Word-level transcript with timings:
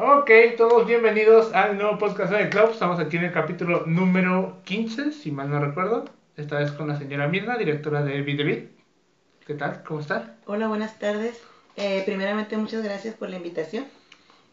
Ok, 0.00 0.30
todos 0.56 0.86
bienvenidos 0.86 1.52
al 1.52 1.76
nuevo 1.76 1.98
podcast 1.98 2.32
de 2.32 2.48
Club. 2.50 2.70
Estamos 2.70 3.00
aquí 3.00 3.16
en 3.16 3.24
el 3.24 3.32
capítulo 3.32 3.82
número 3.84 4.58
15, 4.62 5.10
si 5.10 5.32
mal 5.32 5.50
no 5.50 5.58
recuerdo. 5.58 6.04
Esta 6.36 6.60
vez 6.60 6.70
con 6.70 6.86
la 6.86 6.96
señora 6.96 7.26
Mirna, 7.26 7.58
directora 7.58 8.04
de 8.04 8.22
Videobit. 8.22 8.70
¿Qué 9.44 9.54
tal? 9.54 9.82
¿Cómo 9.82 9.98
está? 9.98 10.36
Hola, 10.46 10.68
buenas 10.68 11.00
tardes. 11.00 11.42
Eh, 11.74 12.04
primeramente, 12.06 12.56
muchas 12.56 12.84
gracias 12.84 13.16
por 13.16 13.28
la 13.28 13.38
invitación. 13.38 13.86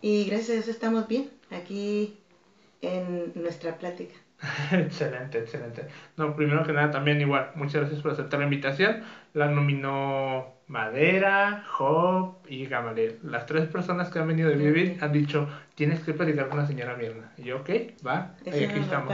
Y 0.02 0.26
gracias 0.26 0.50
a 0.50 0.54
Dios 0.54 0.68
estamos 0.68 1.08
bien 1.08 1.30
aquí 1.52 2.18
en 2.82 3.32
nuestra 3.36 3.78
plática. 3.78 4.16
excelente, 4.72 5.38
excelente. 5.38 5.86
No, 6.18 6.36
primero 6.36 6.66
que 6.66 6.74
nada, 6.74 6.90
también 6.90 7.22
igual, 7.22 7.52
muchas 7.54 7.82
gracias 7.82 8.02
por 8.02 8.14
aceptar 8.14 8.40
la 8.40 8.46
invitación. 8.46 9.04
La 9.36 9.48
nominó 9.48 10.55
Madera, 10.68 11.64
Job 11.70 12.38
y 12.48 12.66
Gamaliel. 12.66 13.20
Las 13.24 13.46
tres 13.46 13.68
personas 13.68 14.10
que 14.10 14.20
han 14.20 14.28
venido 14.28 14.50
de 14.50 14.56
vivir 14.56 14.98
han 15.02 15.12
dicho, 15.12 15.48
tienes 15.76 16.00
que 16.02 16.14
platicar 16.14 16.50
con 16.50 16.58
la 16.58 16.66
señora 16.66 16.96
Mirna. 16.96 17.32
Y 17.38 17.44
yo, 17.44 17.58
ok, 17.58 17.70
va, 18.06 18.36
aquí 18.42 18.80
estamos. 18.80 19.14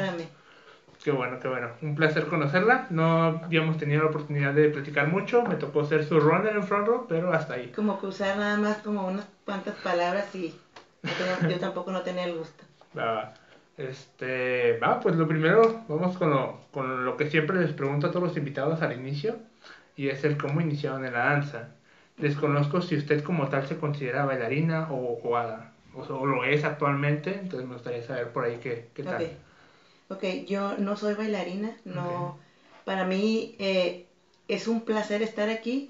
Qué 1.04 1.12
bueno, 1.12 1.40
qué 1.40 1.48
bueno. 1.48 1.70
Un 1.82 1.96
placer 1.96 2.28
conocerla. 2.28 2.86
No 2.92 3.42
habíamos 3.44 3.78
tenido 3.78 4.04
la 4.04 4.10
oportunidad 4.10 4.54
de 4.54 4.70
platicar 4.70 5.08
mucho. 5.08 5.42
Me 5.44 5.56
tocó 5.56 5.84
ser 5.84 6.06
su 6.06 6.20
runner 6.20 6.56
en 6.56 6.64
front 6.64 6.88
row, 6.88 7.06
pero 7.10 7.34
hasta 7.34 7.56
ahí. 7.56 7.72
Como 7.76 8.00
que 8.00 8.06
usar 8.06 8.38
nada 8.38 8.58
más 8.58 8.78
como 8.78 9.08
unas 9.08 9.28
cuantas 9.44 9.76
palabras 9.78 10.34
y 10.36 10.56
yo 11.50 11.60
tampoco 11.60 11.92
no 11.92 12.02
tenía 12.02 12.26
el 12.26 12.38
gusto. 12.38 12.64
Va, 12.96 13.12
va. 13.14 13.34
Este, 13.78 14.78
va, 14.78 15.00
pues 15.00 15.16
lo 15.16 15.28
primero, 15.28 15.84
vamos 15.88 16.18
con 16.18 16.30
lo, 16.30 16.60
con 16.72 17.04
lo 17.04 17.18
que 17.18 17.32
siempre 17.32 17.60
les 17.60 17.72
pregunto 17.72 18.08
a 18.08 18.12
todos 18.12 18.28
los 18.28 18.38
invitados 18.38 18.82
al 18.84 18.94
inicio, 18.94 19.38
y 19.96 20.10
es 20.10 20.24
el 20.24 20.38
cómo 20.38 20.62
iniciaron 20.62 21.06
en 21.06 21.14
la 21.14 21.26
danza. 21.26 21.70
Desconozco 22.18 22.82
si 22.82 22.96
usted 22.98 23.24
como 23.24 23.50
tal 23.50 23.68
se 23.68 23.78
considera 23.78 24.26
bailarina 24.26 24.88
o, 24.92 25.20
o, 25.24 25.36
a- 25.38 25.72
o, 25.96 26.02
o 26.02 26.26
lo 26.26 26.44
es 26.46 26.64
actualmente, 26.64 27.34
entonces 27.40 27.68
me 27.68 27.76
gustaría 27.76 28.04
saber 28.04 28.32
por 28.32 28.46
ahí 28.46 28.58
qué, 28.60 28.90
qué 28.94 29.04
tal. 29.04 29.22
Ok. 29.24 29.30
Ok, 30.10 30.24
yo 30.46 30.76
no 30.78 30.98
soy 30.98 31.14
bailarina, 31.14 31.76
no. 31.86 32.36
Para 32.84 33.06
mí 33.06 33.56
eh, 33.60 34.06
es 34.48 34.68
un 34.68 34.82
placer 34.82 35.22
estar 35.22 35.50
aquí 35.50 35.90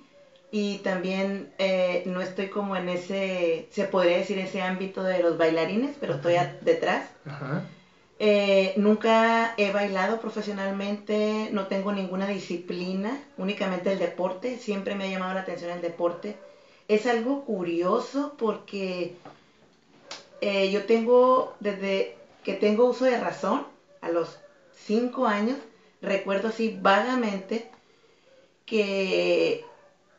y 0.52 0.78
también 0.80 1.50
eh, 1.58 2.04
no 2.06 2.22
estoy 2.22 2.50
como 2.50 2.76
en 2.76 2.90
ese, 2.90 3.68
se 3.72 3.86
podría 3.86 4.18
decir, 4.18 4.38
ese 4.38 4.62
ámbito 4.62 5.04
de 5.04 5.22
los 5.22 5.38
bailarines, 5.38 5.98
pero 6.00 6.14
estoy 6.16 6.36
a- 6.36 6.56
detrás. 6.62 7.10
Ajá. 7.26 7.64
Eh, 8.24 8.76
nunca 8.78 9.56
he 9.58 9.72
bailado 9.72 10.20
profesionalmente, 10.20 11.50
no 11.54 11.66
tengo 11.66 11.92
ninguna 11.92 12.28
disciplina, 12.28 13.20
únicamente 13.36 13.92
el 13.92 13.98
deporte, 13.98 14.60
siempre 14.60 14.94
me 14.94 15.06
ha 15.06 15.10
llamado 15.10 15.34
la 15.34 15.40
atención 15.40 15.72
el 15.72 15.82
deporte. 15.82 16.38
Es 16.88 17.08
algo 17.08 17.44
curioso 17.44 18.36
porque 18.38 19.16
eh, 20.40 20.70
yo 20.70 20.86
tengo, 20.86 21.56
desde 21.62 22.14
que 22.44 22.54
tengo 22.54 22.86
uso 22.86 23.06
de 23.06 23.18
razón, 23.18 23.66
a 24.02 24.10
los 24.10 24.38
cinco 24.86 25.26
años, 25.26 25.58
recuerdo 26.00 26.50
así 26.50 26.78
vagamente 26.80 27.72
que 28.68 29.66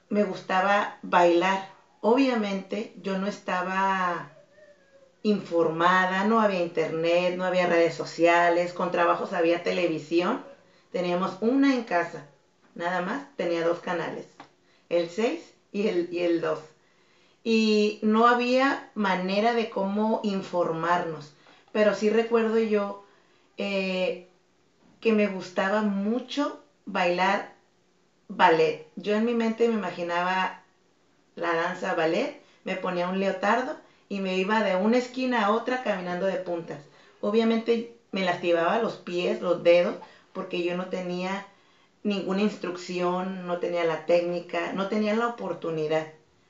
me 0.08 0.24
gustaba 0.24 0.98
bailar. 1.02 1.68
Obviamente 2.00 2.92
yo 3.00 3.16
no 3.16 3.28
estaba 3.28 4.31
informada, 5.22 6.24
no 6.24 6.40
había 6.40 6.60
internet, 6.60 7.36
no 7.36 7.44
había 7.44 7.66
redes 7.66 7.94
sociales, 7.94 8.72
con 8.72 8.90
trabajos 8.90 9.32
había 9.32 9.62
televisión, 9.62 10.42
teníamos 10.90 11.38
una 11.40 11.74
en 11.74 11.84
casa, 11.84 12.26
nada 12.74 13.00
más, 13.00 13.24
tenía 13.36 13.62
dos 13.62 13.80
canales, 13.80 14.26
el 14.88 15.08
6 15.08 15.54
y 15.70 15.86
el, 15.86 16.08
y 16.10 16.20
el 16.20 16.40
2. 16.40 16.60
Y 17.44 17.98
no 18.02 18.26
había 18.26 18.90
manera 18.94 19.54
de 19.54 19.68
cómo 19.70 20.20
informarnos, 20.22 21.32
pero 21.72 21.94
sí 21.94 22.08
recuerdo 22.08 22.58
yo 22.58 23.02
eh, 23.56 24.28
que 25.00 25.12
me 25.12 25.26
gustaba 25.26 25.82
mucho 25.82 26.60
bailar 26.84 27.52
ballet. 28.28 28.86
Yo 28.96 29.14
en 29.14 29.24
mi 29.24 29.34
mente 29.34 29.68
me 29.68 29.74
imaginaba 29.74 30.62
la 31.34 31.54
danza 31.54 31.94
ballet, 31.94 32.40
me 32.64 32.76
ponía 32.76 33.08
un 33.08 33.18
leotardo 33.20 33.76
y 34.12 34.20
me 34.20 34.36
iba 34.36 34.62
de 34.62 34.76
una 34.76 34.98
esquina 34.98 35.46
a 35.46 35.50
otra 35.52 35.82
caminando 35.82 36.26
de 36.26 36.36
puntas. 36.36 36.78
Obviamente 37.22 37.96
me 38.10 38.26
lastimaba 38.26 38.78
los 38.78 38.96
pies, 38.96 39.40
los 39.40 39.62
dedos, 39.62 39.96
porque 40.34 40.62
yo 40.62 40.76
no 40.76 40.88
tenía 40.88 41.46
ninguna 42.02 42.42
instrucción, 42.42 43.46
no 43.46 43.56
tenía 43.56 43.84
la 43.84 44.04
técnica, 44.04 44.74
no 44.74 44.88
tenía 44.88 45.14
la 45.14 45.28
oportunidad, 45.28 46.08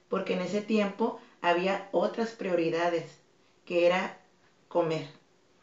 porque 0.09 0.33
en 0.33 0.41
ese 0.41 0.61
tiempo 0.61 1.21
había 1.41 1.89
otras 1.93 2.31
prioridades, 2.31 3.05
que 3.65 3.87
era 3.87 4.19
comer. 4.67 5.07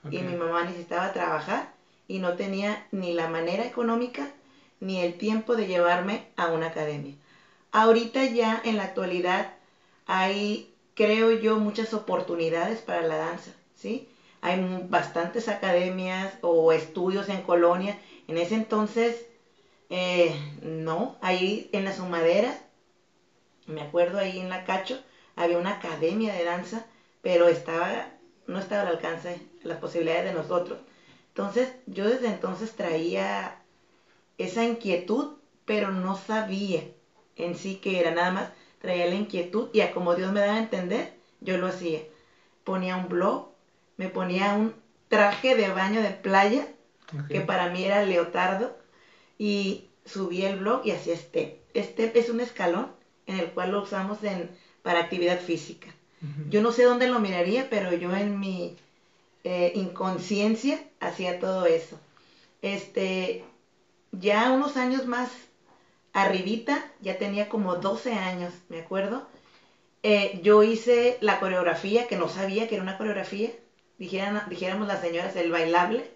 Y 0.10 0.20
mi 0.20 0.36
mamá 0.38 0.64
necesitaba 0.64 1.12
trabajar 1.12 1.74
y 2.08 2.20
no 2.20 2.38
tenía 2.38 2.88
ni 2.92 3.12
la 3.12 3.28
manera 3.28 3.66
económica 3.66 4.32
ni 4.80 5.02
el 5.02 5.18
tiempo 5.18 5.58
de 5.58 5.68
llevarme 5.68 6.30
a 6.38 6.48
una 6.48 6.68
academia. 6.68 7.16
Ahorita 7.74 8.24
ya 8.24 8.62
en 8.64 8.78
la 8.78 8.84
actualidad 8.84 9.52
hay, 10.06 10.74
creo 11.00 11.32
yo, 11.32 11.58
muchas 11.58 11.94
oportunidades 11.94 12.82
para 12.82 13.04
la 13.04 13.16
danza, 13.16 13.54
¿sí? 13.74 14.10
Hay 14.42 14.86
bastantes 14.90 15.48
academias 15.48 16.38
o 16.42 16.74
estudios 16.74 17.30
en 17.30 17.42
colonia. 17.42 17.98
En 18.28 18.38
ese 18.38 18.56
entonces, 18.56 19.26
eh, 19.90 20.36
no, 20.62 21.16
ahí 21.22 21.70
en 21.72 21.86
las 21.86 22.00
humaderas, 22.00 22.66
me 23.66 23.80
acuerdo 23.80 24.18
ahí 24.18 24.40
en 24.40 24.50
la 24.50 24.66
Cacho, 24.66 25.00
había 25.38 25.58
una 25.58 25.70
academia 25.70 26.34
de 26.34 26.44
danza, 26.44 26.86
pero 27.22 27.48
estaba, 27.48 28.08
no 28.48 28.60
estaba 28.60 28.82
al 28.82 28.88
alcance 28.90 29.42
las 29.64 29.78
posibilidades 29.78 30.26
de 30.26 30.34
nosotros. 30.34 30.80
Entonces, 31.30 31.72
yo 31.86 32.10
desde 32.10 32.28
entonces 32.28 32.76
traía 32.76 33.56
esa 34.38 34.66
inquietud, 34.66 35.30
pero 35.64 35.92
no 35.92 36.16
sabía 36.16 36.84
en 37.38 37.56
sí 37.56 37.76
que 37.76 38.02
era 38.02 38.12
nada 38.12 38.32
más, 38.32 38.52
traía 38.80 39.08
la 39.08 39.16
inquietud 39.16 39.70
y 39.74 39.82
a 39.82 39.92
como 39.92 40.16
Dios 40.16 40.32
me 40.32 40.40
daba 40.40 40.56
a 40.56 40.60
entender, 40.60 41.14
yo 41.42 41.58
lo 41.58 41.68
hacía. 41.68 42.02
Ponía 42.64 42.96
un 42.96 43.10
blog, 43.10 43.50
me 43.98 44.10
ponía 44.10 44.54
un 44.54 44.74
traje 45.08 45.56
de 45.56 45.70
baño 45.70 46.02
de 46.02 46.12
playa, 46.12 46.68
que 47.28 47.42
para 47.42 47.70
mí 47.70 47.84
era 47.84 48.04
leotardo, 48.04 48.78
y 49.38 49.86
subí 50.06 50.44
el 50.44 50.60
blog 50.60 50.82
y 50.86 50.92
hacía 50.92 51.16
step. 51.16 51.58
Step 51.76 52.16
es 52.16 52.30
un 52.30 52.40
escalón 52.40 52.92
en 53.26 53.38
el 53.38 53.48
cual 53.52 53.72
lo 53.72 53.82
usamos 53.82 54.24
en, 54.24 54.50
para 54.82 55.00
actividad 55.00 55.40
física. 55.40 55.88
Yo 56.50 56.62
no 56.62 56.74
sé 56.74 56.84
dónde 56.84 57.08
lo 57.08 57.20
miraría, 57.20 57.70
pero 57.70 57.94
yo 57.94 58.14
en 58.14 58.40
mi 58.42 58.76
eh, 59.46 59.72
inconsciencia 59.74 60.84
hacía 61.00 61.40
todo 61.40 61.66
eso. 61.66 61.98
Este, 62.62 63.46
ya 64.12 64.52
unos 64.52 64.76
años 64.76 65.06
más 65.06 65.30
arribita, 66.24 66.84
ya 67.02 67.18
tenía 67.18 67.50
como 67.50 67.76
12 67.76 68.14
años, 68.14 68.54
me 68.70 68.80
acuerdo. 68.82 69.28
eh, 70.04 70.40
yo 70.44 70.64
hice 70.64 71.18
la 71.22 71.40
coreografía, 71.40 72.08
que 72.08 72.16
no 72.18 72.30
sabía 72.30 72.68
que 72.68 72.76
era 72.76 72.84
una 72.84 72.98
coreografía, 72.98 73.52
dijeran, 73.98 74.42
dijéramos 74.50 74.88
las 74.88 75.02
señoras, 75.02 75.36
el 75.36 75.52
bailable. 75.52 76.12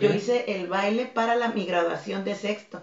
Yo 0.00 0.12
hice 0.14 0.44
el 0.56 0.68
baile 0.68 1.06
para 1.06 1.34
la, 1.36 1.48
mi 1.48 1.66
graduación 1.66 2.24
de 2.24 2.34
sexto. 2.34 2.82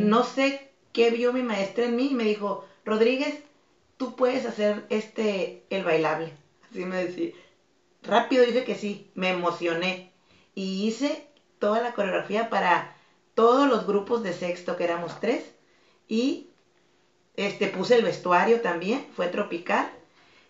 No 0.00 0.24
sé 0.24 0.70
qué 0.92 1.10
vio 1.10 1.32
mi 1.32 1.42
maestra 1.42 1.84
en 1.84 1.96
mí 1.96 2.08
y 2.10 2.14
me 2.14 2.24
dijo, 2.24 2.64
Rodríguez, 2.84 3.38
tú 3.96 4.16
puedes 4.16 4.44
hacer 4.46 4.86
este, 4.90 5.64
el 5.70 5.84
bailable. 5.84 6.32
Así 6.70 6.84
me 6.84 7.04
decía. 7.04 7.30
Rápido 8.02 8.44
dije 8.44 8.64
que 8.64 8.74
sí, 8.74 9.10
me 9.14 9.30
emocioné. 9.30 10.12
Y 10.54 10.86
hice 10.86 11.26
toda 11.60 11.80
la 11.80 11.94
coreografía 11.94 12.50
para 12.50 12.96
todos 13.34 13.68
los 13.68 13.86
grupos 13.86 14.22
de 14.22 14.32
sexto, 14.32 14.76
que 14.76 14.84
éramos 14.84 15.20
tres. 15.20 15.53
Y 16.08 16.48
este, 17.36 17.68
puse 17.68 17.96
el 17.96 18.02
vestuario 18.02 18.60
también, 18.60 19.06
fue 19.14 19.28
tropical. 19.28 19.90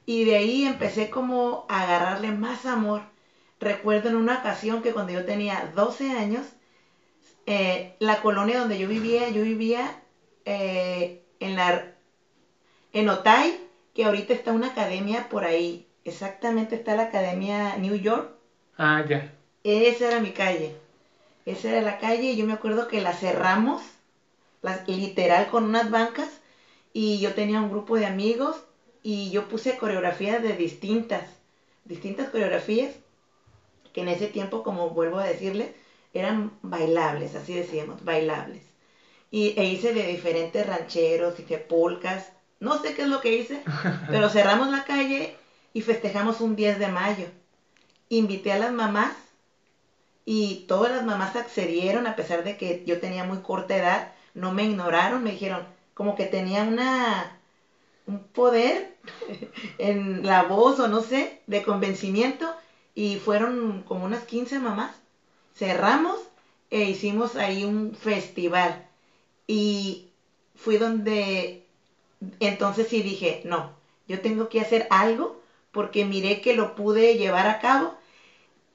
Y 0.06 0.25
de 0.25 0.34
ahí 0.34 0.65
empecé 0.65 1.10
como 1.10 1.65
a 1.69 1.82
agarrarle 1.82 2.31
más 2.31 2.67
amor. 2.67 3.02
Recuerdo 3.61 4.08
en 4.08 4.17
una 4.17 4.38
ocasión 4.38 4.82
que 4.82 4.93
cuando 4.93 5.12
yo 5.12 5.25
tenía 5.25 5.70
12 5.75 6.11
años, 6.11 6.46
eh, 7.46 7.94
la 7.99 8.20
colonia 8.20 8.58
donde 8.58 8.79
yo 8.79 8.88
vivía, 8.88 9.29
yo 9.31 9.43
vivía 9.43 10.00
eh, 10.44 11.23
en 11.40 11.56
la 11.56 11.94
en 12.93 13.08
Otay, 13.08 13.58
que 13.93 14.05
ahorita 14.05 14.32
está 14.32 14.52
una 14.52 14.69
academia 14.69 15.29
por 15.29 15.44
ahí. 15.44 15.87
Exactamente 16.05 16.76
está 16.76 16.94
la 16.94 17.05
academia 17.05 17.76
New 17.76 17.94
York. 17.96 18.31
Ah, 18.79 19.02
ya. 19.06 19.32
Esa 19.64 20.08
era 20.08 20.20
mi 20.20 20.31
calle. 20.31 20.76
Esa 21.44 21.70
era 21.70 21.81
la 21.81 21.99
calle 21.99 22.31
y 22.31 22.37
yo 22.37 22.46
me 22.46 22.52
acuerdo 22.52 22.87
que 22.87 23.00
la 23.00 23.12
cerramos, 23.12 23.82
literal 24.87 25.49
con 25.49 25.64
unas 25.64 25.90
bancas 25.90 26.28
y 26.93 27.20
yo 27.20 27.34
tenía 27.34 27.61
un 27.61 27.70
grupo 27.70 27.96
de 27.96 28.06
amigos 28.06 28.56
y 29.02 29.31
yo 29.31 29.49
puse 29.49 29.76
coreografías 29.76 30.43
de 30.43 30.55
distintas, 30.55 31.28
distintas 31.84 32.31
coreografías 32.31 32.93
que 33.93 34.00
en 34.00 34.08
ese 34.08 34.26
tiempo, 34.26 34.62
como 34.62 34.90
vuelvo 34.90 35.19
a 35.19 35.25
decirles, 35.25 35.70
eran 36.14 36.52
bailables, 36.62 37.34
así 37.34 37.55
decíamos, 37.55 38.05
bailables. 38.05 38.62
Y 39.31 39.55
e 39.56 39.64
hice 39.64 39.93
de 39.93 40.06
diferentes 40.06 40.67
rancheros, 40.67 41.38
hice 41.38 41.58
polcas, 41.58 42.32
no 42.60 42.81
sé 42.81 42.94
qué 42.94 43.02
es 43.02 43.08
lo 43.08 43.20
que 43.20 43.34
hice, 43.34 43.62
pero 44.08 44.28
cerramos 44.28 44.70
la 44.70 44.84
calle 44.84 45.37
y 45.72 45.82
festejamos 45.82 46.40
un 46.40 46.56
10 46.56 46.78
de 46.78 46.88
mayo. 46.88 47.26
Invité 48.08 48.52
a 48.52 48.58
las 48.58 48.72
mamás 48.72 49.14
y 50.25 50.64
todas 50.67 50.90
las 50.90 51.05
mamás 51.05 51.37
accedieron 51.37 52.06
a 52.06 52.17
pesar 52.17 52.44
de 52.44 52.56
que 52.56 52.82
yo 52.87 53.00
tenía 53.00 53.25
muy 53.25 53.38
corta 53.38 53.76
edad, 53.76 54.13
no 54.34 54.52
me 54.52 54.64
ignoraron, 54.64 55.22
me 55.22 55.31
dijeron 55.31 55.66
como 55.94 56.14
que 56.16 56.26
tenía 56.26 56.64
una 56.64 57.36
un 58.06 58.20
poder 58.20 58.90
en 59.78 60.26
la 60.26 60.42
voz 60.42 60.78
o 60.78 60.88
no 60.88 61.00
sé, 61.00 61.38
de 61.46 61.62
convencimiento 61.62 62.54
y 62.94 63.16
fueron 63.16 63.82
como 63.86 64.04
unas 64.04 64.25
15 64.25 64.58
mamás. 64.58 65.00
Cerramos 65.54 66.20
e 66.70 66.86
hicimos 66.86 67.36
ahí 67.36 67.64
un 67.64 67.94
festival 67.94 68.82
y 69.46 70.04
fui 70.54 70.76
donde 70.76 71.62
entonces 72.40 72.88
sí 72.88 73.02
dije, 73.02 73.40
no, 73.44 73.70
yo 74.08 74.20
tengo 74.20 74.48
que 74.48 74.60
hacer 74.60 74.86
algo 74.90 75.36
porque 75.72 76.04
miré 76.04 76.40
que 76.40 76.54
lo 76.54 76.75
pude 76.75 77.16
llevar 77.16 77.46
a 77.46 77.58
cabo. 77.58 77.94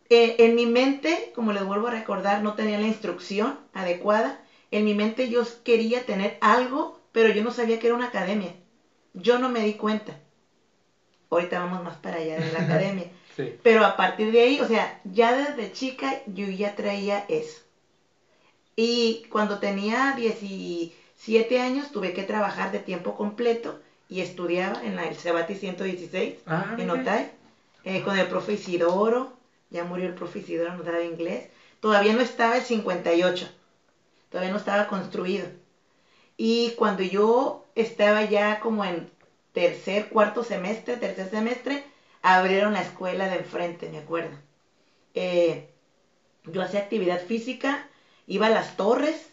Eh, 0.09 0.35
en 0.39 0.55
mi 0.55 0.65
mente, 0.65 1.31
como 1.35 1.51
les 1.51 1.63
vuelvo 1.63 1.87
a 1.87 1.91
recordar, 1.91 2.41
no 2.41 2.55
tenía 2.55 2.77
la 2.77 2.87
instrucción 2.87 3.59
adecuada. 3.73 4.39
En 4.71 4.85
mi 4.85 4.93
mente 4.93 5.29
yo 5.29 5.43
quería 5.63 6.05
tener 6.05 6.37
algo, 6.41 6.99
pero 7.11 7.29
yo 7.29 7.43
no 7.43 7.51
sabía 7.51 7.79
que 7.79 7.87
era 7.87 7.95
una 7.95 8.05
academia. 8.07 8.53
Yo 9.13 9.39
no 9.39 9.49
me 9.49 9.63
di 9.63 9.73
cuenta. 9.73 10.19
Ahorita 11.29 11.59
vamos 11.59 11.83
más 11.83 11.97
para 11.97 12.17
allá 12.17 12.39
de 12.39 12.51
la 12.51 12.59
academia. 12.65 13.09
Pero 13.63 13.83
a 13.83 13.95
partir 13.95 14.31
de 14.31 14.41
ahí, 14.41 14.59
o 14.59 14.67
sea, 14.67 14.99
ya 15.05 15.33
desde 15.33 15.71
chica 15.71 16.21
yo 16.27 16.47
ya 16.47 16.75
traía 16.75 17.25
eso. 17.29 17.61
Y 18.75 19.23
cuando 19.29 19.59
tenía 19.59 20.13
17 20.15 21.59
años 21.59 21.91
tuve 21.91 22.13
que 22.13 22.23
trabajar 22.23 22.71
de 22.71 22.79
tiempo 22.79 23.15
completo 23.15 23.79
y 24.07 24.21
estudiaba 24.21 24.83
en 24.83 24.95
la, 24.95 25.07
el 25.07 25.15
Cebati 25.15 25.55
116 25.55 26.35
ah, 26.47 26.75
en 26.77 26.89
Otay 26.89 27.29
eh, 27.83 28.01
con 28.01 28.17
el 28.17 28.27
profe 28.27 28.53
Isidoro. 28.53 29.33
Ya 29.69 29.83
murió 29.83 30.07
el 30.07 30.15
profe 30.15 30.39
Isidoro, 30.39 30.73
no 30.73 30.83
daba 30.83 31.03
inglés. 31.03 31.49
Todavía 31.79 32.13
no 32.13 32.21
estaba 32.21 32.57
el 32.57 32.63
58. 32.63 33.49
Todavía 34.29 34.51
no 34.51 34.57
estaba 34.57 34.87
construido. 34.87 35.47
Y 36.37 36.71
cuando 36.77 37.03
yo 37.03 37.65
estaba 37.75 38.23
ya 38.23 38.59
como 38.59 38.85
en 38.85 39.09
tercer, 39.53 40.09
cuarto 40.09 40.43
semestre, 40.43 40.97
tercer 40.97 41.29
semestre, 41.29 41.83
abrieron 42.21 42.73
la 42.73 42.81
escuela 42.81 43.27
de 43.27 43.37
enfrente, 43.37 43.89
me 43.89 43.97
acuerdo. 43.97 44.37
Eh, 45.13 45.69
yo 46.45 46.61
hacía 46.61 46.81
actividad 46.81 47.19
física, 47.19 47.87
iba 48.27 48.47
a 48.47 48.51
las 48.51 48.77
torres 48.77 49.29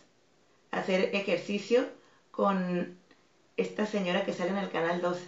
a 0.70 0.78
hacer 0.78 1.14
ejercicio 1.14 1.88
con 2.30 2.98
esta 3.56 3.86
señora 3.86 4.24
que 4.24 4.32
sale 4.32 4.50
en 4.50 4.58
el 4.58 4.70
canal 4.70 5.00
12, 5.00 5.26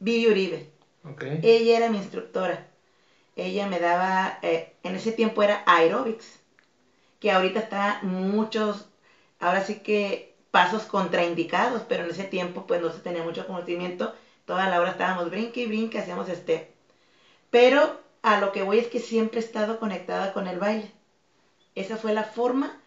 Vivi 0.00 0.28
Uribe. 0.28 0.70
Ella 1.42 1.76
era 1.76 1.90
mi 1.90 1.98
instructora. 1.98 2.66
Ella 3.36 3.66
me 3.66 3.80
daba, 3.80 4.38
eh, 4.42 4.74
en 4.82 4.94
ese 4.94 5.12
tiempo 5.12 5.42
era 5.42 5.62
aerobics, 5.66 6.38
que 7.24 7.32
ahorita 7.32 7.58
está 7.58 8.00
muchos, 8.02 8.86
ahora 9.40 9.62
sí 9.62 9.76
que 9.76 10.34
pasos 10.50 10.82
contraindicados, 10.82 11.80
pero 11.88 12.04
en 12.04 12.10
ese 12.10 12.24
tiempo 12.24 12.66
pues 12.66 12.82
no 12.82 12.90
se 12.90 13.00
tenía 13.00 13.22
mucho 13.22 13.46
conocimiento, 13.46 14.14
toda 14.44 14.68
la 14.68 14.78
hora 14.78 14.90
estábamos 14.90 15.30
brinque 15.30 15.62
y 15.62 15.66
brinque, 15.66 15.98
hacíamos 15.98 16.28
este. 16.28 16.70
Pero 17.48 17.98
a 18.20 18.36
lo 18.36 18.52
que 18.52 18.62
voy 18.62 18.76
es 18.76 18.88
que 18.88 18.98
siempre 18.98 19.40
he 19.40 19.42
estado 19.42 19.78
conectada 19.78 20.34
con 20.34 20.46
el 20.46 20.58
baile. 20.58 20.90
Esa 21.74 21.96
fue 21.96 22.12
la 22.12 22.24
forma 22.24 22.78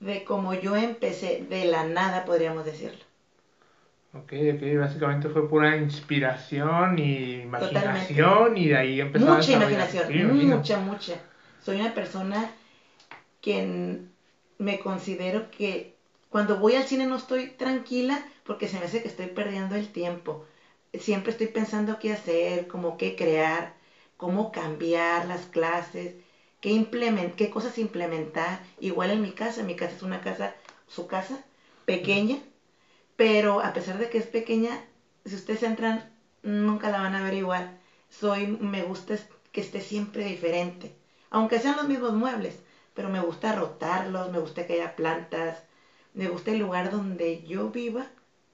de 0.00 0.22
como 0.24 0.52
yo 0.52 0.76
empecé, 0.76 1.46
de 1.48 1.64
la 1.64 1.84
nada 1.84 2.26
podríamos 2.26 2.66
decirlo. 2.66 3.02
Ok, 4.12 4.34
ok, 4.54 4.78
básicamente 4.78 5.30
fue 5.30 5.48
pura 5.48 5.78
inspiración 5.78 6.98
y 6.98 7.40
imaginación 7.40 8.54
y 8.54 8.68
de 8.68 8.76
ahí 8.76 9.00
empezó 9.00 9.34
Mucha 9.34 9.52
imaginación, 9.52 10.46
mucha, 10.46 10.76
mucha. 10.76 11.14
Soy 11.62 11.80
una 11.80 11.94
persona 11.94 12.50
que 13.42 14.00
me 14.58 14.78
considero 14.78 15.50
que 15.50 15.92
cuando 16.30 16.56
voy 16.56 16.74
al 16.76 16.86
cine 16.86 17.04
no 17.04 17.16
estoy 17.16 17.48
tranquila 17.48 18.24
porque 18.44 18.68
se 18.68 18.78
me 18.78 18.86
hace 18.86 19.02
que 19.02 19.08
estoy 19.08 19.26
perdiendo 19.26 19.74
el 19.74 19.90
tiempo. 19.90 20.42
Siempre 20.94 21.32
estoy 21.32 21.48
pensando 21.48 21.98
qué 21.98 22.12
hacer, 22.12 22.66
cómo 22.66 22.96
qué 22.96 23.14
crear, 23.16 23.74
cómo 24.16 24.52
cambiar 24.52 25.26
las 25.26 25.46
clases, 25.46 26.14
qué, 26.60 26.86
qué 27.36 27.50
cosas 27.50 27.76
implementar. 27.76 28.62
Igual 28.80 29.10
en 29.10 29.20
mi 29.20 29.32
casa, 29.32 29.62
mi 29.62 29.74
casa 29.74 29.96
es 29.96 30.02
una 30.02 30.22
casa, 30.22 30.54
su 30.86 31.06
casa, 31.06 31.44
pequeña, 31.84 32.38
pero 33.16 33.60
a 33.60 33.72
pesar 33.72 33.98
de 33.98 34.08
que 34.08 34.18
es 34.18 34.26
pequeña, 34.26 34.80
si 35.24 35.34
ustedes 35.34 35.62
entran, 35.62 36.08
nunca 36.42 36.88
la 36.88 37.00
van 37.00 37.14
a 37.14 37.22
ver 37.22 37.34
igual. 37.34 37.76
Soy, 38.08 38.46
me 38.46 38.82
gusta 38.82 39.16
que 39.52 39.60
esté 39.60 39.80
siempre 39.80 40.24
diferente, 40.24 40.94
aunque 41.30 41.58
sean 41.58 41.76
los 41.76 41.86
mismos 41.86 42.12
muebles, 42.14 42.62
pero 42.94 43.08
me 43.08 43.20
gusta 43.20 43.54
rotarlos, 43.54 44.30
me 44.30 44.38
gusta 44.38 44.66
que 44.66 44.74
haya 44.74 44.96
plantas, 44.96 45.62
me 46.14 46.28
gusta 46.28 46.50
el 46.52 46.58
lugar 46.58 46.90
donde 46.90 47.42
yo 47.42 47.70
viva 47.70 48.06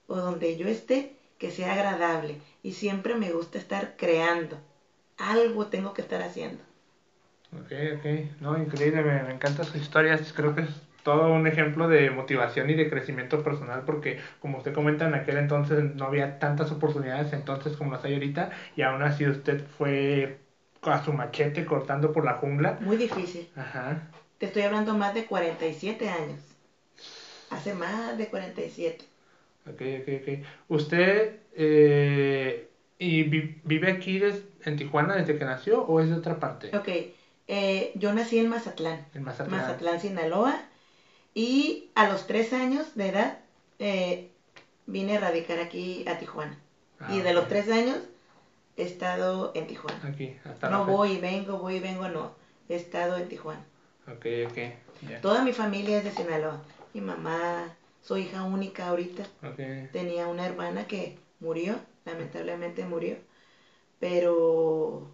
o 0.07 0.17
donde 0.17 0.57
yo 0.57 0.69
esté, 0.69 1.17
que 1.39 1.51
sea 1.51 1.73
agradable. 1.73 2.41
Y 2.63 2.73
siempre 2.73 3.15
me 3.15 3.31
gusta 3.31 3.59
estar 3.59 3.95
creando. 3.97 4.59
Algo 5.19 5.67
tengo 5.67 5.93
que 5.93 6.03
estar 6.03 6.23
haciendo. 6.23 6.63
Ok, 7.53 7.73
ok. 7.97 8.41
No, 8.41 8.59
increíble. 8.59 9.03
Me, 9.03 9.23
me 9.25 9.35
encantan 9.35 9.65
sus 9.65 9.77
historias. 9.77 10.33
Creo 10.35 10.55
que 10.55 10.63
es 10.63 10.71
todo 11.03 11.33
un 11.33 11.47
ejemplo 11.47 11.89
de 11.89 12.11
motivación 12.11 12.69
y 12.71 12.75
de 12.75 12.91
crecimiento 12.91 13.43
personal 13.43 13.83
porque 13.87 14.19
como 14.41 14.59
usted 14.59 14.75
comenta 14.75 15.07
en 15.07 15.15
aquel 15.15 15.39
entonces 15.39 15.95
no 15.95 16.05
había 16.05 16.39
tantas 16.39 16.71
oportunidades 16.71 17.33
entonces 17.33 17.77
como 17.77 17.93
las 17.93 18.05
hay 18.05 18.15
ahorita 18.15 18.51
y 18.77 18.83
aún 18.83 19.03
así 19.03 19.27
usted 19.27 19.65
fue 19.79 20.39
a 20.83 21.03
su 21.03 21.13
machete 21.13 21.65
cortando 21.65 22.13
por 22.13 22.25
la 22.25 22.35
jungla. 22.35 22.79
Muy 22.81 22.97
difícil. 22.97 23.49
Ajá. 23.57 24.03
Te 24.39 24.47
estoy 24.47 24.63
hablando 24.63 24.95
más 24.95 25.15
de 25.15 25.27
47 25.27 26.09
años. 26.09 26.41
Hace 27.51 27.75
más 27.75 28.17
de 28.17 28.29
47. 28.29 29.05
Ok, 29.67 29.83
ok, 30.01 30.09
ok. 30.23 30.47
¿Usted 30.69 31.41
eh, 31.55 32.69
y 32.99 33.23
vive 33.25 33.91
aquí 33.91 34.21
en 34.65 34.77
Tijuana 34.77 35.17
desde 35.17 35.39
que 35.39 35.45
nació 35.45 35.83
o 35.83 36.01
es 36.01 36.09
de 36.09 36.15
otra 36.15 36.39
parte? 36.39 36.77
Ok, 36.77 36.89
eh, 37.49 37.93
yo 37.97 38.13
nací 38.13 38.39
en 38.39 38.49
Mazatlán. 38.49 39.07
En 39.15 39.25
Mazatlán. 39.25 39.61
Mazatlán, 39.61 40.01
Sinaloa. 40.01 40.63
Y 41.35 41.91
a 41.95 42.09
los 42.09 42.27
tres 42.27 42.53
años 42.53 42.95
de 42.95 43.09
edad 43.09 43.39
eh, 43.79 44.31
vine 44.87 45.17
a 45.17 45.21
radicar 45.21 45.59
aquí 45.59 46.05
a 46.09 46.19
Tijuana. 46.19 46.59
Ah, 47.01 47.15
y 47.15 47.21
de 47.21 47.33
los 47.33 47.49
tres 47.49 47.69
años 47.71 47.99
he 48.77 48.85
estado 48.85 49.53
en 49.55 49.67
Tijuana. 49.67 50.01
Aquí, 50.05 50.37
hasta 50.45 50.71
No 50.71 50.85
voy 50.85 51.13
y 51.13 51.21
vengo, 51.21 51.59
voy 51.59 51.77
y 51.77 51.81
vengo, 51.81 52.09
no. 52.09 52.33
He 52.69 52.77
estado 52.77 53.17
en 53.17 53.29
Tijuana. 53.29 53.65
Ok, 54.13 54.27
ok. 54.51 55.21
Toda 55.23 55.43
mi 55.43 55.53
familia 55.53 55.99
es 55.99 56.05
de 56.05 56.11
Sinaloa 56.11 56.63
mi 56.95 57.01
mamá, 57.01 57.77
soy 58.03 58.23
hija 58.23 58.43
única 58.43 58.89
ahorita. 58.89 59.25
Tenía 59.93 60.27
una 60.27 60.47
hermana 60.47 60.87
que 60.87 61.19
murió, 61.41 61.79
lamentablemente 62.05 62.85
murió, 62.85 63.17
pero 63.99 65.11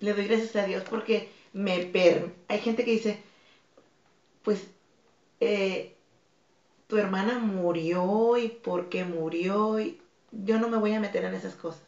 le 0.00 0.14
doy 0.14 0.26
gracias 0.26 0.56
a 0.56 0.64
Dios 0.64 0.84
porque 0.88 1.28
me 1.52 1.80
per... 1.80 2.32
Hay 2.48 2.58
gente 2.58 2.84
que 2.84 2.92
dice, 2.92 3.22
pues, 4.42 4.66
eh, 5.40 5.96
tu 6.86 6.96
hermana 6.96 7.38
murió 7.38 8.36
y 8.36 8.48
por 8.48 8.88
qué 8.88 9.04
murió 9.04 9.80
y 9.80 10.00
yo 10.30 10.58
no 10.58 10.68
me 10.68 10.78
voy 10.78 10.92
a 10.92 11.00
meter 11.00 11.24
en 11.24 11.34
esas 11.34 11.54
cosas. 11.54 11.82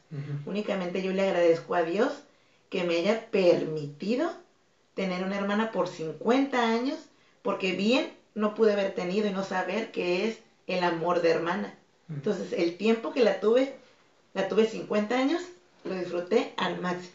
Únicamente 0.46 1.02
yo 1.02 1.12
le 1.12 1.22
agradezco 1.22 1.74
a 1.74 1.82
Dios 1.82 2.22
que 2.68 2.84
me 2.84 2.96
haya 2.98 3.30
permitido 3.30 4.30
tener 4.94 5.24
una 5.24 5.36
hermana 5.36 5.72
por 5.72 5.88
50 5.88 6.60
años, 6.60 6.98
porque 7.42 7.72
bien 7.72 8.12
no 8.34 8.54
pude 8.54 8.72
haber 8.72 8.94
tenido 8.94 9.28
y 9.28 9.32
no 9.32 9.44
saber 9.44 9.90
qué 9.90 10.28
es 10.28 10.40
el 10.66 10.82
amor 10.84 11.22
de 11.22 11.30
hermana. 11.30 11.74
Entonces, 12.08 12.52
el 12.52 12.76
tiempo 12.76 13.12
que 13.12 13.24
la 13.24 13.40
tuve, 13.40 13.74
la 14.34 14.48
tuve 14.48 14.66
50 14.66 15.16
años, 15.16 15.42
lo 15.84 15.94
disfruté 15.94 16.52
al 16.56 16.80
máximo. 16.80 17.14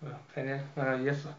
Bueno, 0.00 0.18
genial, 0.34 0.64
maravilloso. 0.76 1.34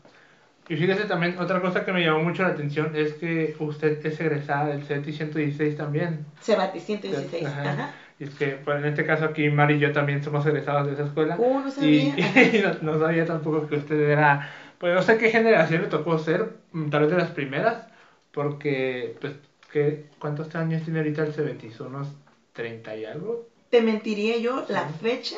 Y 0.68 0.76
fíjese 0.76 1.06
también, 1.06 1.40
otra 1.40 1.62
cosa 1.62 1.84
que 1.84 1.92
me 1.92 2.04
llamó 2.04 2.22
mucho 2.22 2.44
la 2.44 2.50
atención 2.50 2.96
es 2.96 3.14
que 3.14 3.56
usted 3.60 4.06
es 4.06 4.20
egresada 4.20 4.68
del 4.68 4.84
CETI 4.84 5.14
116 5.14 5.76
también. 5.76 6.26
CEBATI 6.44 6.80
116, 6.80 7.46
ajá. 7.46 7.94
Y 8.20 8.26
es 8.26 8.32
que, 8.32 8.60
pues 8.64 8.78
en 8.78 8.86
este 8.86 9.06
caso 9.06 9.26
aquí 9.26 9.50
Mari 9.50 9.76
y 9.76 9.80
yo 9.80 9.94
también 9.94 10.22
somos 10.22 10.46
egresados 10.46 10.86
de 10.86 10.94
esa 10.94 11.06
escuela. 11.06 11.38
Uh, 11.40 11.62
no 11.62 11.72
sabía. 11.72 12.14
Y, 12.16 12.64
no, 12.84 13.00
sabía 13.00 13.26
tampoco 13.26 13.66
que 13.68 13.78
usted 13.78 14.00
era, 14.00 14.48
pues 14.80 14.96
no 14.96 15.02
sé 15.04 15.18
qué 15.18 15.30
generación 15.30 15.84
le 15.84 15.88
tocó 15.90 16.18
ser, 16.18 16.50
mm, 16.72 16.90
tal 16.90 17.02
vez 17.02 17.12
de 17.12 17.18
las 17.18 17.32
primeras, 17.32 17.86
porque, 18.32 19.16
pues, 19.22 19.34
¿qué, 19.72 20.06
¿cuántos 20.20 20.56
años 20.56 20.84
tiene 20.84 21.00
ahorita 21.00 21.24
el 21.24 21.34
Cebetis? 21.34 21.80
¿Unos 21.80 22.08
30 22.54 22.96
y 22.96 23.06
algo? 23.06 23.46
Te 23.70 23.82
mentiría 23.82 24.38
yo 24.38 24.66
la 24.68 24.86
fecha, 24.88 25.36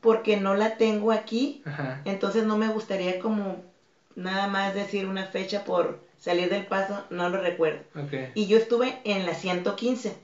porque 0.00 0.36
no 0.38 0.54
la 0.54 0.76
tengo 0.76 1.12
aquí, 1.12 1.62
entonces 2.04 2.44
no 2.44 2.56
me 2.56 2.68
gustaría 2.68 3.20
como 3.20 3.62
nada 4.16 4.48
más 4.48 4.74
decir 4.74 5.06
una 5.06 5.26
fecha 5.26 5.62
por 5.62 6.00
salir 6.18 6.48
del 6.48 6.64
paso, 6.64 7.04
no 7.10 7.28
lo 7.28 7.38
recuerdo. 7.38 7.78
Y 8.34 8.46
yo 8.48 8.56
estuve 8.56 8.98
en 9.04 9.24
la 9.24 9.34
115, 9.34 10.16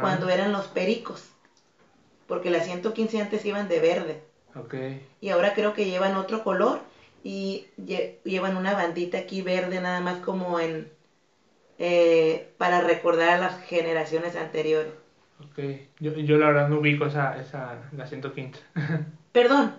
cuando 0.00 0.28
eran 0.28 0.52
los 0.52 0.66
pericos. 0.66 1.28
porque 2.26 2.50
las 2.50 2.64
115 2.64 3.20
antes 3.20 3.44
iban 3.44 3.68
de 3.68 3.80
verde. 3.80 4.20
Ok. 4.54 4.74
Y 5.20 5.30
ahora 5.30 5.54
creo 5.54 5.74
que 5.74 5.86
llevan 5.86 6.16
otro 6.16 6.42
color 6.42 6.80
y 7.24 7.64
lle- 7.78 8.14
llevan 8.24 8.56
una 8.56 8.74
bandita 8.74 9.18
aquí 9.18 9.42
verde 9.42 9.80
nada 9.80 10.00
más 10.00 10.18
como 10.18 10.58
en 10.60 10.88
eh, 11.78 12.46
para 12.58 12.80
recordar 12.80 13.30
a 13.30 13.38
las 13.38 13.58
generaciones 13.58 14.36
anteriores. 14.36 14.92
Ok. 15.40 15.58
Yo, 16.00 16.12
yo 16.12 16.36
la 16.38 16.46
verdad 16.46 16.68
no 16.68 16.78
ubico 16.78 17.06
esa, 17.06 17.38
esa, 17.38 17.78
la 17.96 18.06
115. 18.06 18.60
Perdón, 19.32 19.72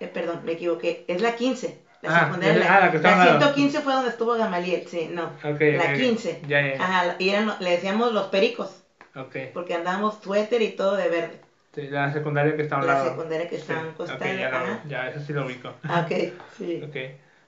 eh, 0.00 0.08
perdón, 0.08 0.40
me 0.44 0.52
equivoqué, 0.52 1.04
es 1.06 1.20
la 1.20 1.34
15. 1.34 1.78
La 2.02 2.08
Ah, 2.10 2.24
secundaria, 2.24 2.58
la, 2.60 2.76
ah, 2.76 2.80
la 2.80 2.90
que 2.90 2.96
está 2.96 3.08
la 3.08 3.14
a 3.14 3.16
un 3.16 3.18
lado. 3.20 3.38
115 3.38 3.80
fue 3.80 3.92
donde 3.92 4.08
estuvo 4.10 4.32
Gamaliel, 4.34 4.86
sí, 4.88 5.08
no. 5.08 5.24
Ok, 5.24 5.60
la 5.78 5.84
ok, 5.84 5.90
ok. 5.92 5.96
15. 5.96 6.40
Ya, 6.48 6.60
ya. 6.60 6.82
Ajá, 6.82 7.14
y 7.18 7.28
eran, 7.28 7.52
le 7.60 7.70
decíamos 7.70 8.12
los 8.12 8.26
pericos, 8.26 8.82
Ok. 9.14 9.36
porque 9.54 9.74
andábamos 9.74 10.18
suéter 10.22 10.62
y 10.62 10.70
todo 10.70 10.96
de 10.96 11.08
verde. 11.08 11.40
Sí, 11.74 11.88
la 11.88 12.12
secundaria 12.12 12.54
que 12.54 12.62
está 12.62 12.76
a 12.76 12.80
un 12.80 12.86
La 12.86 12.94
lado. 12.94 13.10
secundaria 13.10 13.48
que 13.48 13.56
está 13.56 13.74
a 13.78 13.82
Sí, 13.82 13.88
costado, 13.96 14.20
Ok, 14.20 14.38
ya, 14.38 14.50
la- 14.50 14.56
ajá. 14.58 14.80
ya, 14.88 15.08
eso 15.08 15.20
sí 15.20 15.32
lo 15.32 15.46
ubico. 15.46 15.72
Ah, 15.84 16.06
Ok, 16.06 16.32
sí. 16.58 16.82
Ok. 16.86 16.96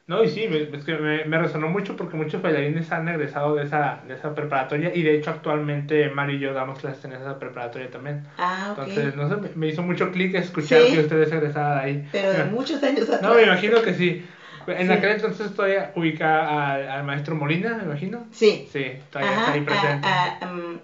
No, 0.06 0.22
y 0.22 0.28
sí, 0.28 0.48
me- 0.48 0.76
es 0.76 0.84
que 0.84 0.94
me, 0.96 1.24
me 1.24 1.38
resonó 1.38 1.68
mucho 1.68 1.96
porque 1.96 2.16
muchos 2.16 2.42
bailarines 2.42 2.90
han 2.92 3.08
egresado 3.08 3.54
de 3.54 3.64
esa, 3.64 4.00
de 4.06 4.14
esa 4.14 4.34
preparatoria 4.34 4.94
y 4.94 5.02
de 5.02 5.14
hecho 5.14 5.30
actualmente 5.30 6.10
Mario 6.10 6.36
y 6.36 6.40
yo 6.40 6.52
damos 6.52 6.78
clases 6.78 7.04
en 7.06 7.12
esa 7.12 7.38
preparatoria 7.38 7.90
también. 7.90 8.22
Ah, 8.36 8.72
ok. 8.72 8.78
Entonces, 8.86 9.14
no 9.16 9.28
sé, 9.28 9.36
me, 9.36 9.48
me 9.54 9.68
hizo 9.68 9.82
mucho 9.82 10.10
clic 10.10 10.34
escuchar 10.34 10.80
Sí. 10.82 10.92
que 10.92 11.00
ustedes 11.00 11.32
egresaban 11.32 11.78
ahí. 11.78 12.08
Pero 12.12 12.30
de 12.30 12.44
muchos 12.44 12.82
años 12.82 13.08
atrás. 13.08 13.22
No, 13.22 13.34
me 13.34 13.44
imagino 13.44 13.80
que 13.82 13.94
sí. 13.94 14.22
En 14.66 14.86
Sí. 14.86 14.92
aquel 14.92 15.10
entonces 15.12 15.52
todavía 15.54 15.92
ubica 15.94 16.72
al, 16.74 16.88
al 16.88 17.04
maestro 17.04 17.34
Molina, 17.34 17.74
me 17.76 17.84
imagino. 17.84 18.26
Sí. 18.30 18.66
Sí, 18.70 18.92
todavía 19.10 19.32
Ajá, 19.32 19.40
está 19.40 19.52
ahí 19.52 19.60
presente. 19.62 20.08
ah, 20.08 20.38
ah, 20.40 20.46
mm, 20.46 20.74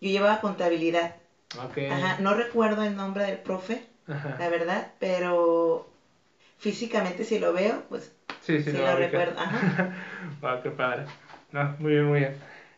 yo 0.00 0.10
llevaba 0.10 0.40
contabilidad. 0.40 1.14
Ok. 1.58 1.78
Ajá, 1.90 2.16
no 2.20 2.34
recuerdo 2.34 2.82
el 2.84 2.96
nombre 2.96 3.24
del 3.24 3.38
profe, 3.38 3.82
Ajá. 4.08 4.36
la 4.38 4.48
verdad, 4.48 4.92
pero 4.98 5.88
físicamente 6.58 7.24
si 7.24 7.38
lo 7.38 7.52
veo, 7.52 7.82
pues 7.88 8.12
Sí, 8.40 8.60
sí, 8.60 8.72
sí 8.72 8.76
lo 8.76 8.96
recuerdo. 8.96 9.38
Ajá. 9.38 9.94
Wow, 10.40 10.62
qué 10.62 10.70
padre. 10.70 11.04
No, 11.52 11.74
muy 11.78 11.92
bien, 11.92 12.06
muy 12.06 12.18
bien. 12.20 12.34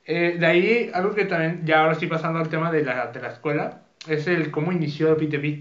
Eh, 0.07 0.37
de 0.39 0.47
ahí, 0.47 0.91
algo 0.93 1.15
que 1.15 1.25
también, 1.25 1.63
ya 1.65 1.81
ahora 1.81 1.95
sí 1.95 2.07
pasando 2.07 2.39
al 2.39 2.49
tema 2.51 2.71
de 2.71 2.85
la, 2.85 3.07
de 3.07 3.21
la 3.23 3.29
escuela, 3.29 3.81
es 4.07 4.27
el 4.27 4.51
cómo 4.51 4.73
inició 4.73 5.17
Beat 5.17 5.31
the 5.31 5.39
Beat. 5.39 5.59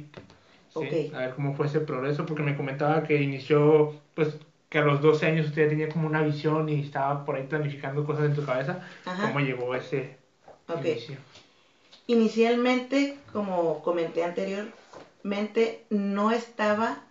¿sí? 0.74 1.10
Ok. 1.10 1.16
A 1.16 1.20
ver 1.20 1.30
cómo 1.36 1.54
fue 1.54 1.68
ese 1.68 1.80
progreso, 1.80 2.26
porque 2.26 2.44
me 2.44 2.58
comentaba 2.58 3.04
que 3.04 3.22
inició, 3.22 3.94
pues, 4.16 4.36
que 4.68 4.80
a 4.80 4.82
los 4.82 5.02
12 5.02 5.28
años 5.28 5.48
usted 5.48 5.64
ya 5.64 5.70
tenía 5.70 5.88
como 5.90 6.08
una 6.08 6.22
visión 6.24 6.68
y 6.68 6.82
estaba 6.82 7.24
por 7.24 7.36
ahí 7.38 7.44
planificando 7.44 8.04
cosas 8.04 8.26
en 8.26 8.34
tu 8.36 8.44
cabeza. 8.44 8.82
Ajá. 9.06 9.28
¿Cómo 9.28 9.40
llegó 9.40 9.74
ese 9.76 10.18
Ok. 10.68 10.84
inicio? 10.84 11.16
Inicialmente, 12.08 13.18
como 13.32 13.82
comenté 13.82 14.24
anteriormente, 14.24 15.86
no 15.90 16.32
estaba 16.32 17.02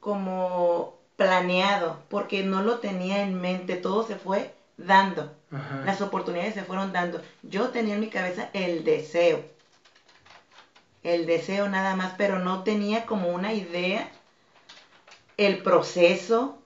como 0.00 0.96
planeado, 1.16 1.98
porque 2.08 2.42
no 2.42 2.60
lo 2.60 2.78
tenía 2.78 3.22
en 3.22 3.40
mente, 3.40 3.76
todo 3.76 4.02
se 4.02 4.16
fue 4.16 4.52
dando. 4.76 5.32
Ajá. 5.50 5.82
Las 5.84 6.00
oportunidades 6.00 6.54
se 6.54 6.64
fueron 6.64 6.92
dando. 6.92 7.22
Yo 7.42 7.70
tenía 7.70 7.94
en 7.94 8.00
mi 8.00 8.08
cabeza 8.08 8.50
el 8.52 8.84
deseo. 8.84 9.42
El 11.02 11.24
deseo 11.24 11.68
nada 11.68 11.94
más, 11.94 12.14
pero 12.18 12.38
no 12.38 12.64
tenía 12.64 13.06
como 13.06 13.30
una 13.30 13.52
idea, 13.52 14.10
el 15.36 15.62
proceso, 15.62 16.58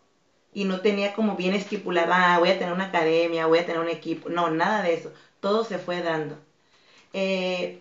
y 0.53 0.65
no 0.65 0.81
tenía 0.81 1.13
como 1.13 1.37
bien 1.37 1.55
estipulado, 1.55 2.13
ah, 2.13 2.39
voy 2.39 2.51
a 2.51 2.59
tener 2.59 2.75
una 2.75 2.85
academia, 2.85 3.47
voy 3.47 3.61
a 3.61 3.67
tener 3.67 3.81
un 3.81 3.89
equipo. 3.89 4.29
No, 4.29 4.51
nada 4.51 4.83
de 4.83 4.95
eso. 4.95 5.13
Todo 5.41 5.65
se 5.65 5.79
fue 5.79 6.03
dando. 6.03 6.37
Eh, 7.13 7.81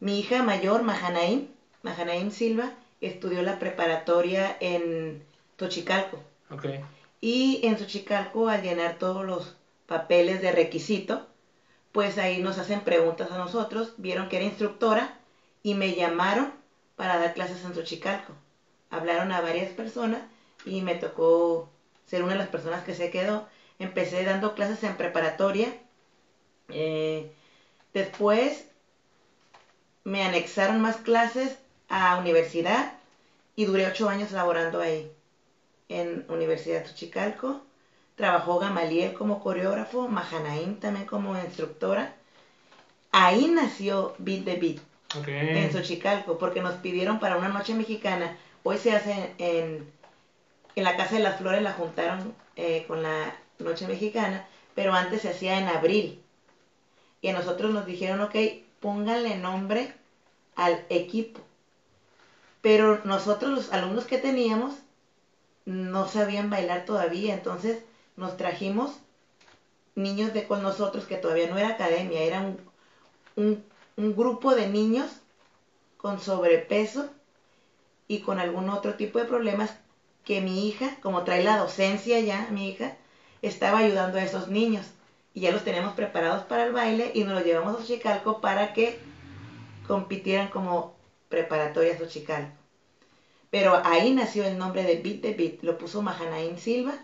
mi 0.00 0.18
hija 0.18 0.42
mayor, 0.42 0.82
Mahanaim, 0.82 1.48
Mahanaim 1.82 2.30
Silva, 2.30 2.72
estudió 3.00 3.42
la 3.42 3.58
preparatoria 3.58 4.56
en 4.60 5.22
Tochicalco. 5.56 6.20
Ok. 6.50 6.66
Y 7.20 7.60
en 7.62 7.78
Xochicalco, 7.78 8.48
al 8.48 8.62
llenar 8.62 8.98
todos 8.98 9.24
los 9.24 9.54
papeles 9.86 10.40
de 10.40 10.52
requisito, 10.52 11.26
pues 11.92 12.18
ahí 12.18 12.40
nos 12.40 12.58
hacen 12.58 12.80
preguntas 12.80 13.30
a 13.30 13.38
nosotros, 13.38 13.92
vieron 13.96 14.28
que 14.28 14.36
era 14.36 14.44
instructora 14.44 15.16
y 15.62 15.74
me 15.74 15.94
llamaron 15.94 16.52
para 16.96 17.18
dar 17.18 17.34
clases 17.34 17.64
en 17.64 17.74
Xochicalco. 17.74 18.34
Hablaron 18.90 19.32
a 19.32 19.40
varias 19.40 19.72
personas 19.72 20.22
y 20.64 20.82
me 20.82 20.94
tocó 20.94 21.68
ser 22.06 22.22
una 22.22 22.32
de 22.32 22.38
las 22.38 22.48
personas 22.48 22.84
que 22.84 22.94
se 22.94 23.10
quedó. 23.10 23.46
Empecé 23.78 24.24
dando 24.24 24.54
clases 24.54 24.82
en 24.82 24.96
preparatoria. 24.96 25.72
eh, 26.68 27.30
después 27.94 28.66
me 30.04 30.22
anexaron 30.22 30.82
más 30.82 30.96
clases 30.98 31.56
a 31.88 32.18
universidad 32.18 32.92
y 33.56 33.64
duré 33.64 33.86
ocho 33.86 34.08
años 34.08 34.32
laborando 34.32 34.80
ahí 34.80 35.10
en 35.88 36.24
Universidad 36.28 36.86
Xochicalco. 36.86 37.62
Trabajó 38.16 38.58
Gamaliel 38.58 39.14
como 39.14 39.42
coreógrafo, 39.42 40.08
Mahanaim 40.08 40.78
también 40.78 41.06
como 41.06 41.36
instructora. 41.38 42.14
Ahí 43.10 43.48
nació 43.48 44.14
Beat 44.18 44.44
the 44.44 44.56
Beat, 44.56 44.78
en 45.28 45.72
Xochicalco, 45.72 46.38
porque 46.38 46.60
nos 46.60 46.74
pidieron 46.74 47.18
para 47.20 47.36
una 47.36 47.48
noche 47.48 47.74
mexicana. 47.74 48.36
Hoy 48.64 48.78
se 48.78 48.92
hace 48.92 49.34
en, 49.38 49.88
en 50.74 50.84
la 50.84 50.96
Casa 50.96 51.16
de 51.16 51.22
las 51.22 51.38
Flores, 51.38 51.62
la 51.62 51.72
juntaron 51.72 52.34
eh, 52.56 52.84
con 52.88 53.02
la 53.02 53.36
noche 53.58 53.86
mexicana, 53.86 54.46
pero 54.74 54.94
antes 54.94 55.22
se 55.22 55.28
hacía 55.28 55.58
en 55.58 55.68
abril. 55.68 56.23
Y 57.24 57.30
a 57.30 57.32
nosotros 57.32 57.72
nos 57.72 57.86
dijeron, 57.86 58.20
ok, 58.20 58.36
pónganle 58.80 59.38
nombre 59.38 59.94
al 60.56 60.84
equipo. 60.90 61.40
Pero 62.60 63.00
nosotros, 63.04 63.50
los 63.50 63.72
alumnos 63.72 64.04
que 64.04 64.18
teníamos, 64.18 64.74
no 65.64 66.06
sabían 66.06 66.50
bailar 66.50 66.84
todavía, 66.84 67.32
entonces 67.32 67.80
nos 68.16 68.36
trajimos 68.36 68.90
niños 69.94 70.34
de 70.34 70.46
con 70.46 70.62
nosotros 70.62 71.06
que 71.06 71.16
todavía 71.16 71.48
no 71.48 71.56
era 71.56 71.68
academia, 71.68 72.20
era 72.20 72.42
un, 72.42 72.60
un, 73.36 73.64
un 73.96 74.14
grupo 74.14 74.54
de 74.54 74.66
niños 74.66 75.10
con 75.96 76.20
sobrepeso 76.20 77.08
y 78.06 78.18
con 78.18 78.38
algún 78.38 78.68
otro 78.68 78.96
tipo 78.96 79.18
de 79.18 79.24
problemas 79.24 79.72
que 80.26 80.42
mi 80.42 80.68
hija, 80.68 80.94
como 81.00 81.24
trae 81.24 81.42
la 81.42 81.56
docencia 81.56 82.20
ya, 82.20 82.48
mi 82.50 82.68
hija, 82.68 82.98
estaba 83.40 83.78
ayudando 83.78 84.18
a 84.18 84.22
esos 84.22 84.48
niños. 84.48 84.90
Y 85.34 85.40
ya 85.40 85.50
los 85.50 85.64
tenemos 85.64 85.94
preparados 85.94 86.44
para 86.44 86.64
el 86.64 86.72
baile 86.72 87.10
y 87.12 87.24
nos 87.24 87.34
los 87.34 87.44
llevamos 87.44 87.74
a 87.74 87.78
Xochicalco 87.78 88.40
para 88.40 88.72
que 88.72 88.98
compitieran 89.86 90.48
como 90.48 90.94
preparatoria 91.28 91.98
Xochicalco. 91.98 92.52
Pero 93.50 93.80
ahí 93.84 94.12
nació 94.12 94.44
el 94.44 94.58
nombre 94.58 94.84
de 94.84 94.96
Beat 94.96 95.20
the 95.20 95.34
Beat, 95.34 95.62
lo 95.62 95.76
puso 95.78 96.02
Mahanaim 96.02 96.56
Silva. 96.56 96.94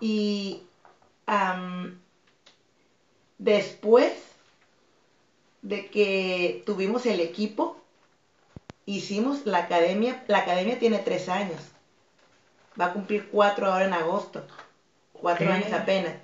Y 0.00 0.62
después 3.38 4.12
de 5.62 5.88
que 5.88 6.62
tuvimos 6.66 7.06
el 7.06 7.20
equipo, 7.20 7.76
hicimos 8.86 9.46
la 9.46 9.58
academia. 9.58 10.22
La 10.26 10.38
academia 10.38 10.78
tiene 10.78 10.98
tres 10.98 11.28
años. 11.28 11.60
Va 12.80 12.86
a 12.86 12.92
cumplir 12.92 13.28
cuatro 13.30 13.70
ahora 13.70 13.86
en 13.86 13.92
agosto. 13.92 14.42
Cuatro 15.12 15.50
años 15.52 15.72
apenas. 15.72 16.14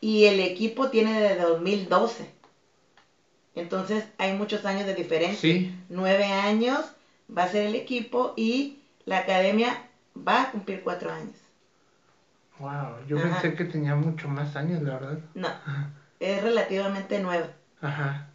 Y 0.00 0.24
el 0.26 0.40
equipo 0.40 0.90
tiene 0.90 1.20
desde 1.20 1.42
2012. 1.42 2.30
Entonces 3.54 4.04
hay 4.18 4.34
muchos 4.34 4.64
años 4.64 4.86
de 4.86 4.94
diferencia. 4.94 5.40
Sí. 5.40 5.74
Nueve 5.88 6.24
años 6.24 6.80
va 7.36 7.44
a 7.44 7.48
ser 7.48 7.66
el 7.66 7.74
equipo 7.74 8.34
y 8.36 8.78
la 9.04 9.18
academia 9.18 9.88
va 10.16 10.42
a 10.42 10.50
cumplir 10.52 10.82
cuatro 10.82 11.10
años. 11.10 11.34
Wow. 12.58 13.06
Yo 13.08 13.18
Ajá. 13.18 13.40
pensé 13.40 13.54
que 13.56 13.64
tenía 13.64 13.94
mucho 13.94 14.28
más 14.28 14.56
años, 14.56 14.82
la 14.82 14.94
verdad. 14.94 15.18
No, 15.34 15.48
es 16.20 16.42
relativamente 16.42 17.18
nueva. 17.20 17.48
Ajá. 17.80 18.28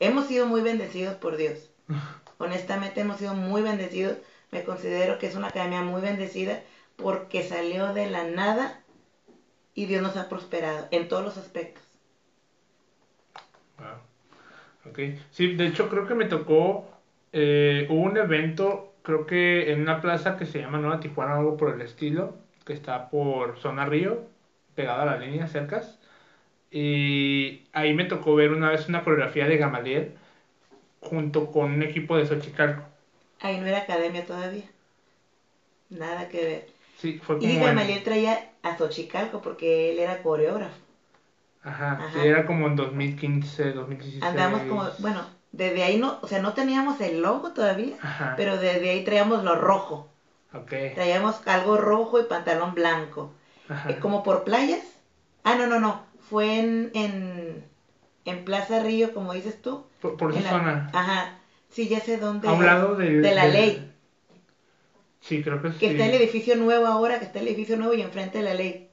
Hemos 0.00 0.26
sido 0.26 0.46
muy 0.46 0.60
bendecidos 0.60 1.16
por 1.16 1.36
Dios. 1.36 1.70
Honestamente 2.38 3.00
hemos 3.00 3.18
sido 3.18 3.34
muy 3.34 3.62
bendecidos. 3.62 4.18
Me 4.50 4.64
considero 4.64 5.18
que 5.18 5.26
es 5.26 5.34
una 5.34 5.48
academia 5.48 5.82
muy 5.82 6.00
bendecida 6.00 6.62
porque 6.96 7.46
salió 7.46 7.92
de 7.92 8.08
la 8.10 8.24
nada 8.24 8.80
y 9.74 9.86
Dios 9.86 10.02
nos 10.02 10.16
ha 10.16 10.28
prosperado 10.28 10.88
en 10.90 11.08
todos 11.08 11.24
los 11.24 11.38
aspectos. 11.38 11.82
Wow. 13.78 13.98
Ok. 14.92 14.98
Sí, 15.30 15.54
de 15.54 15.66
hecho 15.66 15.88
creo 15.88 16.06
que 16.06 16.14
me 16.14 16.26
tocó, 16.26 16.86
eh, 17.32 17.86
hubo 17.90 18.02
un 18.02 18.16
evento, 18.16 18.94
creo 19.02 19.26
que 19.26 19.72
en 19.72 19.82
una 19.82 20.00
plaza 20.00 20.36
que 20.36 20.46
se 20.46 20.60
llama 20.60 20.78
Nueva 20.78 21.00
Tijuana, 21.00 21.36
algo 21.36 21.56
por 21.56 21.74
el 21.74 21.82
estilo, 21.82 22.36
que 22.64 22.72
está 22.72 23.10
por 23.10 23.58
Zona 23.58 23.86
Río, 23.86 24.22
pegada 24.74 25.02
a 25.04 25.06
la 25.06 25.18
línea 25.18 25.46
cercas. 25.48 25.98
Y 26.70 27.64
ahí 27.72 27.94
me 27.94 28.04
tocó 28.06 28.34
ver 28.34 28.52
una 28.52 28.70
vez 28.70 28.88
una 28.88 29.04
coreografía 29.04 29.46
de 29.48 29.58
Gamaliel 29.58 30.12
junto 31.00 31.50
con 31.52 31.72
un 31.72 31.82
equipo 31.82 32.16
de 32.16 32.26
Xochicalco. 32.26 32.84
Ahí 33.40 33.58
no 33.58 33.66
era 33.66 33.78
academia 33.78 34.24
todavía. 34.26 34.64
Nada 35.90 36.28
que 36.28 36.44
ver. 36.44 36.66
Sí, 36.98 37.18
fue 37.22 37.38
como 37.38 37.48
Y 37.48 37.56
en- 37.56 37.62
Gamaliel 37.62 38.02
traía 38.02 38.47
a 38.62 38.76
Xochicalco 38.76 39.40
porque 39.40 39.92
él 39.92 39.98
era 39.98 40.22
coreógrafo. 40.22 40.74
Ajá, 41.62 41.92
Ajá. 41.92 42.10
sí, 42.12 42.26
era 42.26 42.46
como 42.46 42.66
en 42.66 42.76
2015, 42.76 43.72
2016. 43.72 44.22
Andamos 44.22 44.62
como, 44.62 44.84
bueno, 44.98 45.26
Desde 45.50 45.82
ahí 45.82 45.96
no, 45.98 46.18
o 46.20 46.28
sea, 46.28 46.40
no 46.40 46.52
teníamos 46.52 47.00
el 47.00 47.20
logo 47.22 47.52
todavía, 47.52 47.96
Ajá. 48.02 48.34
pero 48.36 48.58
desde 48.58 48.90
ahí 48.90 49.02
traíamos 49.02 49.42
lo 49.44 49.54
rojo. 49.56 50.06
Ok. 50.52 50.72
Traíamos 50.94 51.40
algo 51.46 51.76
rojo 51.78 52.20
y 52.20 52.24
pantalón 52.24 52.74
blanco. 52.74 53.32
Ajá. 53.68 53.90
Eh, 53.90 53.98
como 53.98 54.22
por 54.22 54.44
playas. 54.44 54.80
Ah, 55.44 55.54
no, 55.56 55.66
no, 55.66 55.80
no. 55.80 56.02
Fue 56.28 56.58
en, 56.58 56.90
en, 56.94 57.64
en 58.26 58.44
Plaza 58.44 58.80
Río, 58.82 59.12
como 59.14 59.32
dices 59.32 59.60
tú. 59.62 59.84
Por, 60.02 60.16
por 60.18 60.32
esa 60.32 60.42
la- 60.42 60.50
zona. 60.50 60.90
Ajá. 60.92 61.38
Sí, 61.70 61.88
ya 61.88 62.00
sé 62.00 62.18
dónde. 62.18 62.46
A 62.48 62.52
un 62.52 62.64
lado 62.66 62.94
del- 62.96 63.22
de 63.22 63.34
la 63.34 63.44
del- 63.44 63.52
ley. 63.54 63.92
Sí, 65.20 65.40
creo 65.42 65.60
que 65.60 65.70
Que 65.78 65.86
sí. 65.86 65.92
está 65.92 66.04
el 66.06 66.14
edificio 66.14 66.56
nuevo 66.56 66.86
ahora, 66.86 67.18
que 67.18 67.24
está 67.24 67.38
el 67.38 67.46
edificio 67.48 67.76
nuevo 67.76 67.94
y 67.94 68.02
enfrente 68.02 68.38
de 68.38 68.44
la 68.44 68.54
ley. 68.54 68.84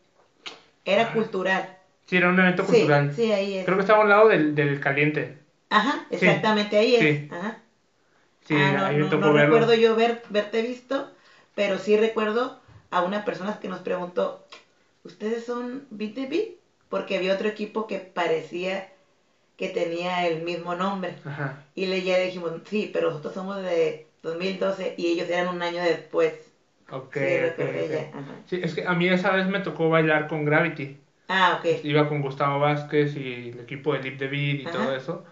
Era 0.85 1.05
Ah. 1.05 1.13
cultural. 1.13 1.71
Sí, 2.07 2.17
era 2.17 2.29
un 2.29 2.39
evento 2.39 2.65
Sí, 2.65 2.67
cultural. 2.67 3.15
sí, 3.15 3.31
ahí 3.31 3.55
es. 3.55 3.65
Creo 3.65 3.77
que 3.77 3.81
estaba 3.81 3.99
a 3.99 4.03
un 4.03 4.09
lado 4.09 4.27
del, 4.27 4.55
del 4.55 4.79
caliente. 4.79 5.37
Ajá, 5.69 6.05
Sí, 6.15 6.17
exactamente, 6.17 6.77
ahí 6.77 6.95
es. 6.95 7.09
sí. 7.15 7.27
Ajá. 7.29 7.59
Sí, 8.41 8.55
Ah, 8.55 8.71
no, 8.71 8.85
ahí 8.85 8.97
no, 8.97 9.15
no 9.15 9.31
recuerdo 9.31 9.73
yo 9.75 9.95
ver, 9.95 10.21
verte 10.29 10.61
visto, 10.61 11.09
pero 11.55 11.79
sí 11.79 11.97
recuerdo 11.97 12.57
a 12.91 13.01
una 13.01 13.25
persona 13.25 13.59
que 13.59 13.67
nos 13.69 13.81
preguntó, 13.81 14.41
¿ustedes 15.03 15.43
son 15.45 15.85
Beat? 15.91 16.17
Porque 16.89 17.15
había 17.15 17.33
otro 17.33 17.47
equipo 17.49 17.87
que 17.87 17.99
parecía 17.99 18.89
que 19.57 19.69
tenía 19.69 20.25
el 20.27 20.41
mismo 20.41 20.75
nombre. 20.75 21.17
Ajá. 21.25 21.57
Y 21.75 21.87
le 21.87 22.03
ya 22.03 22.17
dijimos, 22.17 22.53
sí, 22.65 22.89
pero 22.93 23.09
nosotros 23.09 23.33
somos 23.35 23.57
de 23.57 24.04
2012 24.25 24.95
y 24.97 25.07
ellos 25.07 25.29
eran 25.29 25.47
un 25.55 25.61
año 25.61 25.81
después. 25.83 26.33
Ok, 26.91 27.13
sí, 27.13 27.19
ok, 27.21 27.57
recordé 27.57 27.85
ok. 27.85 27.91
ya. 27.91 28.19
Ajá. 28.19 28.35
Sí, 28.47 28.59
es 28.61 28.75
que 28.75 28.85
a 28.85 28.93
mí 28.93 29.07
esa 29.07 29.31
vez 29.31 29.47
me 29.47 29.59
tocó 29.59 29.89
bailar 29.89 30.27
con 30.27 30.45
Gravity. 30.45 30.97
Ah, 31.27 31.57
ok. 31.59 31.83
Iba 31.83 32.07
con 32.07 32.21
Gustavo 32.21 32.59
Vázquez 32.59 33.15
y 33.15 33.49
el 33.49 33.59
equipo 33.61 33.93
de 33.93 33.99
Lip 34.01 34.19
Beat 34.19 34.31
y 34.61 34.65
Ajá. 34.65 34.71
todo 34.71 34.95
eso. 34.95 35.23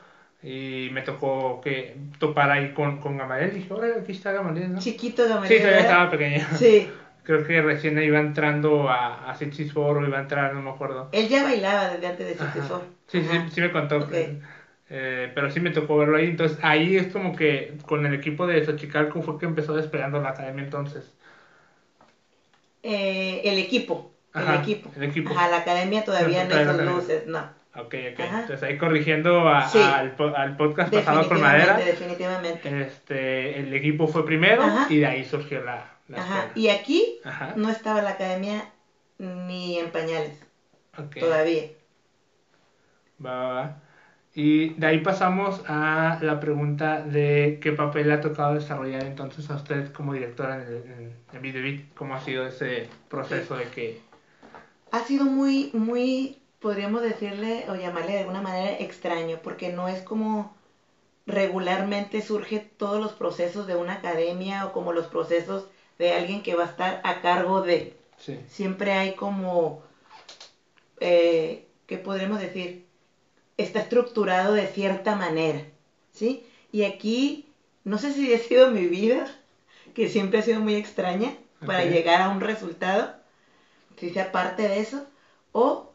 Y 0.42 0.90
me 0.92 1.02
tocó 1.04 1.62
que 1.62 1.96
topar 2.20 2.52
ahí 2.52 2.74
con, 2.74 3.00
con 3.00 3.18
Gamaliel. 3.18 3.54
Dije, 3.54 3.74
órale, 3.74 4.00
aquí 4.02 4.12
está 4.12 4.32
Gamaliel, 4.32 4.74
¿no? 4.74 4.80
Chiquito 4.80 5.24
Sí, 5.24 5.30
Gamaliel. 5.30 5.60
todavía 5.60 5.78
¿verdad? 5.84 5.92
estaba 5.92 6.10
pequeño. 6.12 6.46
Sí, 6.58 6.90
Creo 7.24 7.44
que 7.46 7.62
recién 7.62 7.98
iba 8.04 8.20
entrando 8.20 8.90
a, 8.90 9.30
a 9.30 9.36
Sixties 9.36 9.72
Four 9.72 9.98
o 10.00 10.06
iba 10.06 10.18
a 10.18 10.22
entrar, 10.22 10.54
no 10.54 10.62
me 10.62 10.70
acuerdo. 10.72 11.08
él 11.14 11.30
ya 11.30 11.44
bailaba 11.44 11.90
desde 11.90 12.08
antes 12.08 12.28
de. 12.28 12.36
Sixty 12.36 12.60
Four. 12.60 12.82
Sí, 13.08 13.22
sí, 13.24 13.30
Ajá. 13.30 13.50
sí 13.50 13.62
me 13.62 13.72
contó. 13.72 13.98
Ok. 14.00 14.10
que- 14.12 14.40
eh, 14.96 15.32
pero 15.34 15.50
sí 15.50 15.60
me 15.60 15.72
tocó 15.72 15.98
verlo 15.98 16.18
ahí. 16.18 16.26
Entonces 16.28 16.60
ahí 16.62 16.96
es 16.98 17.08
como 17.12 17.36
que 17.36 17.74
con 17.88 18.06
el 18.06 18.14
equipo 18.14 18.46
de 18.46 18.64
Xochicalco 18.64 19.24
fue 19.24 19.40
que 19.40 19.46
empezó 19.48 19.74
despegando 19.76 20.22
la 20.22 20.30
academia 20.30 20.64
entonces. 20.64 21.12
Eh, 22.84 23.42
el 23.46 23.58
equipo. 23.58 24.12
Ajá, 24.34 24.56
el 24.56 24.60
equipo. 24.62 24.92
el 24.96 25.04
equipo. 25.04 25.32
Ajá, 25.32 25.48
la 25.50 25.58
academia 25.58 26.04
todavía 26.04 26.44
No, 26.46 26.56
no 26.56 26.62
esos 26.62 26.82
luces, 26.86 27.28
no. 27.28 27.40
Ok, 27.76 27.96
ok. 28.14 28.20
Ajá. 28.20 28.40
Entonces 28.42 28.64
ahí 28.64 28.78
corrigiendo 28.78 29.48
a- 29.50 29.68
Sí. 29.68 29.80
al, 29.80 30.12
po- 30.16 30.36
al 30.36 30.56
podcast 30.58 30.94
pasado 30.94 31.28
con 31.28 31.38
Definitivamente, 31.40 31.72
Madera. 31.72 31.86
definitivamente. 31.86 32.82
Este, 32.82 33.60
el 33.60 33.74
equipo 33.74 34.08
fue 34.08 34.26
primero 34.26 34.62
Ajá. 34.62 34.86
y 34.90 34.98
de 35.00 35.06
ahí 35.08 35.24
surgió 35.26 35.64
la, 35.64 35.90
la 36.08 36.18
Ajá. 36.20 36.38
escuela. 36.46 36.52
Y 36.56 36.70
aquí 36.70 37.20
no 37.56 37.70
estaba 37.70 38.02
la 38.04 38.12
academia 38.12 38.70
ni 39.18 39.80
en 39.80 39.90
pañales, 39.92 40.40
todavía. 41.20 41.64
Va, 43.26 43.36
va, 43.36 43.54
va. 43.54 43.78
Y 44.36 44.70
de 44.70 44.88
ahí 44.88 45.00
pasamos 45.00 45.62
a 45.68 46.18
la 46.22 46.40
pregunta 46.40 47.02
de 47.02 47.60
qué 47.62 47.72
papel 47.72 48.08
le 48.08 48.16
ha 48.16 48.22
tocado 48.22 48.56
desarrollar 48.56 49.04
entonces 49.04 49.48
a 49.52 49.56
usted 49.56 49.92
como 49.94 50.14
directora 50.14 50.56
en, 50.56 50.62
el, 50.62 50.76
en, 50.76 51.14
en 51.34 51.42
Video 51.42 51.62
Beat. 51.62 51.94
¿Cómo 51.94 52.16
ha 52.16 52.22
sido 52.22 52.48
ese 52.48 52.90
proceso 53.10 53.56
de 53.56 53.66
que... 53.66 54.02
Ha 54.92 55.02
sido 55.02 55.26
muy, 55.26 55.70
muy, 55.74 56.40
podríamos 56.60 57.04
decirle 57.04 57.66
o 57.70 57.76
llamarle 57.76 58.14
de 58.14 58.20
alguna 58.20 58.42
manera 58.42 58.72
extraño, 58.80 59.40
porque 59.44 59.72
no 59.72 59.88
es 59.88 60.02
como 60.02 60.56
regularmente 61.26 62.22
surge 62.22 62.60
todos 62.78 63.00
los 63.00 63.14
procesos 63.14 63.68
de 63.68 63.76
una 63.76 63.94
academia 63.94 64.66
o 64.66 64.74
como 64.74 64.94
los 64.94 65.08
procesos 65.08 65.68
de 66.00 66.14
alguien 66.14 66.42
que 66.42 66.56
va 66.56 66.64
a 66.64 66.70
estar 66.70 67.02
a 67.04 67.22
cargo 67.22 67.62
de. 67.62 67.96
Sí. 68.18 68.40
Siempre 68.48 68.94
hay 68.94 69.14
como, 69.16 69.84
eh, 71.00 71.68
¿qué 71.86 71.98
podremos 71.98 72.40
decir? 72.40 72.83
Está 73.58 73.80
estructurado 73.80 74.54
de 74.54 74.68
cierta 74.68 75.16
manera, 75.16 75.66
¿sí? 76.12 76.46
Y 76.72 76.84
aquí, 76.84 77.48
no 77.84 77.98
sé 77.98 78.12
si 78.14 78.34
ha 78.34 78.40
sido 78.40 78.70
mi 78.70 78.86
vida, 78.86 79.26
que 79.94 80.10
siempre 80.10 80.40
ha 80.40 80.44
sido 80.44 80.60
muy 80.60 80.76
extraña 80.76 81.38
para 81.66 81.86
llegar 81.86 82.22
a 82.22 82.30
un 82.30 82.42
resultado, 82.42 83.14
si 83.98 84.10
sea 84.10 84.32
parte 84.32 84.64
de 84.64 84.80
eso, 84.80 85.06
o, 85.54 85.94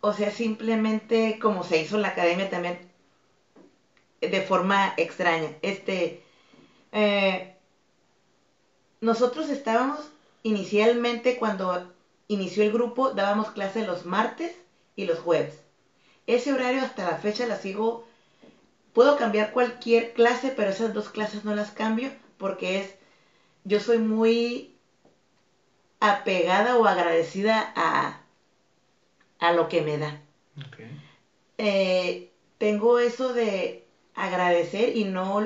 o 0.00 0.12
sea, 0.12 0.30
simplemente 0.30 1.38
como 1.40 1.62
se 1.62 1.78
hizo 1.78 1.96
en 1.96 2.02
la 2.02 2.08
academia 2.08 2.50
también, 2.50 2.80
de 4.20 4.40
forma 4.42 4.92
extraña. 4.96 5.52
Este, 5.62 6.20
eh, 6.92 7.54
nosotros 9.00 9.48
estábamos 9.48 10.10
inicialmente 10.42 11.36
cuando 11.36 11.92
inició 12.28 12.62
el 12.62 12.72
grupo, 12.72 13.10
dábamos 13.10 13.50
clase 13.50 13.84
los 13.84 14.04
martes 14.04 14.52
y 14.96 15.04
los 15.04 15.18
jueves. 15.20 15.62
Ese 16.26 16.52
horario 16.52 16.82
hasta 16.82 17.04
la 17.04 17.16
fecha 17.16 17.46
la 17.46 17.56
sigo, 17.56 18.04
puedo 18.94 19.16
cambiar 19.16 19.52
cualquier 19.52 20.12
clase, 20.14 20.50
pero 20.52 20.70
esas 20.70 20.92
dos 20.94 21.10
clases 21.10 21.44
no 21.44 21.54
las 21.54 21.70
cambio 21.72 22.10
porque 22.38 22.78
es, 22.78 22.94
yo 23.64 23.80
soy 23.80 23.98
muy 23.98 24.72
apegada 26.00 26.70
o 26.78 26.86
agradecida 26.86 27.72
a, 27.74 28.20
a 29.38 29.50
lo 29.50 29.66
que 29.68 29.80
me 29.80 29.96
da. 29.96 30.20
Eh, 31.58 32.30
tengo 32.58 32.98
eso 32.98 33.32
de 33.32 33.84
agradecer 34.14 34.96
y 34.96 35.04
no, 35.04 35.40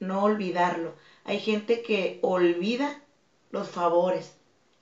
no 0.00 0.22
olvidarlo. 0.22 0.94
Hay 1.24 1.38
gente 1.38 1.82
que 1.82 2.18
olvida 2.22 3.00
los 3.50 3.68
favores. 3.68 4.34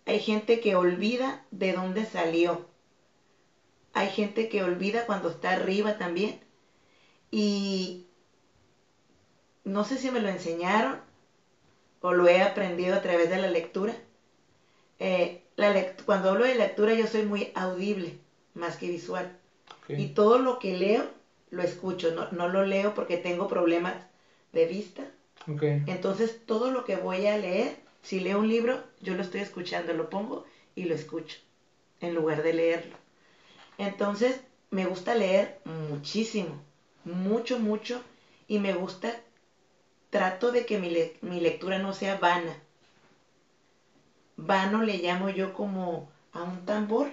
Hay 0.07 0.19
gente 0.21 0.61
que 0.61 0.75
olvida 0.75 1.43
de 1.51 1.73
dónde 1.73 2.05
salió. 2.05 2.67
Hay 3.95 4.11
gente 4.11 4.49
que 4.51 4.63
olvida 4.63 5.07
cuando 5.07 5.31
está 5.31 5.53
arriba 5.53 5.97
también. 5.97 6.41
Y 7.31 8.07
no 9.65 9.83
sé 9.85 9.99
si 9.99 10.13
me 10.13 10.21
lo 10.21 10.29
enseñaron 10.29 11.01
o 12.01 12.13
lo 12.13 12.29
he 12.29 12.41
aprendido 12.41 12.95
a 12.95 13.03
través 13.03 13.29
de 13.29 13.39
la 13.39 13.49
lectura. 13.49 13.95
Eh, 14.99 15.43
la 15.57 15.73
lect- 15.73 16.03
cuando 16.05 16.31
hablo 16.31 16.45
de 16.45 16.55
lectura 16.57 16.95
yo 16.95 17.07
soy 17.07 17.23
muy 17.23 17.53
audible 17.55 18.19
más 18.55 18.77
que 18.77 18.89
visual. 18.89 19.37
Y 19.97 20.09
todo 20.09 20.39
lo 20.39 20.59
que 20.59 20.75
leo, 20.75 21.11
lo 21.51 21.63
escucho. 21.63 22.13
No, 22.13 22.31
no 22.33 22.49
lo 22.49 22.65
leo 22.65 22.95
porque 22.95 23.17
tengo 23.19 23.49
problemas 23.49 23.95
de 24.53 24.67
vista. 24.67 25.05
Entonces, 25.87 26.41
todo 26.47 26.71
lo 26.71 26.85
que 26.85 26.97
voy 26.97 27.27
a 27.27 27.39
leer, 27.39 27.77
si 28.03 28.21
leo 28.21 28.41
un 28.41 28.49
libro, 28.49 28.83
yo 29.03 29.15
lo 29.15 29.23
estoy 29.23 29.41
escuchando, 29.43 29.95
lo 29.95 30.11
pongo 30.11 30.45
y 30.77 30.85
lo 30.87 30.95
escucho, 30.95 31.39
en 32.01 32.15
lugar 32.15 32.43
de 32.43 32.55
leerlo. 32.55 32.97
Entonces, 33.79 34.41
me 34.71 34.85
gusta 34.85 35.15
leer 35.15 35.59
muchísimo, 35.65 36.61
mucho, 37.05 37.59
mucho, 37.59 38.01
y 38.49 38.59
me 38.59 38.73
gusta, 38.73 39.17
trato 40.11 40.51
de 40.51 40.65
que 40.65 40.79
mi, 40.79 40.89
le- 40.89 41.13
mi 41.23 41.41
lectura 41.41 41.79
no 41.79 41.93
sea 41.93 42.17
vana. 42.17 42.57
Vano 44.37 44.83
le 44.83 44.99
llamo 44.99 45.29
yo 45.29 45.53
como 45.53 46.07
a 46.33 46.43
un 46.43 46.65
tambor. 46.65 47.09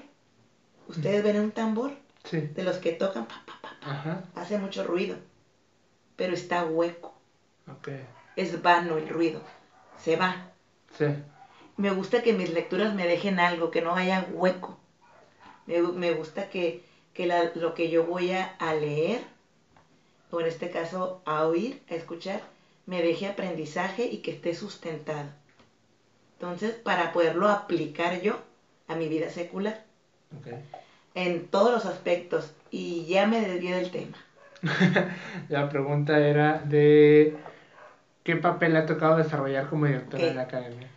¿Ustedes 0.88 1.24
ven 1.24 1.40
un 1.40 1.52
tambor? 1.52 1.94
Sí. 2.24 2.50
De 2.56 2.64
los 2.64 2.78
que 2.78 2.92
tocan, 2.92 3.26
pa, 3.26 3.42
pa, 3.46 3.58
pa, 3.62 3.70
pa, 3.80 3.90
Ajá. 3.92 4.24
hace 4.36 4.58
mucho 4.58 4.84
ruido, 4.84 5.18
pero 6.16 6.34
está 6.34 6.64
hueco. 6.64 7.12
Ok. 7.68 7.90
Es 8.36 8.62
vano 8.62 8.98
el 8.98 9.08
ruido, 9.08 9.42
se 9.98 10.16
va. 10.16 10.48
Sí. 10.98 11.06
Me 11.78 11.90
gusta 11.92 12.22
que 12.22 12.34
mis 12.34 12.50
lecturas 12.50 12.94
me 12.94 13.08
dejen 13.08 13.40
algo, 13.40 13.72
que 13.72 13.82
no 13.82 13.96
haya 13.96 14.22
hueco. 14.22 14.76
Me, 15.72 15.82
me 15.82 16.12
gusta 16.12 16.50
que, 16.50 16.84
que 17.14 17.26
la- 17.28 17.52
lo 17.56 17.74
que 17.74 17.90
yo 17.90 18.04
voy 18.04 18.32
a, 18.34 18.44
a 18.60 18.74
leer, 18.74 19.22
o 20.32 20.40
en 20.42 20.48
este 20.48 20.72
caso 20.72 21.22
a 21.26 21.46
oír, 21.46 21.80
a 21.90 21.94
escuchar, 21.94 22.42
me 22.88 23.04
deje 23.04 23.28
aprendizaje 23.28 24.06
y 24.06 24.18
que 24.24 24.32
esté 24.32 24.54
sustentado. 24.56 25.30
Entonces, 26.40 26.74
para 26.74 27.12
poderlo 27.14 27.48
aplicar 27.48 28.22
yo 28.22 28.40
a 28.88 28.96
mi 28.96 29.08
vida 29.08 29.30
secular, 29.30 29.84
Ok. 30.38 30.48
en 31.16 31.46
todos 31.48 31.72
los 31.72 31.86
aspectos, 31.86 32.52
y 32.70 33.06
ya 33.06 33.28
me 33.28 33.40
desvié 33.42 33.76
del 33.76 33.92
tema. 33.92 34.18
La 35.50 35.70
pregunta 35.70 36.20
era 36.20 36.60
de 36.60 37.36
qué 38.24 38.36
papel 38.38 38.74
le 38.74 38.80
ha 38.80 38.86
tocado 38.86 39.18
desarrollar 39.18 39.70
como 39.70 39.86
directora 39.86 40.24
Ok. 40.24 40.30
en 40.32 40.36
la 40.38 40.44
academia. 40.44 40.88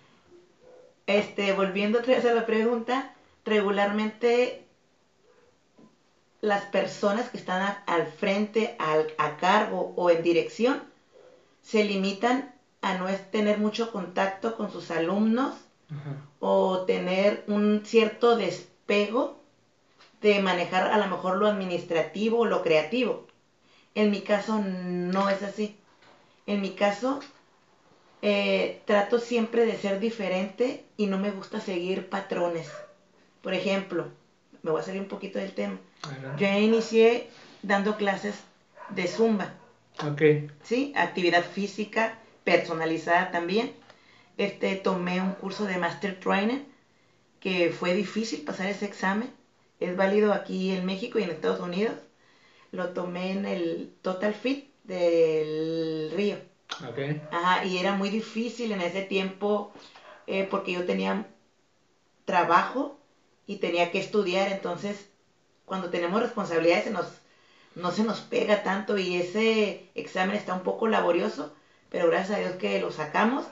Este, 1.06 1.52
volviendo 1.52 1.98
otra 1.98 2.14
vez 2.16 2.24
a 2.24 2.32
la 2.34 2.46
pregunta, 2.46 3.12
regularmente 3.44 4.63
las 6.44 6.66
personas 6.66 7.30
que 7.30 7.38
están 7.38 7.76
al 7.86 8.06
frente, 8.06 8.76
al, 8.78 9.12
a 9.16 9.36
cargo 9.36 9.94
o 9.96 10.10
en 10.10 10.22
dirección, 10.22 10.82
se 11.62 11.84
limitan 11.84 12.54
a 12.82 12.94
no 12.94 13.06
tener 13.30 13.58
mucho 13.58 13.90
contacto 13.90 14.56
con 14.56 14.70
sus 14.70 14.90
alumnos 14.90 15.54
Ajá. 15.90 16.16
o 16.40 16.80
tener 16.80 17.44
un 17.46 17.82
cierto 17.84 18.36
despego 18.36 19.40
de 20.20 20.38
manejar 20.40 20.92
a 20.92 20.98
lo 20.98 21.06
mejor 21.06 21.36
lo 21.36 21.46
administrativo 21.46 22.40
o 22.40 22.46
lo 22.46 22.62
creativo. 22.62 23.26
En 23.94 24.10
mi 24.10 24.20
caso 24.20 24.58
no 24.58 25.30
es 25.30 25.42
así. 25.42 25.76
En 26.46 26.60
mi 26.60 26.70
caso 26.70 27.20
eh, 28.20 28.82
trato 28.84 29.18
siempre 29.18 29.64
de 29.64 29.78
ser 29.78 29.98
diferente 29.98 30.84
y 30.98 31.06
no 31.06 31.18
me 31.18 31.30
gusta 31.30 31.60
seguir 31.60 32.10
patrones. 32.10 32.70
Por 33.40 33.54
ejemplo, 33.54 34.08
me 34.62 34.70
voy 34.70 34.80
a 34.80 34.84
salir 34.84 35.00
un 35.00 35.08
poquito 35.08 35.38
del 35.38 35.52
tema. 35.52 35.78
Yo 36.38 36.46
inicié 36.46 37.28
dando 37.62 37.96
clases 37.96 38.34
de 38.90 39.06
zumba. 39.06 39.54
Ok. 40.04 40.22
Sí, 40.62 40.92
actividad 40.96 41.44
física 41.44 42.18
personalizada 42.44 43.30
también. 43.30 43.72
Este, 44.36 44.74
tomé 44.76 45.20
un 45.20 45.32
curso 45.32 45.64
de 45.64 45.78
Master 45.78 46.18
Trainer 46.18 46.60
que 47.40 47.70
fue 47.70 47.94
difícil 47.94 48.42
pasar 48.42 48.68
ese 48.68 48.86
examen. 48.86 49.30
Es 49.80 49.96
válido 49.96 50.32
aquí 50.32 50.72
en 50.72 50.86
México 50.86 51.18
y 51.18 51.22
en 51.22 51.30
Estados 51.30 51.60
Unidos. 51.60 51.94
Lo 52.72 52.88
tomé 52.90 53.32
en 53.32 53.44
el 53.46 53.92
Total 54.02 54.34
Fit 54.34 54.66
del 54.84 56.10
Río. 56.14 56.36
Okay. 56.90 57.20
Ajá, 57.30 57.64
y 57.64 57.78
era 57.78 57.94
muy 57.94 58.08
difícil 58.08 58.72
en 58.72 58.80
ese 58.80 59.02
tiempo 59.02 59.72
eh, 60.26 60.46
porque 60.50 60.72
yo 60.72 60.84
tenía 60.84 61.26
trabajo 62.24 62.98
y 63.46 63.56
tenía 63.56 63.90
que 63.90 63.98
estudiar, 63.98 64.48
entonces 64.48 65.06
cuando 65.64 65.90
tenemos 65.90 66.20
responsabilidades 66.20 66.84
se 66.84 66.90
nos, 66.90 67.06
no 67.74 67.90
se 67.90 68.04
nos 68.04 68.20
pega 68.20 68.62
tanto 68.62 68.98
y 68.98 69.16
ese 69.16 69.88
examen 69.94 70.36
está 70.36 70.54
un 70.54 70.62
poco 70.62 70.88
laborioso, 70.88 71.54
pero 71.90 72.08
gracias 72.08 72.38
a 72.38 72.40
Dios 72.40 72.54
que 72.54 72.80
lo 72.80 72.90
sacamos 72.90 73.46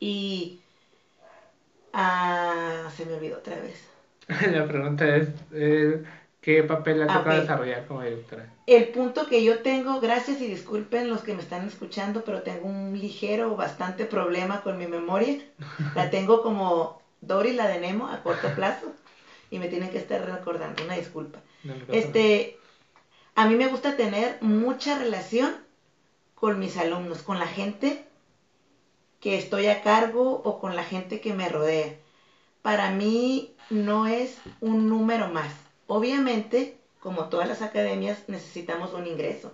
y 0.00 0.60
ah, 1.92 2.88
se 2.96 3.04
me 3.04 3.14
olvidó 3.14 3.38
otra 3.38 3.56
vez. 3.60 3.88
La 4.52 4.66
pregunta 4.66 5.16
es, 5.16 5.28
eh, 5.52 6.02
¿qué 6.40 6.62
papel 6.64 7.00
le 7.00 7.06
toca 7.06 7.40
desarrollar 7.40 7.86
como 7.86 8.02
directora? 8.02 8.50
El 8.66 8.88
punto 8.88 9.26
que 9.26 9.44
yo 9.44 9.60
tengo, 9.60 10.00
gracias 10.00 10.40
y 10.40 10.48
disculpen 10.48 11.08
los 11.08 11.22
que 11.22 11.34
me 11.34 11.42
están 11.42 11.66
escuchando, 11.66 12.24
pero 12.24 12.42
tengo 12.42 12.66
un 12.66 12.98
ligero 12.98 13.52
o 13.52 13.56
bastante 13.56 14.06
problema 14.06 14.62
con 14.62 14.78
mi 14.78 14.86
memoria. 14.86 15.38
La 15.94 16.10
tengo 16.10 16.42
como 16.42 17.00
Dory 17.20 17.52
la 17.52 17.68
de 17.68 17.78
Nemo 17.78 18.08
a 18.08 18.22
corto 18.22 18.48
plazo 18.54 18.92
y 19.50 19.58
me 19.58 19.68
tienen 19.68 19.90
que 19.90 19.98
estar 19.98 20.24
recordando, 20.24 20.84
una 20.84 20.96
disculpa. 20.96 21.40
este, 21.92 22.58
a 23.34 23.46
mí 23.46 23.54
me 23.54 23.68
gusta 23.68 23.96
tener 23.96 24.38
mucha 24.40 24.98
relación 24.98 25.56
con 26.34 26.58
mis 26.58 26.76
alumnos, 26.76 27.22
con 27.22 27.38
la 27.38 27.46
gente 27.46 28.04
que 29.20 29.38
estoy 29.38 29.66
a 29.66 29.82
cargo 29.82 30.42
o 30.44 30.60
con 30.60 30.76
la 30.76 30.84
gente 30.84 31.20
que 31.20 31.32
me 31.32 31.48
rodea. 31.48 31.96
Para 32.62 32.90
mí 32.90 33.54
no 33.70 34.06
es 34.06 34.36
un 34.60 34.88
número 34.88 35.28
más. 35.28 35.52
Obviamente, 35.86 36.76
como 37.00 37.28
todas 37.28 37.48
las 37.48 37.62
academias, 37.62 38.24
necesitamos 38.28 38.92
un 38.92 39.06
ingreso 39.06 39.52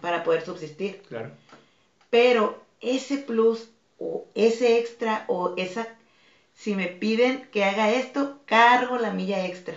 para 0.00 0.22
poder 0.24 0.44
subsistir. 0.44 1.02
Claro. 1.08 1.30
Pero 2.10 2.62
ese 2.80 3.18
plus 3.18 3.68
o 3.98 4.26
ese 4.34 4.78
extra 4.78 5.24
o 5.28 5.54
esa 5.56 5.88
si 6.54 6.74
me 6.74 6.88
piden 6.88 7.48
que 7.50 7.64
haga 7.64 7.90
esto, 7.90 8.38
cargo 8.46 8.96
la 8.96 9.10
milla 9.10 9.44
extra 9.44 9.76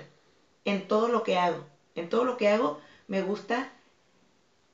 en 0.63 0.87
todo 0.87 1.09
lo 1.09 1.23
que 1.23 1.37
hago. 1.37 1.65
En 1.95 2.09
todo 2.09 2.23
lo 2.23 2.37
que 2.37 2.49
hago 2.49 2.79
me 3.07 3.21
gusta 3.21 3.71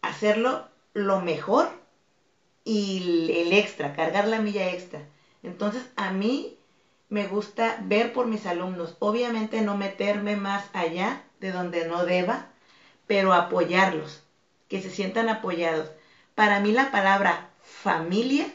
hacerlo 0.01 0.67
lo 0.93 1.19
mejor 1.21 1.69
y 2.65 3.31
el 3.33 3.53
extra, 3.53 3.93
cargar 3.93 4.27
la 4.27 4.39
milla 4.39 4.69
extra. 4.69 5.01
Entonces 5.41 5.83
a 5.95 6.11
mí 6.11 6.57
me 7.09 7.25
gusta 7.25 7.77
ver 7.81 8.11
por 8.11 8.27
mis 8.27 8.45
alumnos, 8.45 8.95
obviamente 8.99 9.61
no 9.61 9.75
meterme 9.75 10.35
más 10.35 10.69
allá 10.73 11.23
de 11.39 11.51
donde 11.51 11.85
no 11.85 12.05
deba, 12.05 12.47
pero 13.07 13.33
apoyarlos, 13.33 14.23
que 14.67 14.81
se 14.81 14.89
sientan 14.89 15.29
apoyados. 15.29 15.91
Para 16.35 16.59
mí 16.59 16.71
la 16.71 16.89
palabra 16.89 17.49
familia, 17.61 18.47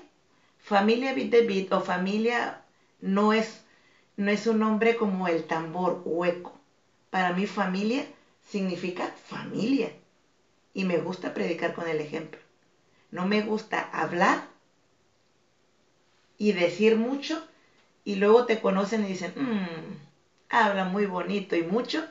familia 0.58 1.12
bit 1.12 1.30
de 1.30 1.42
bit 1.42 1.72
o 1.72 1.80
familia 1.80 2.62
no 3.00 3.32
es, 3.32 3.62
no 4.16 4.30
es 4.30 4.46
un 4.46 4.60
nombre 4.60 4.96
como 4.96 5.28
el 5.28 5.46
tambor 5.46 6.02
hueco. 6.04 6.52
Para 7.10 7.32
mí 7.32 7.46
familia 7.46 8.06
significa 8.40 9.12
familia. 9.16 9.92
Y 10.74 10.84
me 10.84 10.98
gusta 10.98 11.34
predicar 11.34 11.74
con 11.74 11.88
el 11.88 12.00
ejemplo. 12.00 12.40
No 13.10 13.24
me 13.26 13.40
gusta 13.40 13.88
hablar 13.92 14.46
y 16.36 16.52
decir 16.52 16.96
mucho 16.96 17.42
y 18.04 18.16
luego 18.16 18.44
te 18.44 18.60
conocen 18.60 19.04
y 19.04 19.08
dicen, 19.08 19.32
mmm, 19.34 19.96
habla 20.48 20.84
muy 20.84 21.06
bonito 21.06 21.56
y 21.56 21.62
mucho, 21.62 22.06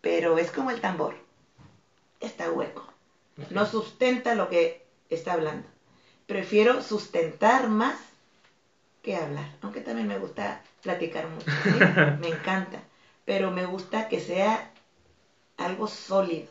pero 0.00 0.38
es 0.38 0.50
como 0.50 0.70
el 0.70 0.80
tambor. 0.80 1.16
Está 2.20 2.50
hueco. 2.50 2.84
No 3.48 3.64
sustenta 3.66 4.34
lo 4.34 4.48
que 4.48 4.82
está 5.08 5.32
hablando. 5.32 5.68
Prefiero 6.26 6.82
sustentar 6.82 7.68
más 7.68 7.96
que 9.02 9.16
hablar, 9.16 9.50
aunque 9.62 9.80
también 9.80 10.08
me 10.08 10.18
gusta 10.18 10.62
platicar 10.82 11.28
mucho, 11.28 11.46
me 12.20 12.28
encanta, 12.28 12.82
pero 13.24 13.50
me 13.50 13.64
gusta 13.66 14.08
que 14.08 14.20
sea 14.20 14.70
algo 15.56 15.86
sólido, 15.86 16.48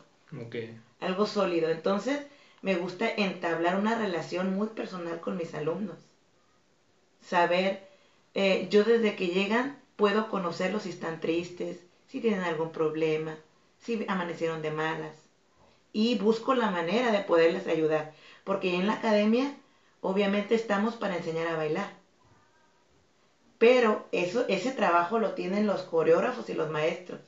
algo 1.00 1.26
sólido, 1.26 1.70
entonces 1.70 2.22
me 2.62 2.76
gusta 2.76 3.10
entablar 3.10 3.78
una 3.78 3.96
relación 3.96 4.54
muy 4.56 4.68
personal 4.68 5.20
con 5.20 5.38
mis 5.38 5.54
alumnos, 5.54 5.98
saber, 7.22 7.88
eh, 8.34 8.68
yo 8.70 8.84
desde 8.84 9.16
que 9.16 9.28
llegan 9.28 9.78
puedo 9.96 10.30
conocerlos 10.30 10.84
si 10.84 10.90
están 10.90 11.20
tristes, 11.20 11.78
si 12.08 12.20
tienen 12.20 12.42
algún 12.42 12.72
problema, 12.72 13.38
si 13.80 14.06
amanecieron 14.08 14.62
de 14.62 14.72
malas, 14.72 15.16
y 15.94 16.16
busco 16.16 16.54
la 16.54 16.70
manera 16.70 17.12
de 17.12 17.22
poderles 17.22 17.68
ayudar, 17.68 18.12
porque 18.44 18.76
en 18.76 18.88
la 18.88 18.94
academia 18.94 19.56
obviamente 20.02 20.56
estamos 20.56 20.96
para 20.96 21.18
enseñar 21.18 21.48
a 21.48 21.56
bailar 21.56 21.99
pero 23.60 24.08
eso, 24.14 24.46
ese 24.48 24.72
trabajo 24.72 25.20
lo 25.20 25.34
tienen 25.34 25.68
los 25.68 25.84
coreógrafos 25.84 26.50
y 26.50 26.54
los 26.54 26.72
maestros. 26.72 27.20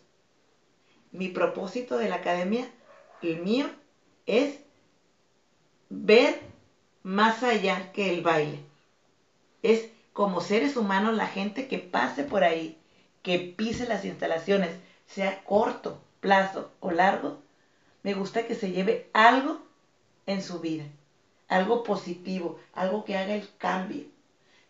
Mi 1.12 1.28
propósito 1.28 1.98
de 1.98 2.08
la 2.08 2.16
academia, 2.16 2.72
el 3.22 3.42
mío, 3.42 3.70
es 4.26 4.60
ver 5.90 6.40
más 7.04 7.44
allá 7.44 7.92
que 7.92 8.14
el 8.14 8.22
baile. 8.22 8.64
Es 9.62 9.90
como 10.14 10.40
seres 10.40 10.78
humanos 10.78 11.16
la 11.16 11.28
gente 11.28 11.68
que 11.68 11.80
pase 11.80 12.24
por 12.24 12.46
ahí, 12.46 12.78
que 13.24 13.38
pise 13.38 13.86
las 13.86 14.06
instalaciones, 14.06 14.72
sea 15.08 15.44
corto 15.44 16.02
plazo 16.22 16.72
o 16.80 16.92
largo, 16.92 17.40
me 18.04 18.14
gusta 18.14 18.48
que 18.48 18.56
se 18.56 18.72
lleve 18.72 19.10
algo 19.12 19.60
en 20.26 20.42
su 20.42 20.62
vida, 20.62 20.86
algo 21.50 21.84
positivo, 21.84 22.58
algo 22.72 23.04
que 23.04 23.18
haga 23.18 23.36
el 23.36 23.50
cambio 23.58 24.06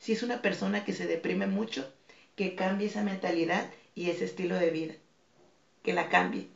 si 0.01 0.13
es 0.13 0.23
una 0.23 0.41
persona 0.41 0.83
que 0.83 0.93
se 0.93 1.05
deprime 1.05 1.45
mucho, 1.45 1.87
que 2.35 2.55
cambie 2.55 2.87
esa 2.87 3.03
mentalidad 3.03 3.69
y 3.93 4.09
ese 4.09 4.25
estilo 4.25 4.55
de 4.55 4.71
vida. 4.71 4.95
Que 5.83 5.93
la 5.93 6.09
cambie 6.09 6.47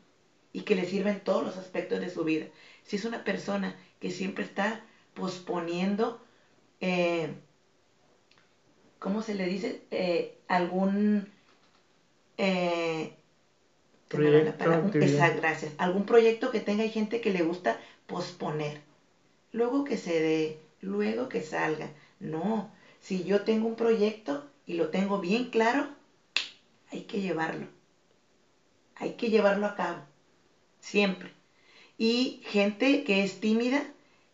y 0.52 0.62
que 0.62 0.74
le 0.74 0.86
sirva 0.86 1.12
en 1.12 1.20
todos 1.20 1.44
los 1.44 1.56
aspectos 1.58 2.00
de 2.00 2.10
su 2.10 2.24
vida. 2.24 2.48
Si 2.82 2.96
es 2.96 3.06
una 3.06 3.24
persona 3.24 3.78
que 4.00 4.10
siempre 4.10 4.44
está 4.44 4.84
posponiendo, 5.14 6.20
eh, 6.82 7.36
¿cómo 8.98 9.22
se 9.22 9.36
le 9.36 9.46
dice? 9.46 9.80
Eh, 9.92 10.40
algún... 10.48 11.30
Eh, 12.40 13.14
proyecto, 14.08 14.66
gracias. 15.38 15.72
Algún 15.78 16.08
proyecto 16.08 16.50
que 16.50 16.62
tenga 16.62 16.88
gente 16.88 17.22
que 17.22 17.30
le 17.30 17.44
gusta 17.44 17.80
posponer. 18.08 18.82
Luego 19.52 19.84
que 19.84 19.98
se 19.98 20.20
dé, 20.20 20.60
luego 20.82 21.30
que 21.30 21.42
salga. 21.42 21.92
No, 22.20 22.72
si 23.06 23.24
yo 23.24 23.44
tengo 23.44 23.68
un 23.68 23.76
proyecto 23.76 24.50
y 24.66 24.74
lo 24.74 24.90
tengo 24.90 25.20
bien 25.20 25.52
claro, 25.52 25.88
hay 26.92 27.02
que 27.02 27.22
llevarlo. 27.22 27.68
Hay 28.96 29.12
que 29.12 29.30
llevarlo 29.30 29.68
a 29.68 29.76
cabo. 29.76 30.02
Siempre. 30.80 31.32
Y 32.00 32.42
gente 32.46 33.04
que 33.04 33.22
es 33.22 33.40
tímida, 33.40 33.86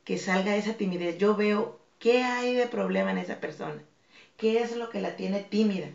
que 0.05 0.17
salga 0.17 0.53
de 0.53 0.59
esa 0.59 0.75
timidez. 0.75 1.17
Yo 1.17 1.35
veo 1.35 1.81
qué 1.99 2.23
hay 2.23 2.53
de 2.53 2.65
problema 2.65 3.11
en 3.11 3.17
esa 3.17 3.41
persona. 3.41 3.83
¿Qué 4.37 4.61
es 4.61 4.73
lo 4.77 4.89
que 4.89 5.01
la 5.01 5.17
tiene 5.17 5.41
tímida? 5.41 5.89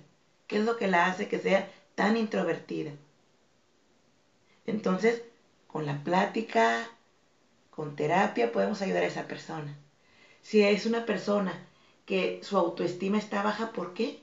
¿Qué 0.47 0.59
es 0.59 0.65
lo 0.67 0.77
que 0.77 0.87
la 0.87 1.07
hace 1.07 1.29
que 1.29 1.39
sea 1.39 1.71
tan 1.95 2.19
introvertida? 2.19 2.93
Entonces, 4.67 5.23
con 5.67 5.87
la 5.87 6.05
plática, 6.05 6.91
con 7.71 7.97
terapia, 7.97 8.53
podemos 8.53 8.83
ayudar 8.83 9.03
a 9.03 9.07
esa 9.07 9.27
persona. 9.27 9.79
Si 10.43 10.61
es 10.61 10.85
una 10.85 11.07
persona 11.07 11.67
que 12.07 12.41
su 12.43 12.57
autoestima 12.57 13.19
está 13.19 13.43
baja, 13.43 13.73
¿por 13.73 13.93
qué? 13.93 14.23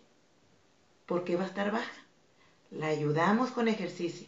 ¿Por 1.06 1.26
qué 1.26 1.36
va 1.36 1.44
a 1.44 1.48
estar 1.48 1.72
baja? 1.72 1.92
La 2.72 2.88
ayudamos 2.88 3.52
con 3.52 3.68
ejercicio. 3.68 4.28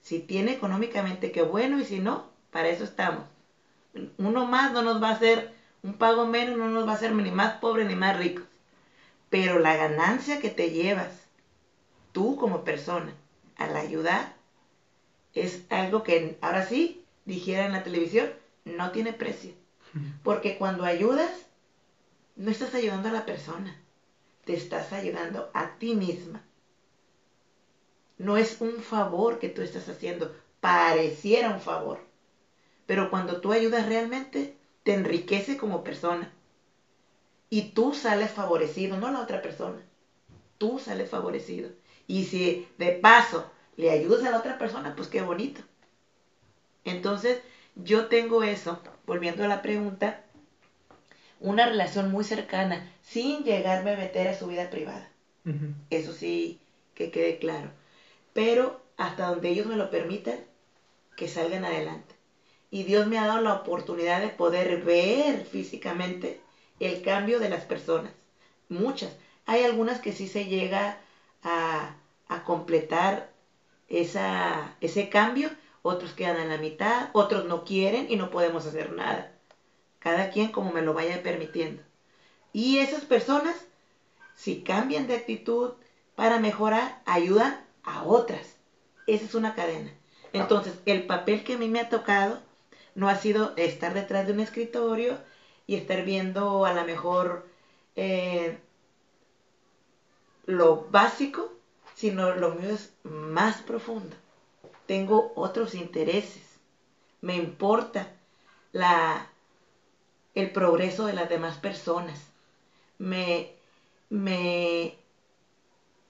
Si 0.00 0.18
tiene 0.18 0.52
económicamente, 0.52 1.30
qué 1.30 1.42
bueno, 1.42 1.78
y 1.78 1.84
si 1.84 2.00
no, 2.00 2.26
para 2.50 2.68
eso 2.68 2.84
estamos. 2.84 3.24
Uno 4.16 4.46
más 4.46 4.72
no 4.72 4.82
nos 4.82 5.00
va 5.00 5.10
a 5.10 5.14
hacer, 5.14 5.54
un 5.82 5.94
pago 5.94 6.26
menos 6.26 6.56
no 6.56 6.68
nos 6.68 6.86
va 6.86 6.92
a 6.92 6.96
hacer 6.96 7.12
ni 7.12 7.30
más 7.30 7.58
pobre 7.58 7.84
ni 7.84 7.94
más 7.94 8.16
rico. 8.16 8.42
Pero 9.30 9.58
la 9.58 9.76
ganancia 9.76 10.40
que 10.40 10.50
te 10.50 10.70
llevas, 10.70 11.26
tú 12.12 12.36
como 12.36 12.64
persona, 12.64 13.14
al 13.56 13.76
ayudar, 13.76 14.34
es 15.34 15.62
algo 15.70 16.02
que 16.02 16.38
ahora 16.40 16.66
sí 16.66 17.04
dijera 17.24 17.66
en 17.66 17.72
la 17.72 17.82
televisión, 17.82 18.30
no 18.64 18.90
tiene 18.90 19.12
precio. 19.12 19.52
Porque 20.22 20.56
cuando 20.56 20.84
ayudas, 20.84 21.30
no 22.36 22.50
estás 22.50 22.74
ayudando 22.74 23.08
a 23.08 23.12
la 23.12 23.24
persona, 23.24 23.76
te 24.44 24.54
estás 24.54 24.92
ayudando 24.92 25.50
a 25.54 25.74
ti 25.78 25.94
misma. 25.94 26.42
No 28.18 28.36
es 28.36 28.60
un 28.60 28.80
favor 28.80 29.38
que 29.38 29.48
tú 29.48 29.62
estás 29.62 29.88
haciendo, 29.88 30.32
pareciera 30.60 31.50
un 31.50 31.60
favor. 31.60 31.98
Pero 32.86 33.10
cuando 33.10 33.40
tú 33.40 33.52
ayudas 33.52 33.86
realmente, 33.86 34.56
te 34.82 34.92
enriquece 34.92 35.56
como 35.56 35.82
persona. 35.82 36.30
Y 37.50 37.72
tú 37.72 37.94
sales 37.94 38.30
favorecido, 38.30 38.98
no 38.98 39.10
la 39.10 39.20
otra 39.20 39.42
persona. 39.42 39.84
Tú 40.58 40.78
sales 40.78 41.10
favorecido. 41.10 41.70
Y 42.06 42.24
si 42.24 42.66
de 42.78 42.92
paso 42.92 43.50
le 43.76 43.90
ayudas 43.90 44.22
a 44.22 44.30
la 44.30 44.38
otra 44.38 44.58
persona, 44.58 44.94
pues 44.96 45.08
qué 45.08 45.22
bonito. 45.22 45.62
Entonces, 46.84 47.40
yo 47.74 48.06
tengo 48.06 48.42
eso, 48.42 48.80
volviendo 49.06 49.44
a 49.44 49.48
la 49.48 49.62
pregunta, 49.62 50.22
una 51.42 51.66
relación 51.66 52.10
muy 52.10 52.24
cercana, 52.24 52.88
sin 53.02 53.44
llegarme 53.44 53.92
a 53.92 53.96
meter 53.96 54.28
a 54.28 54.34
su 54.34 54.46
vida 54.46 54.70
privada. 54.70 55.08
Eso 55.90 56.12
sí, 56.12 56.60
que 56.94 57.10
quede 57.10 57.38
claro. 57.38 57.70
Pero 58.32 58.80
hasta 58.96 59.26
donde 59.26 59.48
ellos 59.48 59.66
me 59.66 59.76
lo 59.76 59.90
permitan, 59.90 60.38
que 61.16 61.28
salgan 61.28 61.64
adelante. 61.64 62.14
Y 62.70 62.84
Dios 62.84 63.06
me 63.06 63.18
ha 63.18 63.26
dado 63.26 63.42
la 63.42 63.52
oportunidad 63.54 64.20
de 64.20 64.28
poder 64.28 64.82
ver 64.82 65.44
físicamente 65.44 66.40
el 66.80 67.02
cambio 67.02 67.38
de 67.38 67.50
las 67.50 67.64
personas. 67.64 68.12
Muchas. 68.68 69.14
Hay 69.44 69.64
algunas 69.64 70.00
que 70.00 70.12
sí 70.12 70.28
se 70.28 70.46
llega 70.46 70.98
a, 71.42 71.96
a 72.28 72.44
completar 72.44 73.30
esa, 73.88 74.76
ese 74.80 75.08
cambio, 75.08 75.50
otros 75.82 76.12
quedan 76.12 76.38
en 76.38 76.48
la 76.48 76.56
mitad, 76.56 77.10
otros 77.12 77.44
no 77.44 77.64
quieren 77.64 78.06
y 78.08 78.16
no 78.16 78.30
podemos 78.30 78.64
hacer 78.64 78.92
nada. 78.92 79.32
Cada 80.02 80.30
quien 80.30 80.50
como 80.50 80.72
me 80.72 80.82
lo 80.82 80.94
vaya 80.94 81.22
permitiendo. 81.22 81.82
Y 82.52 82.78
esas 82.78 83.04
personas, 83.04 83.54
si 84.34 84.62
cambian 84.62 85.06
de 85.06 85.14
actitud 85.14 85.72
para 86.14 86.38
mejorar, 86.38 87.00
ayudan 87.06 87.64
a 87.82 88.02
otras. 88.04 88.56
Esa 89.06 89.24
es 89.24 89.34
una 89.34 89.54
cadena. 89.54 89.90
Entonces, 90.32 90.74
el 90.86 91.06
papel 91.06 91.44
que 91.44 91.54
a 91.54 91.58
mí 91.58 91.68
me 91.68 91.80
ha 91.80 91.88
tocado 91.88 92.40
no 92.94 93.08
ha 93.08 93.16
sido 93.16 93.54
estar 93.56 93.94
detrás 93.94 94.26
de 94.26 94.32
un 94.32 94.40
escritorio 94.40 95.18
y 95.66 95.76
estar 95.76 96.04
viendo 96.04 96.66
a 96.66 96.72
lo 96.72 96.84
mejor 96.84 97.46
eh, 97.96 98.58
lo 100.46 100.86
básico, 100.90 101.52
sino 101.94 102.32
lo 102.34 102.54
mío 102.54 102.70
es 102.70 102.90
más 103.02 103.62
profundo 103.62 104.16
tengo 104.86 105.32
otros 105.36 105.74
intereses, 105.74 106.42
me 107.20 107.34
importa 107.36 108.12
la, 108.72 109.31
el 110.34 110.50
progreso 110.50 111.06
de 111.06 111.12
las 111.12 111.28
demás 111.28 111.56
personas, 111.58 112.20
me, 112.98 113.52
me 114.08 114.96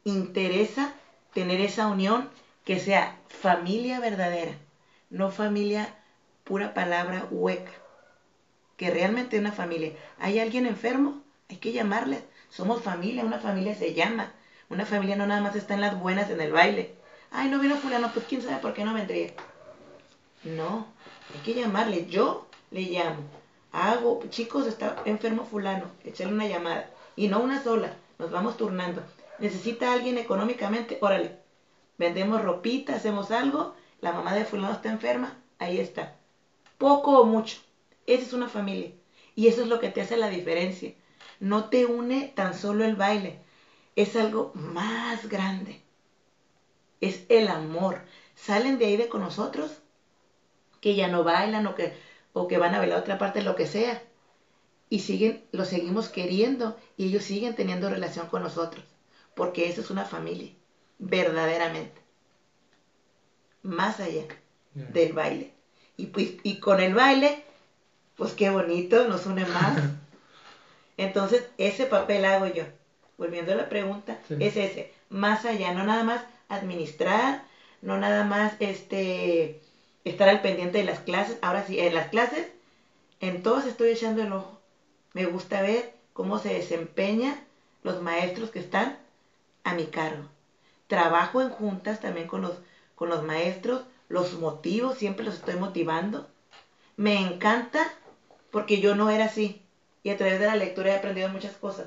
interesa 0.04 0.92
tener 1.32 1.60
esa 1.60 1.86
unión 1.88 2.28
que 2.64 2.78
sea 2.78 3.18
familia 3.28 4.00
verdadera, 4.00 4.52
no 5.10 5.30
familia 5.30 5.94
pura 6.44 6.74
palabra 6.74 7.26
hueca, 7.30 7.72
que 8.76 8.90
realmente 8.90 9.38
una 9.38 9.52
familia. 9.52 9.92
¿Hay 10.18 10.38
alguien 10.38 10.66
enfermo? 10.66 11.22
Hay 11.48 11.56
que 11.56 11.72
llamarle. 11.72 12.22
Somos 12.48 12.82
familia, 12.82 13.24
una 13.24 13.38
familia 13.38 13.74
se 13.74 13.94
llama. 13.94 14.32
Una 14.68 14.86
familia 14.86 15.16
no 15.16 15.26
nada 15.26 15.40
más 15.40 15.54
está 15.54 15.74
en 15.74 15.80
las 15.80 15.98
buenas, 15.98 16.30
en 16.30 16.40
el 16.40 16.52
baile 16.52 16.94
ay, 17.32 17.48
no 17.48 17.58
vino 17.58 17.76
fulano, 17.76 18.12
pues 18.12 18.26
quién 18.26 18.42
sabe 18.42 18.58
por 18.58 18.74
qué 18.74 18.84
no 18.84 18.94
vendría. 18.94 19.32
No, 20.44 20.86
hay 21.34 21.40
que 21.40 21.54
llamarle, 21.54 22.06
yo 22.06 22.46
le 22.70 22.82
llamo. 22.82 23.22
Hago, 23.72 24.22
chicos, 24.28 24.66
está 24.66 25.02
enfermo 25.04 25.44
fulano, 25.44 25.86
echarle 26.04 26.34
una 26.34 26.46
llamada. 26.46 26.90
Y 27.16 27.28
no 27.28 27.40
una 27.40 27.62
sola, 27.62 27.96
nos 28.18 28.30
vamos 28.30 28.56
turnando. 28.56 29.02
Necesita 29.38 29.92
alguien 29.92 30.18
económicamente, 30.18 30.98
órale. 31.00 31.38
Vendemos 31.98 32.42
ropita, 32.42 32.94
hacemos 32.94 33.30
algo, 33.30 33.74
la 34.00 34.12
mamá 34.12 34.34
de 34.34 34.44
fulano 34.44 34.74
está 34.74 34.90
enferma, 34.90 35.38
ahí 35.58 35.78
está. 35.80 36.16
Poco 36.78 37.20
o 37.20 37.24
mucho. 37.24 37.58
Esa 38.06 38.22
es 38.22 38.32
una 38.32 38.48
familia. 38.48 38.92
Y 39.34 39.48
eso 39.48 39.62
es 39.62 39.68
lo 39.68 39.80
que 39.80 39.88
te 39.88 40.02
hace 40.02 40.16
la 40.16 40.28
diferencia. 40.28 40.94
No 41.40 41.70
te 41.70 41.86
une 41.86 42.32
tan 42.34 42.54
solo 42.54 42.84
el 42.84 42.96
baile, 42.96 43.40
es 43.96 44.14
algo 44.16 44.52
más 44.54 45.28
grande 45.28 45.82
es 47.02 47.26
el 47.28 47.48
amor. 47.48 48.00
Salen 48.34 48.78
de 48.78 48.86
ahí 48.86 48.96
de 48.96 49.10
con 49.10 49.20
nosotros, 49.20 49.70
que 50.80 50.94
ya 50.94 51.08
no 51.08 51.24
bailan 51.24 51.66
o 51.66 51.74
que, 51.74 51.92
o 52.32 52.48
que 52.48 52.58
van 52.58 52.74
a 52.74 52.78
bailar 52.78 52.98
otra 52.98 53.18
parte, 53.18 53.42
lo 53.42 53.56
que 53.56 53.66
sea. 53.66 54.02
Y 54.88 55.00
siguen, 55.00 55.42
lo 55.52 55.64
seguimos 55.64 56.08
queriendo 56.08 56.76
y 56.96 57.06
ellos 57.06 57.24
siguen 57.24 57.54
teniendo 57.54 57.88
relación 57.88 58.26
con 58.28 58.42
nosotros. 58.42 58.84
Porque 59.34 59.68
eso 59.68 59.80
es 59.80 59.90
una 59.90 60.04
familia, 60.04 60.52
verdaderamente. 60.98 62.00
Más 63.62 64.00
allá 64.00 64.24
del 64.74 65.12
baile. 65.12 65.52
Y, 65.96 66.06
pues, 66.06 66.34
y 66.42 66.58
con 66.58 66.80
el 66.80 66.94
baile, 66.94 67.44
pues 68.16 68.32
qué 68.32 68.50
bonito, 68.50 69.06
nos 69.08 69.26
une 69.26 69.46
más. 69.46 69.78
Entonces, 70.96 71.48
ese 71.58 71.86
papel 71.86 72.24
hago 72.24 72.46
yo. 72.46 72.64
Volviendo 73.18 73.52
a 73.52 73.56
la 73.56 73.68
pregunta, 73.68 74.18
es 74.40 74.56
ese, 74.56 74.92
más 75.08 75.44
allá, 75.44 75.72
no 75.72 75.84
nada 75.84 76.02
más 76.02 76.24
administrar, 76.48 77.44
no 77.80 77.98
nada 77.98 78.24
más 78.24 78.54
este, 78.58 79.60
estar 80.04 80.28
al 80.28 80.40
pendiente 80.40 80.78
de 80.78 80.84
las 80.84 81.00
clases. 81.00 81.38
Ahora 81.42 81.64
sí, 81.66 81.78
en 81.78 81.94
las 81.94 82.08
clases, 82.08 82.46
en 83.20 83.42
todas 83.42 83.66
estoy 83.66 83.90
echando 83.90 84.22
el 84.22 84.32
ojo. 84.32 84.58
Me 85.12 85.26
gusta 85.26 85.62
ver 85.62 85.92
cómo 86.12 86.38
se 86.38 86.54
desempeñan 86.54 87.38
los 87.82 88.00
maestros 88.00 88.50
que 88.50 88.58
están 88.58 88.98
a 89.64 89.74
mi 89.74 89.86
cargo. 89.86 90.28
Trabajo 90.86 91.40
en 91.40 91.50
juntas 91.50 92.00
también 92.00 92.26
con 92.26 92.42
los, 92.42 92.56
con 92.94 93.08
los 93.08 93.22
maestros, 93.22 93.82
los 94.08 94.34
motivo, 94.34 94.92
siempre 94.92 95.24
los 95.24 95.36
estoy 95.36 95.56
motivando. 95.56 96.28
Me 96.96 97.20
encanta 97.20 97.90
porque 98.50 98.80
yo 98.80 98.94
no 98.94 99.08
era 99.10 99.24
así 99.24 99.62
y 100.02 100.10
a 100.10 100.16
través 100.16 100.38
de 100.38 100.46
la 100.46 100.54
lectura 100.54 100.90
he 100.90 100.94
aprendido 100.94 101.28
muchas 101.28 101.56
cosas. 101.56 101.86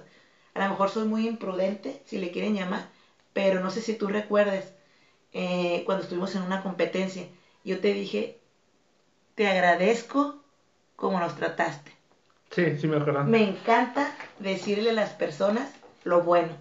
A 0.53 0.59
lo 0.59 0.69
mejor 0.69 0.89
soy 0.89 1.05
muy 1.05 1.27
imprudente, 1.27 2.01
si 2.05 2.17
le 2.17 2.31
quieren 2.31 2.55
llamar, 2.55 2.87
pero 3.33 3.59
no 3.59 3.69
sé 3.69 3.81
si 3.81 3.93
tú 3.93 4.07
recuerdes, 4.07 4.73
eh, 5.33 5.83
cuando 5.85 6.03
estuvimos 6.03 6.33
en 6.35 6.41
una 6.41 6.63
competencia, 6.63 7.27
yo 7.65 7.79
te 7.79 7.93
dije, 7.93 8.39
te 9.33 9.47
agradezco 9.47 10.39
como 10.95 11.19
nos 11.19 11.35
trataste. 11.35 11.91
Sí, 12.51 12.77
sí 12.77 12.87
me 12.87 12.97
acuerdo. 12.97 13.23
Me 13.25 13.43
encanta 13.43 14.15
decirle 14.39 14.91
a 14.91 14.93
las 14.93 15.11
personas 15.13 15.69
lo 16.03 16.21
bueno. 16.21 16.55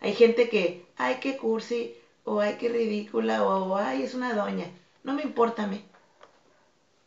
Hay 0.00 0.14
gente 0.14 0.48
que, 0.48 0.86
ay, 0.96 1.16
qué 1.20 1.36
cursi, 1.36 1.94
o 2.24 2.40
ay, 2.40 2.56
qué 2.58 2.68
ridícula, 2.68 3.44
o 3.44 3.76
ay, 3.76 4.02
es 4.02 4.14
una 4.14 4.34
doña. 4.34 4.70
No 5.02 5.14
me 5.14 5.22
importa 5.22 5.64
a 5.64 5.66
mí. 5.66 5.84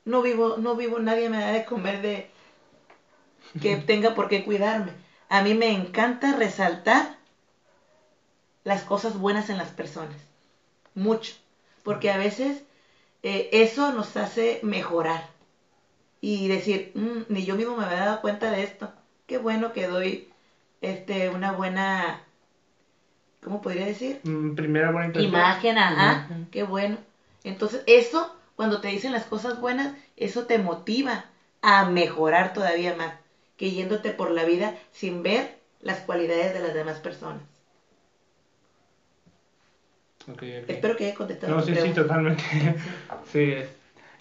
No 0.06 0.22
vivo, 0.22 0.58
no 0.58 0.76
vivo, 0.76 1.00
nadie 1.00 1.30
me 1.30 1.40
da 1.40 1.52
de 1.52 1.66
comer 1.66 2.02
de 2.02 2.30
que 3.62 3.76
tenga 3.88 4.16
por 4.16 4.28
qué 4.28 4.44
cuidarme. 4.44 4.92
A 5.30 5.42
mí 5.42 5.54
me 5.54 5.72
encanta 5.72 6.36
resaltar 6.36 7.18
las 8.64 8.84
cosas 8.84 9.18
buenas 9.18 9.50
en 9.50 9.58
las 9.58 9.70
personas. 9.70 10.18
Mucho. 10.94 11.34
Porque 11.84 12.12
a 12.12 12.18
veces 12.18 12.64
eh, 13.24 13.50
eso 13.52 13.92
nos 13.92 14.16
hace 14.18 14.60
mejorar. 14.64 15.24
Y 16.22 16.48
decir, 16.48 16.92
mm, 16.94 17.34
ni 17.34 17.46
yo 17.46 17.56
mismo 17.56 17.76
me 17.76 17.84
había 17.84 18.00
dado 18.00 18.22
cuenta 18.22 18.52
de 18.52 18.64
esto. 18.64 18.92
Qué 19.26 19.38
bueno 19.38 19.72
que 19.74 19.88
doy 19.88 20.28
este, 20.82 21.30
una 21.30 21.52
buena, 21.52 22.22
¿cómo 23.42 23.62
podría 23.62 23.86
decir? 23.86 24.20
Mm, 24.24 24.54
primera 24.54 24.92
buena 24.92 25.22
Imagen, 25.22 25.78
ajá, 25.78 26.26
qué 26.52 26.64
bueno. 26.64 26.98
Entonces, 27.44 27.84
eso, 27.86 28.32
cuando 28.56 28.82
te 28.82 28.90
dicen 28.90 29.12
las 29.12 29.26
cosas 29.26 29.60
buenas, 29.60 29.94
eso 30.18 30.46
te 30.46 30.60
motiva 30.60 31.26
a 31.62 31.84
mejorar 31.86 32.54
todavía 32.54 32.94
más 32.94 33.14
que 33.58 33.72
yéndote 33.72 34.12
por 34.12 34.32
la 34.32 34.46
vida 34.46 34.76
sin 34.92 35.22
ver 35.22 35.58
las 35.82 36.00
cualidades 36.00 36.54
de 36.54 36.62
las 36.62 36.74
demás 36.74 37.00
personas. 37.00 37.44
Espero 40.68 40.96
que 40.96 41.06
haya 41.06 41.16
contestado. 41.16 41.56
No, 41.56 41.62
sí, 41.62 41.76
sí, 41.76 41.94
totalmente. 41.94 42.44
sí, 43.32 43.56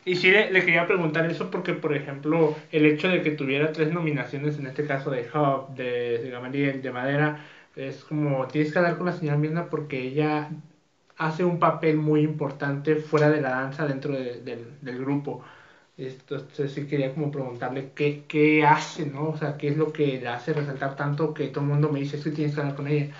Y 0.04 0.16
sí 0.16 0.30
le, 0.30 0.48
quería 0.64 0.86
preguntar 0.86 1.26
eso 1.30 1.50
porque, 1.50 1.74
por 1.74 1.94
ejemplo, 1.94 2.54
el 2.70 2.86
hecho 2.86 3.08
de 3.08 3.22
que 3.22 3.32
tuviera 3.32 3.72
tres 3.72 3.92
nominaciones, 3.92 4.58
en 4.58 4.66
este 4.66 4.86
caso 4.86 5.10
de 5.10 5.28
Hub, 5.32 5.74
de, 5.74 6.18
de 6.18 6.30
Gamaliel, 6.30 6.82
de 6.82 6.90
Madera, 6.92 7.44
es 7.76 8.04
como 8.04 8.46
tienes 8.48 8.72
que 8.72 8.78
hablar 8.78 8.96
con 8.96 9.06
la 9.06 9.12
señora 9.12 9.36
Mirna 9.38 9.70
porque 9.70 10.00
ella 10.02 10.50
hace 11.16 11.44
un 11.44 11.58
papel 11.58 11.96
muy 11.96 12.22
importante 12.22 12.96
fuera 12.96 13.30
de 13.30 13.40
la 13.40 13.50
danza 13.50 13.86
dentro 13.86 14.14
del, 14.14 14.44
del 14.80 14.98
grupo. 14.98 15.44
Entonces 15.96 16.72
sí 16.72 16.86
quería 16.86 17.12
como 17.14 17.30
preguntarle 17.30 17.92
qué, 17.94 18.24
qué 18.28 18.64
hace, 18.64 19.06
¿no? 19.06 19.30
O 19.30 19.36
sea, 19.36 19.56
qué 19.56 19.68
es 19.68 19.76
lo 19.76 19.92
que 19.92 20.20
le 20.20 20.28
hace 20.28 20.52
resaltar 20.54 20.94
tanto 20.96 21.34
que 21.34 21.48
todo 21.48 21.64
el 21.64 21.70
mundo 21.70 21.90
me 21.90 22.00
dice, 22.00 22.16
es 22.16 22.24
que 22.24 22.30
tienes 22.30 22.54
que 22.54 22.60
hablar 22.60 22.76
con 22.76 22.86
ella 22.88 23.14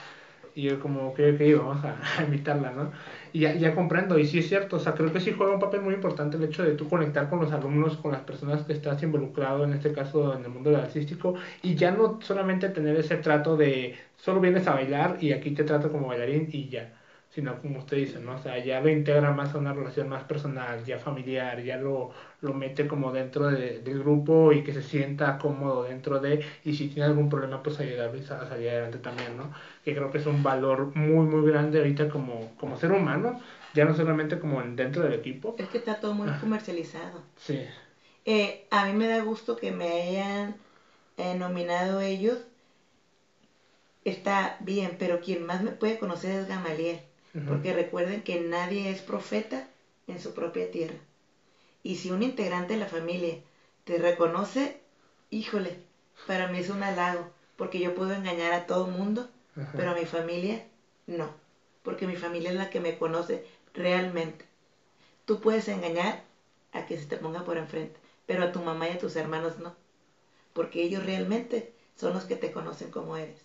Y 0.59 0.63
yo 0.63 0.81
como, 0.81 1.09
ok, 1.11 1.21
ok, 1.35 1.41
vamos 1.57 1.85
a, 2.19 2.25
invitarla, 2.25 2.73
¿no? 2.73 2.91
Y 3.33 3.41
ya, 3.41 3.55
ya 3.55 3.77
comprendo, 3.77 4.19
y 4.19 4.27
sí 4.27 4.41
es 4.41 4.49
cierto, 4.49 4.77
o 4.77 4.79
sea, 4.81 4.95
creo 4.95 5.13
que 5.13 5.21
sí 5.21 5.33
juega 5.33 5.53
un 5.55 5.61
papel 5.61 5.83
muy 5.83 5.95
importante 5.95 6.37
el 6.37 6.43
hecho 6.43 6.65
de 6.65 6.73
tú 6.73 6.89
conectar 6.89 7.29
con 7.31 7.39
los 7.41 7.53
alumnos, 7.53 7.97
con 7.99 8.11
las 8.11 8.23
personas 8.23 8.65
que 8.65 8.73
estás 8.73 9.01
involucrado, 9.05 9.63
en 9.65 9.73
este 9.75 9.93
caso 9.93 10.37
en 10.37 10.45
el 10.45 10.51
mundo 10.51 10.71
del 10.71 10.81
artístico, 10.81 11.35
y 11.63 11.77
ya 11.77 11.93
no 11.93 12.19
solamente 12.23 12.71
tener 12.71 12.97
ese 12.97 13.19
trato 13.19 13.57
de 13.57 13.97
solo 14.17 14.41
vienes 14.41 14.67
a 14.67 14.75
bailar 14.75 15.19
y 15.21 15.33
aquí 15.33 15.53
te 15.53 15.63
trato 15.63 15.93
como 15.93 16.09
bailarín 16.09 16.49
y 16.51 16.69
ya 16.69 16.93
sino 17.31 17.61
como 17.61 17.79
usted 17.81 17.99
dice, 17.99 18.21
¿no? 18.21 18.35
O 18.35 18.39
sea, 18.39 18.59
ya 18.59 18.81
lo 18.81 18.89
integra 18.89 19.33
más 19.33 19.55
a 19.55 19.59
una 19.59 19.73
relación 19.73 20.09
más 20.09 20.25
personal, 20.25 20.85
ya 20.85 20.99
familiar, 20.99 21.63
ya 21.63 21.77
lo, 21.77 22.11
lo 22.41 22.55
mete 22.55 22.87
como 22.87 23.13
dentro 23.13 23.49
de, 23.49 23.81
del 23.81 23.99
grupo 23.99 24.53
y 24.53 24.63
que 24.63 24.73
se 24.73 24.83
sienta 24.83 25.39
cómodo 25.39 25.85
dentro 25.85 26.21
de, 26.21 26.45
y 26.65 26.75
si 26.75 26.89
tiene 26.89 27.05
algún 27.05 27.29
problema, 27.29 27.63
pues 27.63 27.81
ayudarle 27.81 28.23
a 28.23 28.49
salir 28.49 28.69
adelante 28.69 28.99
también, 28.99 29.37
¿no? 29.37 29.53
Que 29.85 29.95
creo 29.95 30.11
que 30.11 30.19
es 30.19 30.27
un 30.27 30.43
valor 30.43 30.95
muy, 30.95 31.27
muy 31.27 31.51
grande 31.51 31.79
ahorita 31.79 32.09
como, 32.09 32.53
como 32.57 32.77
ser 32.77 32.93
humano, 32.93 33.41
ya 33.75 33.85
no 33.85 33.95
solamente 33.95 34.39
como 34.39 34.63
dentro 34.63 35.03
del 35.03 35.15
equipo. 35.15 35.57
Es 35.59 35.69
que 35.69 35.79
está 35.79 35.99
todo 35.99 36.15
muy 36.15 36.29
ah. 36.29 36.39
comercializado. 36.41 37.23
Sí. 37.37 37.61
Eh, 38.25 38.67
a 38.71 38.87
mí 38.87 38.93
me 38.93 39.09
da 39.09 39.21
gusto 39.23 39.57
que 39.57 39.73
me 39.73 39.89
hayan 39.89 40.55
eh, 41.17 41.35
nominado 41.35 42.01
ellos. 42.01 42.39
Está 44.05 44.57
bien, 44.61 44.97
pero 44.99 45.21
quien 45.21 45.45
más 45.45 45.63
me 45.63 45.73
puede 45.73 45.99
conocer 45.99 46.33
es 46.33 46.49
Gamaliel. 46.49 47.01
Porque 47.47 47.73
recuerden 47.73 48.23
que 48.23 48.41
nadie 48.41 48.91
es 48.91 49.01
profeta 49.01 49.69
en 50.09 50.19
su 50.19 50.35
propia 50.35 50.71
tierra. 50.73 50.97
Y 51.83 51.97
si 51.97 52.11
un 52.11 52.23
integrante 52.23 52.75
de 52.75 52.81
la 52.81 52.87
familia 52.87 53.39
te 53.85 53.99
reconoce, 53.99 54.81
híjole, 55.31 55.79
para 56.27 56.49
mí 56.49 56.59
es 56.59 56.71
un 56.71 56.83
halago, 56.83 57.31
porque 57.57 57.81
yo 57.81 57.95
puedo 57.95 58.13
engañar 58.13 58.53
a 58.53 58.67
todo 58.67 58.87
mundo, 58.87 59.29
pero 59.75 59.91
a 59.91 59.95
mi 59.95 60.05
familia 60.05 60.65
no, 61.07 61.33
porque 61.83 62.07
mi 62.07 62.17
familia 62.17 62.51
es 62.51 62.57
la 62.57 62.71
que 62.71 62.81
me 62.81 62.97
conoce 62.99 63.45
realmente. 63.75 64.45
Tú 65.25 65.41
puedes 65.41 65.69
engañar 65.69 66.23
a 66.73 66.87
que 66.87 66.99
se 66.99 67.07
te 67.07 67.17
ponga 67.17 67.45
por 67.45 67.57
enfrente, 67.57 67.99
pero 68.27 68.45
a 68.45 68.53
tu 68.53 68.61
mamá 68.61 68.89
y 68.89 68.93
a 68.93 68.99
tus 68.99 69.17
hermanos 69.17 69.59
no, 69.59 69.75
porque 70.53 70.83
ellos 70.83 71.05
realmente 71.05 71.73
son 71.97 72.13
los 72.13 72.25
que 72.25 72.37
te 72.37 72.53
conocen 72.53 72.91
como 72.91 73.17
eres. 73.17 73.41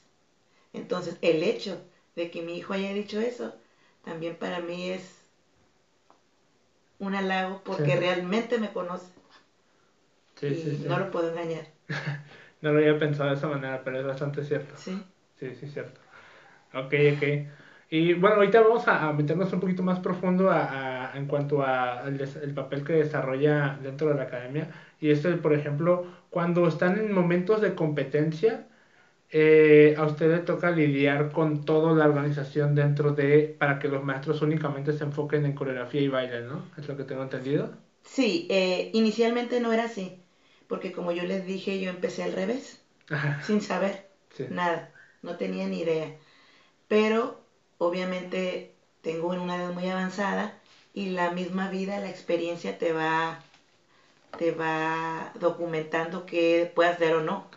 Entonces, 0.74 1.17
el 1.22 1.43
hecho 1.43 1.82
de 2.15 2.30
que 2.30 2.41
mi 2.41 2.58
hijo 2.58 2.74
haya 2.74 2.93
dicho 2.93 3.19
eso, 3.19 3.56
también 4.04 4.36
para 4.36 4.60
mí 4.60 4.89
es 4.89 5.23
un 7.00 7.16
halago 7.16 7.62
porque 7.64 7.96
realmente 7.96 8.58
me 8.60 8.72
conoce. 8.72 9.12
Sí, 10.36 10.48
y 10.48 10.56
sí, 10.56 10.86
no 10.88 11.00
lo 11.00 11.12
puedo 11.12 11.32
engañar. 11.32 11.66
no 12.62 12.72
lo 12.72 12.80
había 12.80 12.98
pensado 13.00 13.30
de 13.30 13.36
esa 13.36 13.48
manera, 13.48 13.82
pero 13.84 14.00
es 14.00 14.06
bastante 14.06 14.44
cierto. 14.44 14.76
Sí. 14.78 15.02
Sí, 15.40 15.56
sí, 15.56 15.68
cierto. 15.68 16.00
Ok, 16.74 16.94
ok. 17.16 17.48
Y 17.90 18.14
bueno, 18.14 18.38
ahorita 18.38 18.62
vamos 18.62 18.88
a, 18.88 19.14
meternos 19.14 19.54
un 19.54 19.60
poquito 19.60 19.84
más 19.84 20.00
profundo 20.00 20.50
a, 20.50 21.12
en 21.14 21.28
cuanto 21.28 21.62
a 21.62 22.04
el, 22.08 22.54
papel 22.56 22.84
que 22.84 22.94
desarrolla 22.94 23.78
dentro 23.84 24.10
de 24.10 24.16
la 24.16 24.24
academia. 24.24 24.70
Y 25.00 25.12
esto, 25.12 25.30
por 25.42 25.54
ejemplo, 25.54 26.08
cuando 26.32 26.68
están 26.68 26.98
en 26.98 27.12
momentos 27.12 27.62
de 27.62 27.76
competencia, 27.76 28.66
eh, 29.36 29.96
a 29.98 30.06
usted 30.06 30.30
le 30.32 30.39
toca 30.41 30.69
lidiar 30.69 31.32
con 31.32 31.65
toda 31.65 31.93
la 31.96 32.06
organización 32.06 32.76
dentro 32.76 33.13
de, 33.13 33.56
para 33.58 33.80
que 33.80 33.88
los 33.88 34.04
maestros 34.04 34.43
únicamente 34.43 34.93
se 34.93 35.04
enfoquen 35.04 35.46
en 35.46 35.56
coreografía 35.56 36.02
y 36.02 36.08
baile, 36.08 36.41
¿no? 36.43 36.69
¿Es 36.78 36.88
lo 36.88 36.96
que 36.96 37.04
tengo 37.04 37.24
entendido? 37.24 37.72
Sí, 38.04 38.46
eh, 38.52 38.91
inicialmente 38.93 39.60
no 39.60 39.74
era 39.74 39.86
así, 39.86 40.22
porque 40.67 40.91
como 40.91 41.12
yo 41.12 41.24
les 41.26 41.46
dije, 41.48 41.80
yo 41.80 41.89
empecé 41.89 42.24
al 42.24 42.34
revés, 42.34 42.80
sin 43.41 43.62
saber 43.62 44.06
nada, 44.50 44.91
no 45.24 45.36
tenía 45.36 45.67
ni 45.67 45.80
idea. 45.80 46.15
Pero 46.88 47.41
obviamente 47.80 48.76
tengo 49.02 49.30
una 49.30 49.56
edad 49.58 49.74
muy 49.74 49.88
avanzada 49.88 50.60
y 50.93 51.08
la 51.08 51.32
misma 51.32 51.69
vida, 51.69 52.00
la 52.00 52.10
experiencia 52.10 52.78
te 52.78 52.93
va, 52.93 53.39
te 54.38 54.52
va 54.52 55.32
documentando 55.39 56.26
qué 56.28 56.72
puedes 56.76 56.93
hacer 56.93 57.15
o 57.15 57.22
no 57.22 57.48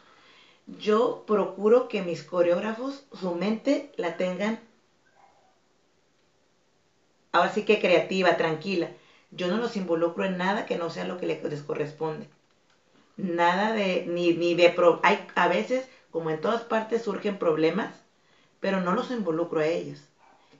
yo 0.67 1.25
procuro 1.27 1.89
que 1.89 2.03
mis 2.03 2.23
coreógrafos, 2.23 3.05
su 3.13 3.35
mente 3.35 3.93
la 3.97 4.17
tengan 4.17 4.61
ahora 7.33 7.53
sí 7.53 7.65
que 7.65 7.81
creativa, 7.81 8.37
tranquila. 8.37 8.91
Yo 9.31 9.49
no 9.49 9.59
los 9.59 9.77
involucro 9.77 10.25
en 10.25 10.39
nada 10.39 10.67
que 10.67 10.77
no 10.77 10.91
sea 10.91 11.05
lo 11.05 11.19
que 11.19 11.27
les 11.27 11.63
corresponde. 11.63 12.29
Nada 13.17 13.73
de, 13.73 14.05
ni, 14.07 14.33
ni 14.35 14.55
de, 14.55 14.71
pro, 14.71 15.01
hay, 15.03 15.27
a 15.35 15.49
veces, 15.49 15.89
como 16.11 16.31
en 16.31 16.41
todas 16.41 16.63
partes, 16.63 17.03
surgen 17.03 17.39
problemas, 17.39 17.95
pero 18.61 18.81
no 18.81 18.93
los 18.93 19.11
involucro 19.11 19.61
a 19.61 19.67
ellos. 19.67 20.03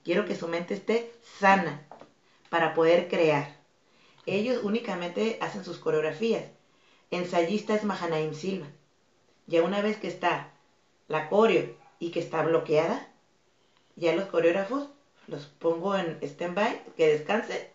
Quiero 0.03 0.25
que 0.25 0.35
su 0.35 0.47
mente 0.47 0.73
esté 0.73 1.11
sana 1.39 1.85
para 2.49 2.73
poder 2.73 3.07
crear. 3.07 3.57
Ellos 4.25 4.63
únicamente 4.63 5.37
hacen 5.41 5.63
sus 5.63 5.79
coreografías. 5.79 6.45
Ensayista 7.11 7.73
es 7.73 7.83
Mahanaim 7.83 8.33
Silva. 8.33 8.67
Ya 9.47 9.63
una 9.63 9.81
vez 9.81 9.97
que 9.97 10.07
está 10.07 10.51
la 11.07 11.29
coreo 11.29 11.73
y 11.99 12.11
que 12.11 12.19
está 12.19 12.43
bloqueada, 12.43 13.07
ya 13.95 14.13
los 14.13 14.25
coreógrafos 14.25 14.87
los 15.27 15.45
pongo 15.45 15.95
en 15.95 16.19
stand-by, 16.21 16.83
que 16.95 17.07
descanse, 17.07 17.69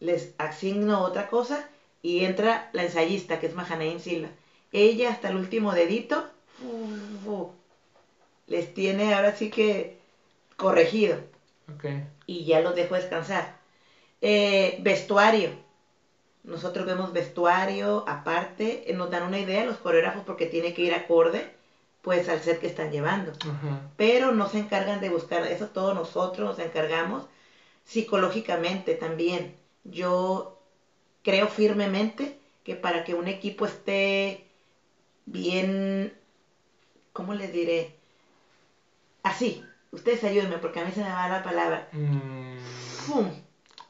les 0.00 0.34
asigno 0.38 1.00
otra 1.02 1.28
cosa 1.28 1.68
y 2.02 2.24
entra 2.24 2.68
la 2.72 2.82
ensayista, 2.82 3.40
que 3.40 3.46
es 3.46 3.54
Mahanaim 3.54 3.98
Silva. 3.98 4.28
Ella 4.72 5.10
hasta 5.10 5.28
el 5.28 5.36
último 5.36 5.72
dedito 5.72 6.28
les 8.46 8.74
tiene 8.74 9.14
ahora 9.14 9.34
sí 9.34 9.50
que 9.50 9.98
corregido. 10.56 11.18
Y 12.26 12.44
ya 12.44 12.60
los 12.60 12.74
dejo 12.74 12.94
descansar. 12.94 13.56
Eh, 14.20 14.76
vestuario. 14.80 15.63
Nosotros 16.44 16.86
vemos 16.86 17.12
vestuario 17.12 18.04
aparte, 18.06 18.90
eh, 18.90 18.94
nos 18.94 19.10
dan 19.10 19.24
una 19.24 19.38
idea 19.38 19.64
los 19.64 19.78
coreógrafos 19.78 20.22
porque 20.24 20.46
tiene 20.46 20.74
que 20.74 20.82
ir 20.82 20.94
acorde 20.94 21.50
pues 22.02 22.28
al 22.28 22.40
set 22.40 22.60
que 22.60 22.66
están 22.66 22.92
llevando. 22.92 23.32
Pero 23.96 24.32
no 24.32 24.46
se 24.46 24.58
encargan 24.58 25.00
de 25.00 25.08
buscar, 25.08 25.46
eso 25.46 25.68
todos 25.68 25.94
nosotros 25.94 26.50
nos 26.50 26.58
encargamos 26.58 27.24
psicológicamente 27.86 28.94
también. 28.94 29.54
Yo 29.84 30.58
creo 31.22 31.48
firmemente 31.48 32.38
que 32.62 32.74
para 32.74 33.04
que 33.04 33.14
un 33.14 33.26
equipo 33.26 33.64
esté 33.64 34.46
bien, 35.24 36.12
¿cómo 37.14 37.32
les 37.32 37.52
diré? 37.52 37.94
Así, 39.22 39.64
ustedes 39.90 40.24
ayúdenme 40.24 40.58
porque 40.58 40.80
a 40.80 40.84
mí 40.84 40.92
se 40.92 41.02
me 41.02 41.10
va 41.10 41.26
la 41.26 41.42
palabra. 41.42 41.88
Mm. 41.92 42.58
¡Fum! 43.06 43.43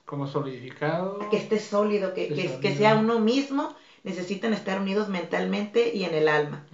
Como 0.05 0.27
solidificado. 0.27 1.19
Que 1.31 1.37
esté 1.37 1.59
sólido, 1.59 2.15
que, 2.15 2.29
que, 2.61 2.77
sea 2.77 2.97
uno 2.97 3.21
mismo, 3.21 3.75
necesitan 4.03 4.53
estar 4.53 4.81
unidos 4.81 5.09
mentalmente 5.09 5.95
y 5.95 6.05
en 6.05 6.15
el 6.15 6.29
alma. 6.29 6.65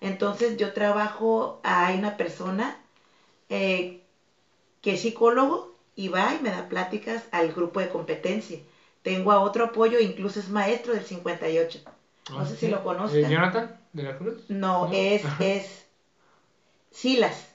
Entonces 0.00 0.56
yo 0.56 0.72
trabajo, 0.72 1.60
hay 1.62 1.98
una 1.98 2.16
persona 2.16 2.78
eh, 3.50 4.00
que 4.80 4.94
es 4.94 5.02
psicólogo 5.02 5.74
y 5.94 6.08
va 6.08 6.34
y 6.34 6.40
me 6.40 6.50
da 6.50 6.68
pláticas 6.68 7.24
al 7.32 7.52
grupo 7.52 7.80
de 7.80 7.90
competencia. 7.90 8.58
Tengo 9.02 9.32
a 9.32 9.40
otro 9.40 9.66
apoyo, 9.66 9.98
incluso 9.98 10.40
es 10.40 10.48
maestro 10.48 10.94
del 10.94 11.04
58. 11.04 11.80
No 12.30 12.46
sé 12.46 12.56
si 12.56 12.68
lo 12.68 12.82
conozcan. 12.82 13.24
¿Eh, 13.24 13.28
¿Jonathan 13.28 13.78
de 13.92 14.02
la 14.02 14.16
Cruz? 14.16 14.44
No, 14.48 14.90
es, 14.92 15.22
es 15.40 15.86
Silas. 16.90 17.49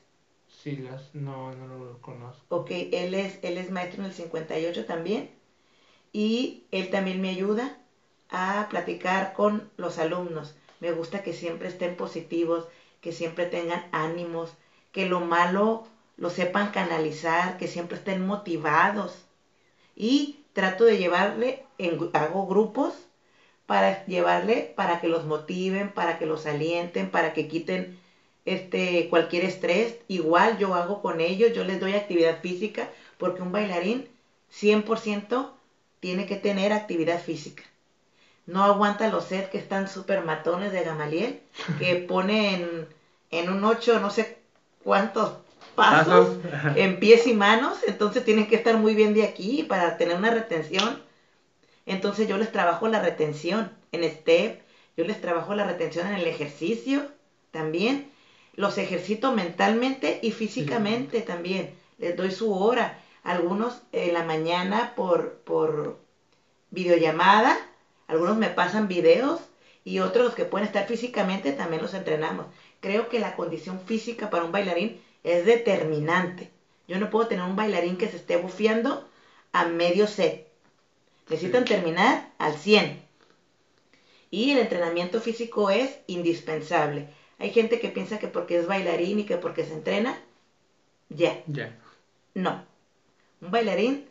Silas, 0.65 1.11
no, 1.13 1.53
no 1.53 1.67
lo 1.67 2.01
conozco. 2.01 2.43
Ok, 2.49 2.71
él 2.71 3.13
es, 3.13 3.37
él 3.43 3.59
es 3.59 3.69
maestro 3.69 4.01
en 4.01 4.07
el 4.07 4.15
58 4.15 4.85
también 4.85 5.29
y 6.11 6.63
él 6.71 6.89
también 6.89 7.21
me 7.21 7.29
ayuda 7.29 7.77
a 8.31 8.65
platicar 8.71 9.33
con 9.33 9.69
los 9.77 9.99
alumnos. 9.99 10.55
Me 10.79 10.91
gusta 10.91 11.21
que 11.21 11.33
siempre 11.33 11.67
estén 11.67 11.95
positivos, 11.95 12.65
que 12.99 13.11
siempre 13.11 13.45
tengan 13.45 13.85
ánimos, 13.91 14.55
que 14.91 15.05
lo 15.05 15.19
malo 15.19 15.83
lo 16.17 16.31
sepan 16.31 16.71
canalizar, 16.71 17.57
que 17.57 17.67
siempre 17.67 17.99
estén 17.99 18.25
motivados. 18.25 19.27
Y 19.95 20.39
trato 20.53 20.85
de 20.85 20.97
llevarle, 20.97 21.63
en, 21.77 22.09
hago 22.13 22.47
grupos 22.47 22.95
para 23.67 24.03
llevarle, 24.07 24.73
para 24.75 24.99
que 24.99 25.09
los 25.09 25.25
motiven, 25.25 25.93
para 25.93 26.17
que 26.17 26.25
los 26.25 26.47
alienten, 26.47 27.11
para 27.11 27.33
que 27.33 27.47
quiten 27.47 27.99
este, 28.45 29.09
cualquier 29.09 29.43
estrés, 29.43 29.95
igual 30.07 30.57
yo 30.57 30.75
hago 30.75 31.01
con 31.01 31.19
ellos, 31.19 31.53
yo 31.53 31.63
les 31.63 31.79
doy 31.79 31.93
actividad 31.93 32.39
física, 32.41 32.89
porque 33.17 33.41
un 33.41 33.51
bailarín 33.51 34.07
100% 34.53 35.49
tiene 35.99 36.27
que 36.27 36.35
tener 36.35 36.71
actividad 36.71 37.19
física. 37.19 37.63
No 38.45 38.63
aguanta 38.63 39.09
los 39.09 39.25
sets 39.25 39.49
que 39.49 39.57
están 39.57 39.87
súper 39.87 40.21
matones 40.23 40.71
de 40.71 40.83
Gamaliel, 40.83 41.41
que 41.79 41.95
pone 42.07 42.63
en, 43.31 43.49
un 43.49 43.63
8 43.63 43.99
no 43.99 44.11
sé 44.11 44.37
cuántos 44.83 45.33
pasos 45.73 46.37
en 46.75 46.99
pies 46.99 47.25
y 47.25 47.33
manos, 47.33 47.79
entonces 47.87 48.23
tienen 48.23 48.47
que 48.47 48.55
estar 48.55 48.77
muy 48.77 48.93
bien 48.93 49.13
de 49.15 49.23
aquí 49.23 49.63
para 49.63 49.97
tener 49.97 50.15
una 50.15 50.29
retención. 50.29 51.01
Entonces 51.87 52.27
yo 52.27 52.37
les 52.37 52.51
trabajo 52.51 52.87
la 52.87 53.01
retención 53.01 53.71
en 53.91 54.03
step, 54.03 54.61
yo 54.95 55.03
les 55.03 55.19
trabajo 55.19 55.55
la 55.55 55.63
retención 55.63 56.07
en 56.07 56.13
el 56.13 56.27
ejercicio 56.27 57.07
también 57.51 58.09
los 58.55 58.77
ejercito 58.77 59.31
mentalmente 59.31 60.19
y 60.21 60.31
físicamente 60.31 61.21
también. 61.21 61.73
Les 61.97 62.15
doy 62.15 62.31
su 62.31 62.53
hora. 62.53 62.99
Algunos 63.23 63.81
en 63.91 64.13
la 64.13 64.23
mañana 64.23 64.93
por, 64.95 65.37
por 65.45 65.97
videollamada, 66.69 67.57
algunos 68.07 68.37
me 68.37 68.49
pasan 68.49 68.87
videos 68.87 69.41
y 69.83 69.99
otros 69.99 70.35
que 70.35 70.45
pueden 70.45 70.67
estar 70.67 70.87
físicamente 70.87 71.51
también 71.51 71.81
los 71.81 71.93
entrenamos. 71.93 72.45
Creo 72.81 73.09
que 73.09 73.19
la 73.19 73.35
condición 73.35 73.79
física 73.81 74.29
para 74.29 74.43
un 74.43 74.51
bailarín 74.51 75.01
es 75.23 75.45
determinante. 75.45 76.51
Yo 76.87 76.99
no 76.99 77.09
puedo 77.09 77.27
tener 77.27 77.45
un 77.45 77.55
bailarín 77.55 77.97
que 77.97 78.07
se 78.07 78.17
esté 78.17 78.37
bufiando 78.37 79.07
a 79.53 79.65
medio 79.65 80.05
set. 80.05 80.47
Necesitan 81.29 81.65
terminar 81.65 82.29
al 82.37 82.55
100. 82.55 83.01
Y 84.29 84.51
el 84.51 84.59
entrenamiento 84.59 85.19
físico 85.19 85.71
es 85.71 85.97
indispensable. 86.07 87.09
Hay 87.37 87.51
gente 87.51 87.79
que 87.79 87.89
piensa 87.89 88.19
que 88.19 88.27
porque 88.27 88.57
es 88.57 88.67
bailarín 88.67 89.19
y 89.19 89.25
que 89.25 89.37
porque 89.37 89.65
se 89.65 89.73
entrena, 89.73 90.19
ya. 91.09 91.43
Ya. 91.47 91.77
No. 92.33 92.65
Un 93.41 93.51
bailarín 93.51 94.07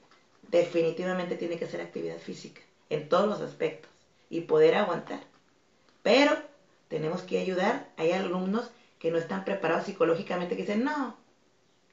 definitivamente 0.50 1.36
tiene 1.36 1.56
que 1.56 1.64
hacer 1.64 1.80
actividad 1.80 2.18
física 2.18 2.60
en 2.90 3.08
todos 3.08 3.28
los 3.28 3.40
aspectos 3.40 3.90
y 4.30 4.42
poder 4.42 4.74
aguantar. 4.74 5.20
Pero 6.02 6.36
tenemos 6.88 7.22
que 7.22 7.38
ayudar. 7.38 7.88
Hay 7.96 8.12
alumnos 8.12 8.70
que 8.98 9.10
no 9.10 9.18
están 9.18 9.44
preparados 9.44 9.86
psicológicamente 9.86 10.54
que 10.54 10.62
dicen, 10.62 10.84
no, 10.84 11.16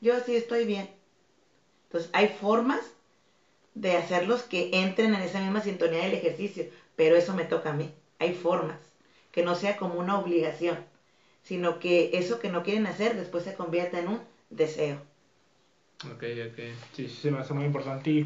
yo 0.02 0.20
sí 0.20 0.36
estoy 0.36 0.66
bien. 0.66 0.90
Entonces 1.86 2.10
hay 2.14 2.28
formas 2.30 2.80
de 3.74 3.98
hacerlos 3.98 4.44
que 4.44 4.70
entren 4.74 5.14
en 5.14 5.22
esa 5.22 5.40
misma 5.40 5.62
sintonía 5.62 6.04
del 6.04 6.14
ejercicio, 6.14 6.66
pero 6.96 7.16
eso 7.16 7.34
me 7.34 7.46
toca 7.46 7.72
a 7.72 7.74
mí. 7.74 7.94
Hay 8.20 8.34
formas, 8.34 8.80
que 9.32 9.44
no 9.44 9.56
sea 9.56 9.78
como 9.78 9.96
una 9.96 10.20
obligación, 10.20 10.78
sino 11.44 11.80
que 11.80 12.12
eso 12.14 12.40
que 12.40 12.50
no 12.50 12.64
quieren 12.64 12.88
hacer 12.88 13.16
después 13.16 13.44
se 13.44 13.56
convierta 13.56 14.00
en 14.00 14.08
un 14.10 14.20
deseo. 14.50 14.98
Ok, 16.06 16.24
ok. 16.50 16.58
Sí, 16.94 17.08
sí, 17.08 17.10
se 17.10 17.32
me 17.32 17.40
hace 17.40 17.54
muy 17.54 17.66
importante 17.66 18.10
y 18.10 18.26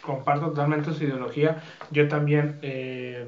comparto 0.00 0.48
totalmente 0.48 0.92
su 0.92 1.04
ideología. 1.04 1.62
Yo 1.90 2.08
también 2.08 2.58
eh, 2.62 3.26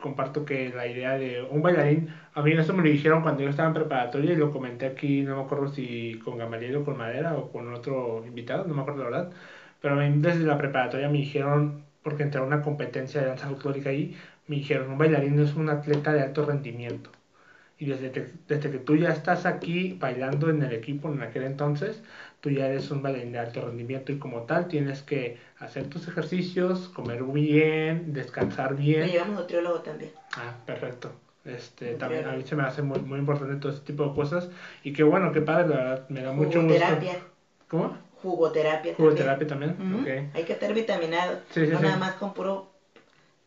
comparto 0.00 0.44
que 0.44 0.70
la 0.70 0.86
idea 0.86 1.14
de 1.14 1.42
un 1.42 1.62
bailarín, 1.62 2.10
a 2.34 2.42
mí 2.42 2.52
eso 2.52 2.74
me 2.74 2.82
lo 2.82 2.88
dijeron 2.90 3.22
cuando 3.22 3.42
yo 3.42 3.50
estaba 3.50 3.68
en 3.68 3.74
preparatoria 3.74 4.32
y 4.32 4.36
lo 4.36 4.50
comenté 4.52 4.86
aquí, 4.86 5.22
no 5.22 5.36
me 5.36 5.42
acuerdo 5.42 5.68
si 5.68 6.18
con 6.24 6.36
Gamaliel 6.38 6.76
o 6.76 6.84
con 6.84 6.96
Madera 6.96 7.36
o 7.36 7.50
con 7.50 7.72
otro 7.72 8.24
invitado, 8.26 8.64
no 8.66 8.74
me 8.74 8.82
acuerdo 8.82 9.04
la 9.04 9.10
verdad, 9.10 9.32
pero 9.80 9.94
a 9.94 9.98
mí 9.98 10.18
desde 10.20 10.44
la 10.44 10.58
preparatoria 10.58 11.08
me 11.08 11.18
dijeron, 11.18 11.84
porque 12.02 12.24
entré 12.24 12.40
a 12.40 12.44
una 12.44 12.62
competencia 12.62 13.20
de 13.20 13.28
danza 13.28 13.48
folclórica 13.48 13.90
ahí, 13.90 14.16
me 14.48 14.56
dijeron, 14.56 14.90
un 14.90 14.98
bailarín 14.98 15.38
es 15.40 15.54
un 15.54 15.68
atleta 15.70 16.12
de 16.12 16.22
alto 16.22 16.44
rendimiento. 16.44 17.10
Y 17.78 17.86
desde 17.86 18.10
que, 18.10 18.28
desde 18.48 18.70
que 18.70 18.78
tú 18.78 18.96
ya 18.96 19.10
estás 19.10 19.44
aquí 19.44 19.96
bailando 20.00 20.48
en 20.48 20.62
el 20.62 20.72
equipo 20.72 21.12
en 21.12 21.22
aquel 21.22 21.42
entonces, 21.42 22.02
tú 22.40 22.48
ya 22.48 22.68
eres 22.68 22.90
un 22.90 23.02
bailarín 23.02 23.32
de 23.32 23.38
alto 23.38 23.60
rendimiento 23.60 24.12
y 24.12 24.18
como 24.18 24.42
tal 24.42 24.68
tienes 24.68 25.02
que 25.02 25.38
hacer 25.58 25.88
tus 25.88 26.08
ejercicios, 26.08 26.88
comer 26.88 27.22
bien, 27.22 28.14
descansar 28.14 28.76
bien. 28.76 29.00
Me 29.00 29.08
llevamos 29.08 29.40
nutriólogo 29.40 29.80
también. 29.80 30.12
Ah, 30.36 30.54
perfecto. 30.64 31.12
Este, 31.44 31.94
también 31.94 32.26
a 32.26 32.32
mí 32.32 32.42
se 32.42 32.56
me 32.56 32.64
hace 32.64 32.82
muy, 32.82 32.98
muy 33.00 33.20
importante 33.20 33.54
todo 33.56 33.70
ese 33.70 33.82
tipo 33.82 34.04
de 34.08 34.14
cosas 34.14 34.48
y 34.82 34.92
qué 34.92 35.04
bueno, 35.04 35.30
qué 35.32 35.42
padre, 35.42 35.68
la 35.68 35.76
verdad, 35.76 36.08
me 36.08 36.22
da 36.22 36.32
mucho 36.32 36.62
gusto. 36.62 36.84
¿Cómo? 37.68 37.96
Jugoterapia 38.22 38.96
también. 38.96 38.96
Jugoterapia 38.96 39.46
también, 39.46 40.30
Hay 40.34 40.44
que 40.44 40.54
estar 40.54 40.72
vitaminado, 40.72 41.40
no 41.54 41.80
nada 41.80 41.96
más 41.98 42.14
con 42.14 42.34
puro 42.34 42.70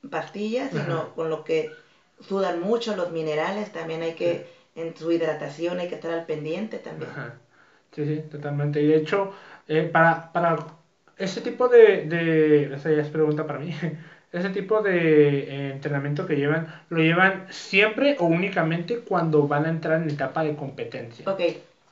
pastillas, 0.10 0.72
sino 0.72 1.14
con 1.16 1.30
lo 1.30 1.44
que 1.44 1.70
sudan 2.28 2.62
mucho 2.62 2.96
los 2.96 3.12
minerales, 3.12 3.72
también 3.72 4.02
hay 4.02 4.14
que, 4.14 4.48
en 4.76 4.96
su 4.96 5.12
hidratación 5.12 5.80
hay 5.80 5.88
que 5.88 5.96
estar 5.96 6.12
al 6.12 6.26
pendiente 6.26 6.78
también. 6.78 7.12
Ajá. 7.12 7.36
Sí, 7.96 8.06
sí, 8.06 8.22
totalmente. 8.30 8.82
Y 8.82 8.88
de 8.88 8.98
hecho, 8.98 9.32
eh, 9.68 9.84
para, 9.84 10.32
para 10.32 10.58
ese 11.18 11.42
tipo 11.42 11.68
de, 11.68 12.04
de, 12.04 12.74
esa 12.74 12.92
ya 12.92 13.02
es 13.02 13.10
pregunta 13.10 13.48
para 13.48 13.60
mí, 13.60 13.74
ese 14.32 14.50
tipo 14.50 14.82
de 14.82 15.40
eh, 15.40 15.72
entrenamiento 15.72 16.26
que 16.26 16.36
llevan, 16.36 16.74
¿lo 16.90 17.02
llevan 17.02 17.48
siempre 17.50 18.16
o 18.20 18.26
únicamente 18.26 19.00
cuando 19.00 19.48
van 19.48 19.66
a 19.66 19.70
entrar 19.70 20.02
en 20.02 20.10
etapa 20.10 20.44
de 20.44 20.56
competencia? 20.56 21.30
Ok, 21.30 21.42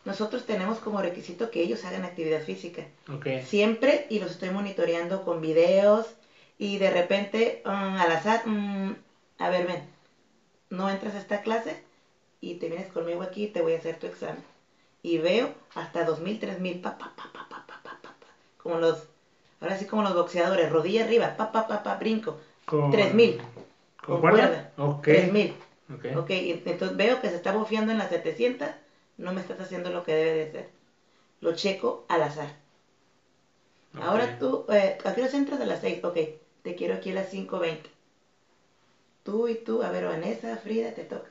nosotros 0.05 0.45
tenemos 0.45 0.79
como 0.79 1.01
requisito 1.01 1.49
que 1.49 1.61
ellos 1.61 1.83
hagan 1.83 2.05
actividad 2.05 2.41
física. 2.41 2.83
Okay. 3.17 3.41
Siempre, 3.41 4.05
y 4.09 4.19
los 4.19 4.31
estoy 4.31 4.51
monitoreando 4.51 5.23
con 5.23 5.41
videos, 5.41 6.13
y 6.59 6.77
de 6.77 6.89
repente, 6.89 7.61
um, 7.65 7.71
al 7.71 8.11
azar, 8.11 8.41
um, 8.45 8.95
a 9.37 9.49
ver, 9.49 9.67
ven, 9.67 9.81
no 10.69 10.89
entras 10.89 11.15
a 11.15 11.19
esta 11.19 11.41
clase 11.41 11.81
y 12.41 12.55
te 12.55 12.69
vienes 12.69 12.91
conmigo 12.91 13.23
aquí 13.23 13.45
y 13.45 13.47
te 13.47 13.61
voy 13.61 13.73
a 13.73 13.77
hacer 13.77 13.97
tu 13.97 14.07
examen 14.07 14.43
y 15.03 15.17
veo 15.17 15.51
hasta 15.75 16.03
2000, 16.03 16.39
3000, 16.39 16.81
pa, 16.81 16.97
pa, 16.97 17.11
pa, 17.15 17.29
pa, 17.31 17.47
pa, 17.47 17.63
pa, 17.65 17.79
pa, 17.81 17.97
pa, 18.01 18.27
como 18.57 18.77
los, 18.77 19.07
ahora 19.59 19.77
sí 19.77 19.85
como 19.85 20.01
los 20.03 20.13
boxeadores, 20.13 20.69
rodilla 20.69 21.03
arriba, 21.03 21.35
pa, 21.37 21.51
pa, 21.51 21.67
pa, 21.67 21.83
pa, 21.83 21.95
brinco, 21.95 22.37
3000, 22.65 23.41
con, 24.03 24.19
cuerda, 24.19 24.71
ok, 24.77 25.03
3000, 25.03 25.53
okay. 25.95 26.15
ok, 26.15 26.29
entonces 26.29 26.97
veo 26.97 27.21
que 27.21 27.29
se 27.29 27.35
está 27.35 27.51
bofeando 27.51 27.91
en 27.91 27.97
las 27.97 28.09
700, 28.09 28.67
no 29.17 29.31
me 29.31 29.41
estás 29.41 29.59
haciendo 29.59 29.89
lo 29.89 30.03
que 30.03 30.13
debe 30.13 30.33
de 30.33 30.51
ser, 30.51 30.69
lo 31.41 31.53
checo 31.53 32.05
al 32.07 32.23
azar. 32.23 32.53
Ahora 33.99 34.37
tú, 34.37 34.65
eh, 34.69 34.97
¿a 35.03 35.13
qué 35.13 35.23
hora 35.23 35.31
entras 35.35 35.59
a 35.59 35.65
las 35.65 35.79
6? 35.79 36.03
Ok, 36.03 36.17
te 36.61 36.75
quiero 36.75 36.95
aquí 36.95 37.11
a 37.11 37.13
las 37.13 37.33
5.20. 37.33 37.79
Tú 39.27 39.49
y 39.49 39.55
tú, 39.55 39.83
a 39.83 39.91
ver, 39.91 40.05
Vanessa, 40.05 40.55
Frida, 40.55 40.93
te 40.93 41.03
toca. 41.03 41.29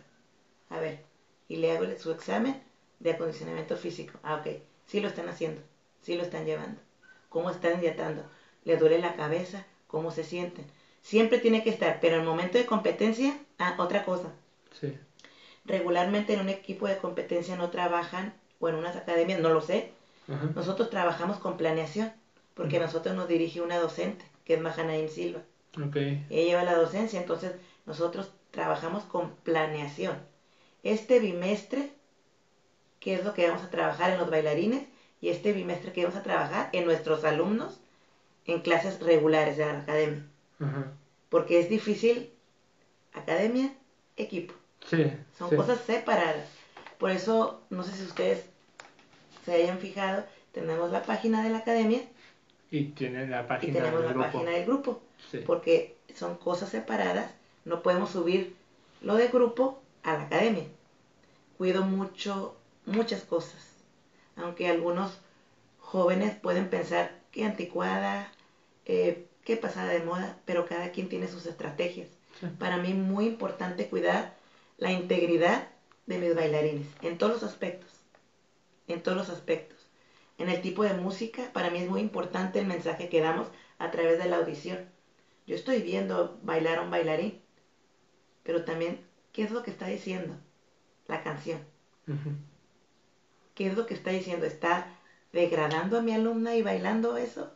A 0.68 0.78
ver, 0.80 0.98
y 1.48 1.56
le 1.56 1.72
hago 1.72 1.86
su 1.96 2.12
examen 2.12 2.62
de 3.00 3.12
acondicionamiento 3.12 3.74
físico. 3.74 4.18
Ah, 4.22 4.34
ok. 4.34 4.58
Sí 4.84 5.00
lo 5.00 5.08
están 5.08 5.30
haciendo. 5.30 5.62
Sí 6.02 6.14
lo 6.14 6.22
están 6.22 6.44
llevando. 6.44 6.78
¿Cómo 7.30 7.48
están 7.48 7.80
dietando? 7.80 8.22
¿Le 8.64 8.76
duele 8.76 8.98
la 8.98 9.16
cabeza? 9.16 9.64
¿Cómo 9.86 10.10
se 10.10 10.24
sienten? 10.24 10.66
Siempre 11.00 11.38
tiene 11.38 11.62
que 11.62 11.70
estar, 11.70 11.98
pero 11.98 12.16
en 12.16 12.20
el 12.20 12.26
momento 12.26 12.58
de 12.58 12.66
competencia, 12.66 13.38
ah, 13.56 13.76
otra 13.78 14.04
cosa. 14.04 14.30
Sí. 14.78 14.94
Regularmente 15.64 16.34
en 16.34 16.40
un 16.40 16.50
equipo 16.50 16.86
de 16.86 16.98
competencia 16.98 17.56
no 17.56 17.70
trabajan, 17.70 18.34
o 18.60 18.68
en 18.68 18.74
unas 18.74 18.96
academias, 18.96 19.40
no 19.40 19.48
lo 19.48 19.62
sé. 19.62 19.90
Nosotros 20.54 20.90
trabajamos 20.90 21.38
con 21.38 21.56
planeación, 21.56 22.12
porque 22.52 22.78
nosotros 22.78 23.14
nos 23.14 23.26
dirige 23.26 23.62
una 23.62 23.78
docente, 23.78 24.26
que 24.44 24.52
es 24.52 24.60
Mahanaim 24.60 25.08
Silva. 25.08 25.40
Okay. 25.88 26.26
Ella 26.30 26.44
lleva 26.48 26.64
la 26.64 26.76
docencia, 26.78 27.20
entonces 27.20 27.52
nosotros 27.84 28.32
trabajamos 28.50 29.04
con 29.04 29.34
planeación. 29.44 30.16
Este 30.82 31.18
bimestre 31.18 31.90
qué 33.06 33.14
es 33.14 33.24
lo 33.24 33.34
que 33.34 33.46
vamos 33.46 33.62
a 33.62 33.70
trabajar 33.70 34.10
en 34.10 34.18
los 34.18 34.30
bailarines 34.30 34.82
y 35.20 35.28
este 35.28 35.52
bimestre 35.52 35.92
que 35.92 36.02
vamos 36.02 36.18
a 36.18 36.24
trabajar 36.24 36.70
en 36.72 36.84
nuestros 36.84 37.22
alumnos 37.24 37.78
en 38.46 38.60
clases 38.60 39.00
regulares 39.00 39.56
de 39.56 39.64
la 39.64 39.78
academia. 39.78 40.26
Porque 41.28 41.60
es 41.60 41.68
difícil 41.68 42.30
academia, 43.12 43.72
equipo. 44.16 44.54
Sí, 44.90 45.12
Son 45.38 45.54
cosas 45.54 45.80
separadas. 45.80 46.48
Por 46.98 47.12
eso, 47.12 47.62
no 47.70 47.84
sé 47.84 47.92
si 47.92 48.02
ustedes 48.02 48.46
se 49.44 49.54
hayan 49.54 49.78
fijado, 49.78 50.24
tenemos 50.50 50.90
la 50.90 51.02
página 51.02 51.44
de 51.44 51.50
la 51.50 51.58
academia. 51.58 52.00
Y 52.72 52.86
tienen 52.86 53.30
la 53.30 53.46
página 53.46 53.70
y 53.70 53.74
tenemos 53.74 54.04
la 54.04 54.14
página 54.14 54.50
del 54.50 54.66
grupo. 54.66 55.00
Porque 55.46 55.96
son 56.14 56.36
cosas 56.36 56.70
separadas. 56.70 57.30
No 57.64 57.82
podemos 57.82 58.10
subir 58.10 58.56
lo 59.00 59.16
de 59.16 59.28
grupo 59.28 59.80
a 60.02 60.14
la 60.14 60.22
academia. 60.22 60.64
Cuido 61.58 61.82
mucho 61.82 62.56
muchas 62.86 63.24
cosas. 63.24 63.66
Aunque 64.36 64.68
algunos 64.68 65.18
jóvenes 65.80 66.36
pueden 66.36 66.70
pensar 66.70 67.12
que 67.32 67.44
anticuada, 67.44 68.32
eh, 68.86 69.26
qué 69.44 69.56
pasada 69.56 69.88
de 69.88 70.00
moda, 70.00 70.38
pero 70.44 70.66
cada 70.66 70.90
quien 70.92 71.08
tiene 71.08 71.28
sus 71.28 71.46
estrategias. 71.46 72.08
Para 72.58 72.76
mí 72.76 72.92
muy 72.92 73.26
importante 73.26 73.88
cuidar 73.88 74.34
la 74.76 74.92
integridad 74.92 75.68
de 76.06 76.18
mis 76.18 76.34
bailarines, 76.34 76.86
en 77.00 77.16
todos 77.16 77.32
los 77.32 77.42
aspectos, 77.42 77.90
en 78.88 79.02
todos 79.02 79.16
los 79.16 79.30
aspectos. 79.30 79.78
En 80.38 80.50
el 80.50 80.60
tipo 80.60 80.84
de 80.84 80.92
música, 80.92 81.50
para 81.54 81.70
mí 81.70 81.78
es 81.78 81.88
muy 81.88 82.00
importante 82.00 82.58
el 82.58 82.66
mensaje 82.66 83.08
que 83.08 83.22
damos 83.22 83.48
a 83.78 83.90
través 83.90 84.18
de 84.18 84.28
la 84.28 84.36
audición. 84.36 84.86
Yo 85.46 85.54
estoy 85.54 85.80
viendo 85.80 86.38
bailar 86.42 86.78
a 86.78 86.82
un 86.82 86.90
bailarín, 86.90 87.40
pero 88.42 88.64
también, 88.64 89.00
¿qué 89.32 89.44
es 89.44 89.50
lo 89.52 89.62
que 89.62 89.70
está 89.70 89.86
diciendo 89.86 90.36
la 91.06 91.22
canción? 91.22 91.60
¿Qué 93.54 93.68
es 93.68 93.76
lo 93.76 93.86
que 93.86 93.94
está 93.94 94.10
diciendo? 94.10 94.44
¿Está 94.44 94.88
degradando 95.32 95.96
a 95.96 96.00
mi 96.00 96.12
alumna 96.12 96.54
y 96.54 96.62
bailando 96.62 97.16
eso? 97.16 97.52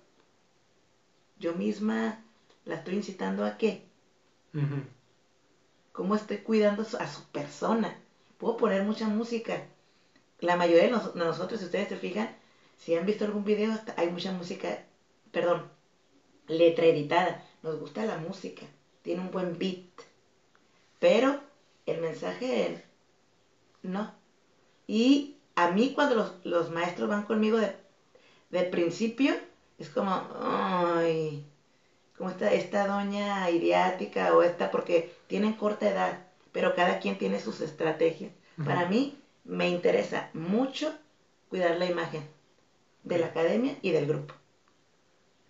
Yo 1.39 1.53
misma 1.53 2.23
la 2.65 2.77
estoy 2.77 2.95
incitando 2.95 3.45
a 3.45 3.57
qué? 3.57 3.85
¿Cómo 5.93 6.15
estoy 6.15 6.39
cuidando 6.39 6.83
a 6.83 7.07
su 7.07 7.25
persona? 7.31 7.99
Puedo 8.39 8.57
poner 8.57 8.83
mucha 8.83 9.09
música. 9.09 9.65
La 10.39 10.57
mayoría 10.57 10.85
de, 10.85 10.91
nosotros, 10.91 11.61
si 11.61 11.67
ustedes 11.67 11.89
se 11.89 11.97
fijan, 11.97 12.35
si 12.77 12.95
han 12.95 13.05
visto 13.05 13.25
algún 13.25 13.45
video, 13.45 13.79
hay 13.97 14.09
mucha 14.09 14.31
música, 14.31 14.85
perdón, 15.33 15.69
letra 16.47 16.87
editada. 16.87 17.45
Nos 17.63 17.79
gusta 17.79 18.05
la 18.05 18.17
música, 18.17 18.67
tiene 19.03 19.21
un 19.21 19.31
buen 19.31 19.59
beat. 19.59 19.85
Pero 20.99 21.41
el 21.87 22.01
mensaje, 22.01 22.85
no. 23.83 24.13
Y 24.87 25.37
a 25.55 25.71
mí 25.71 25.93
cuando 25.95 26.15
los, 26.15 26.45
los 26.45 26.71
maestros 26.71 27.09
van 27.09 27.25
conmigo 27.25 27.59
de, 27.59 27.75
de 28.51 28.63
principio, 28.65 29.35
es 29.79 29.89
como, 29.89 30.11
ay, 30.41 31.45
como 32.17 32.31
esta, 32.31 32.53
esta 32.53 32.87
doña 32.87 33.49
idiática 33.51 34.35
o 34.35 34.43
esta, 34.43 34.71
porque 34.71 35.11
tienen 35.27 35.55
corta 35.55 35.89
edad, 35.89 36.27
pero 36.53 36.75
cada 36.75 36.99
quien 36.99 37.19
tiene 37.19 37.41
sus 37.41 37.61
estrategias. 37.61 38.33
Para 38.63 38.87
mí 38.87 39.19
me 39.45 39.71
interesa 39.71 40.29
mucho 40.35 40.93
cuidar 41.49 41.77
la 41.79 41.87
imagen 41.87 42.29
de 43.05 43.19
la 43.19 43.27
academia 43.27 43.75
y 43.81 43.91
del 43.91 44.07
grupo. 44.07 44.35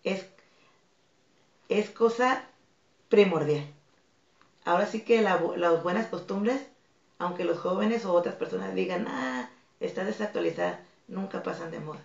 Es, 0.05 0.27
es 1.71 1.91
cosa 1.91 2.51
primordial. 3.09 3.65
Ahora 4.65 4.87
sí 4.87 5.03
que 5.03 5.21
la- 5.21 5.39
las 5.57 5.83
buenas 5.83 6.07
costumbres, 6.09 6.65
aunque 7.19 7.45
los 7.45 7.59
jóvenes 7.59 8.07
o 8.07 8.15
otras 8.15 8.37
personas 8.37 8.75
digan, 8.75 9.07
ah, 9.09 9.51
está 9.81 10.05
desactualizada, 10.05 10.83
nunca 11.09 11.43
pasan 11.43 11.71
de 11.71 11.81
moda. 11.81 12.03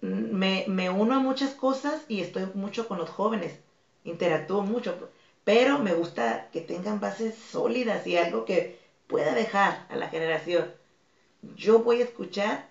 Me, 0.00 0.64
me 0.68 0.88
uno 0.90 1.14
a 1.16 1.18
muchas 1.18 1.54
cosas 1.54 2.04
y 2.08 2.20
estoy 2.20 2.50
mucho 2.54 2.86
con 2.88 2.98
los 2.98 3.08
jóvenes, 3.10 3.58
interactúo 4.04 4.62
mucho, 4.62 4.96
pero 5.44 5.78
me 5.78 5.92
gusta 5.92 6.48
que 6.52 6.60
tengan 6.60 7.00
bases 7.00 7.34
sólidas 7.34 8.06
y 8.06 8.16
algo 8.16 8.44
que 8.44 8.74
pueda 9.06 9.34
dejar 9.34 9.84
a 9.88 9.96
la 9.96 10.08
generación. 10.08 10.68
Yo 11.56 11.80
voy 11.80 12.00
a 12.00 12.04
escuchar, 12.04 12.66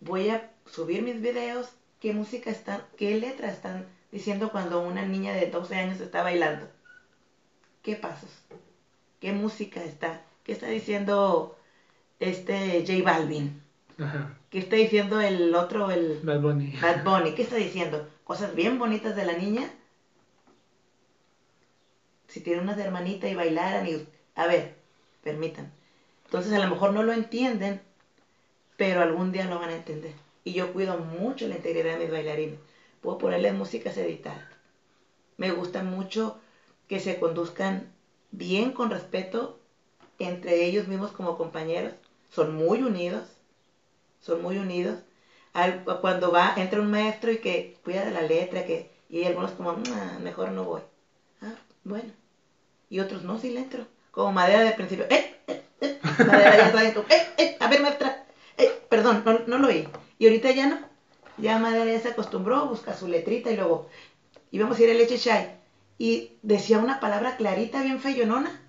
voy 0.00 0.28
a 0.30 0.48
subir 0.66 1.02
mis 1.02 1.20
videos, 1.20 1.72
qué 2.00 2.12
música 2.12 2.50
están, 2.50 2.84
qué 2.96 3.14
letras 3.14 3.54
están 3.54 3.86
diciendo 4.14 4.52
cuando 4.52 4.80
una 4.80 5.04
niña 5.04 5.32
de 5.32 5.50
12 5.50 5.74
años 5.74 6.00
está 6.00 6.22
bailando. 6.22 6.68
¿Qué 7.82 7.96
pasos? 7.96 8.30
¿Qué 9.20 9.32
música 9.32 9.82
está? 9.82 10.22
¿Qué 10.44 10.52
está 10.52 10.68
diciendo 10.68 11.58
este 12.20 12.84
J 12.86 13.02
Balvin? 13.02 13.60
Ajá. 13.98 14.38
¿Qué 14.50 14.60
está 14.60 14.76
diciendo 14.76 15.20
el 15.20 15.52
otro, 15.56 15.90
el 15.90 16.20
Bad 16.22 16.40
Bunny. 16.40 16.78
Bad 16.80 17.02
Bunny? 17.02 17.34
¿Qué 17.34 17.42
está 17.42 17.56
diciendo? 17.56 18.08
¿Cosas 18.22 18.54
bien 18.54 18.78
bonitas 18.78 19.16
de 19.16 19.26
la 19.26 19.32
niña? 19.32 19.68
Si 22.28 22.38
tiene 22.38 22.62
una 22.62 22.80
hermanita 22.80 23.28
y 23.28 23.34
bailaran 23.34 23.84
y... 23.88 24.06
A 24.36 24.46
ver, 24.46 24.76
permitan. 25.24 25.72
Entonces 26.26 26.52
a 26.52 26.60
lo 26.60 26.70
mejor 26.70 26.92
no 26.92 27.02
lo 27.02 27.12
entienden, 27.12 27.82
pero 28.76 29.02
algún 29.02 29.32
día 29.32 29.46
lo 29.46 29.58
van 29.58 29.70
a 29.70 29.76
entender. 29.76 30.12
Y 30.44 30.52
yo 30.52 30.72
cuido 30.72 30.98
mucho 30.98 31.48
la 31.48 31.56
integridad 31.56 31.98
de 31.98 32.04
mis 32.04 32.12
bailarines. 32.12 32.60
Puedo 33.04 33.18
ponerles 33.18 33.52
músicas 33.52 33.98
editadas. 33.98 34.40
Me 35.36 35.50
gusta 35.50 35.82
mucho 35.82 36.38
que 36.88 37.00
se 37.00 37.20
conduzcan 37.20 37.86
bien 38.30 38.72
con 38.72 38.88
respeto 38.90 39.58
entre 40.18 40.64
ellos 40.64 40.86
mismos 40.86 41.12
como 41.12 41.36
compañeros. 41.36 41.92
Son 42.30 42.54
muy 42.54 42.80
unidos. 42.80 43.28
Son 44.22 44.40
muy 44.40 44.56
unidos. 44.56 45.00
Cuando 46.00 46.32
va, 46.32 46.54
entra 46.56 46.80
un 46.80 46.90
maestro 46.90 47.30
y 47.30 47.36
que 47.42 47.76
cuida 47.84 48.06
de 48.06 48.10
la 48.10 48.22
letra, 48.22 48.64
que, 48.64 48.88
y 49.10 49.18
hay 49.18 49.26
algunos 49.26 49.52
como, 49.52 49.72
"Ah, 49.92 50.16
mejor 50.18 50.52
no 50.52 50.64
voy. 50.64 50.80
Ah, 51.42 51.52
bueno. 51.84 52.10
Y 52.88 53.00
otros, 53.00 53.22
no, 53.22 53.36
sí 53.36 53.50
le 53.50 53.60
entro. 53.60 53.86
Como 54.12 54.32
madera 54.32 54.62
de 54.62 54.72
principio, 54.72 55.04
¡eh! 55.10 55.34
eh, 55.46 55.60
eh". 55.82 55.98
Madera 56.26 56.56
ya 56.56 56.84
¡eh! 57.36 57.56
A 57.60 57.68
ver, 57.68 57.82
maestra. 57.82 58.24
Perdón, 58.88 59.22
no, 59.26 59.40
no 59.46 59.58
lo 59.58 59.68
oí. 59.68 59.86
Y 60.18 60.24
ahorita 60.24 60.50
ya 60.52 60.68
no. 60.68 60.93
Ya 61.38 61.58
madera 61.58 61.90
ya 61.90 62.00
se 62.00 62.10
acostumbró, 62.10 62.66
busca 62.66 62.94
su 62.94 63.08
letrita 63.08 63.50
y 63.50 63.56
luego 63.56 63.88
íbamos 64.50 64.78
a 64.78 64.82
ir 64.82 64.90
a 64.90 64.94
leche 64.94 65.18
chai. 65.18 65.56
Y 65.98 66.32
decía 66.42 66.78
una 66.78 67.00
palabra 67.00 67.36
clarita, 67.36 67.82
bien 67.82 68.00
feyonona. 68.00 68.60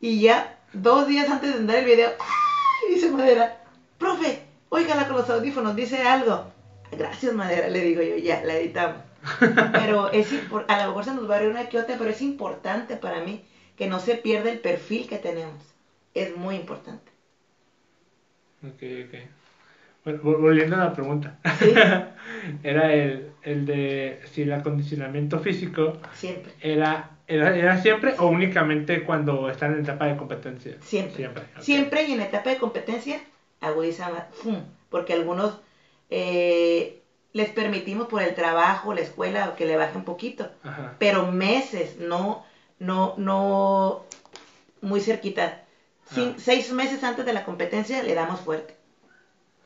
Y 0.00 0.20
ya 0.20 0.58
dos 0.72 1.06
días 1.06 1.28
antes 1.30 1.52
de 1.52 1.60
andar 1.60 1.76
el 1.76 1.84
video, 1.84 2.10
¡ay! 2.18 2.94
dice 2.94 3.10
Madera, 3.10 3.64
profe, 3.98 4.42
óigala 4.68 5.06
con 5.06 5.16
los 5.16 5.30
audífonos, 5.30 5.74
dice 5.74 6.02
algo. 6.02 6.52
Gracias, 6.92 7.32
Madera, 7.34 7.68
le 7.68 7.80
digo 7.80 8.02
yo, 8.02 8.16
ya, 8.16 8.42
la 8.44 8.56
editamos. 8.56 9.02
Pero 9.72 10.10
es 10.12 10.28
a 10.68 10.82
lo 10.82 10.88
mejor 10.88 11.04
se 11.04 11.14
nos 11.14 11.28
va 11.28 11.36
a 11.36 11.42
ir 11.42 11.50
una 11.50 11.68
que 11.68 11.78
otra, 11.78 11.98
pero 11.98 12.10
es 12.10 12.22
importante 12.22 12.96
para 12.96 13.20
mí 13.20 13.44
que 13.76 13.88
no 13.88 13.98
se 13.98 14.14
pierda 14.14 14.50
el 14.50 14.60
perfil 14.60 15.08
que 15.08 15.18
tenemos. 15.18 15.62
Es 16.14 16.36
muy 16.36 16.54
importante. 16.54 17.10
Ok, 18.62 18.82
ok. 19.08 19.35
Bueno, 20.06 20.20
volviendo 20.22 20.76
a 20.76 20.84
la 20.84 20.92
pregunta. 20.92 21.36
Sí. 21.58 21.74
era 22.62 22.94
el, 22.94 23.32
el 23.42 23.66
de 23.66 24.20
si 24.30 24.42
el 24.42 24.52
acondicionamiento 24.52 25.40
físico 25.40 25.94
Siempre. 26.14 26.52
era, 26.60 27.10
era, 27.26 27.56
era 27.56 27.82
siempre 27.82 28.14
o 28.18 28.28
únicamente 28.28 29.02
cuando 29.02 29.50
están 29.50 29.74
en 29.74 29.80
etapa 29.80 30.06
de 30.06 30.16
competencia. 30.16 30.76
Siempre. 30.80 31.16
Siempre. 31.16 31.42
Siempre 31.58 32.02
y 32.04 32.12
en 32.12 32.20
etapa 32.20 32.50
de 32.50 32.58
competencia 32.58 33.20
agudiza 33.60 34.08
más, 34.10 34.26
¡fum! 34.30 34.60
porque 34.90 35.12
algunos 35.12 35.58
eh, 36.08 37.02
les 37.32 37.50
permitimos 37.50 38.06
por 38.06 38.22
el 38.22 38.36
trabajo, 38.36 38.94
la 38.94 39.00
escuela, 39.00 39.56
que 39.56 39.66
le 39.66 39.76
baje 39.76 39.98
un 39.98 40.04
poquito, 40.04 40.48
Ajá. 40.62 40.94
pero 41.00 41.32
meses, 41.32 41.96
no, 41.98 42.44
no, 42.78 43.14
no 43.16 44.04
muy 44.82 45.00
cerquita. 45.00 45.62
Seis 46.36 46.72
meses 46.72 47.02
antes 47.02 47.26
de 47.26 47.32
la 47.32 47.44
competencia 47.44 48.04
le 48.04 48.14
damos 48.14 48.38
fuerte. 48.38 48.75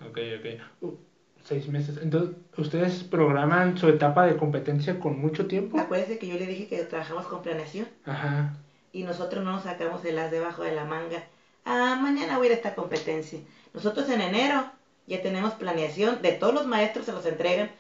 Ok, 0.09 0.19
ok. 0.39 0.61
Uh, 0.83 0.97
seis 1.45 1.69
meses. 1.69 1.99
Entonces, 2.03 2.37
¿ustedes 2.57 3.05
programan 3.05 3.77
su 3.77 3.89
etapa 3.89 4.27
de 4.27 4.37
competencia 4.37 4.99
con 4.99 5.19
mucho 5.19 5.47
tiempo? 5.47 5.79
Acuérdense 5.79 6.19
que 6.19 6.27
yo 6.27 6.35
le 6.35 6.47
dije 6.47 6.69
que 6.69 6.85
trabajamos 6.85 7.27
con 7.27 7.43
planeación 7.43 7.89
Ajá. 8.05 8.55
y 8.93 9.03
nosotros 9.05 9.45
no 9.45 9.53
nos 9.53 9.65
sacamos 9.65 10.05
el 10.05 10.19
as 10.19 10.31
debajo 10.31 10.63
de 10.63 10.75
la 10.75 10.85
manga. 10.85 11.25
Ah, 11.65 11.99
mañana 12.01 12.39
voy 12.39 12.47
a 12.47 12.51
ir 12.51 12.53
a 12.55 12.57
esta 12.57 12.75
competencia. 12.75 13.41
Nosotros 13.75 14.09
en 14.09 14.21
enero 14.21 14.71
ya 15.07 15.23
tenemos 15.23 15.55
planeación 15.55 16.23
de 16.23 16.33
todos 16.33 16.55
los 16.55 16.67
maestros, 16.67 17.07
se 17.07 17.13
los 17.13 17.27
entregan 17.27 17.71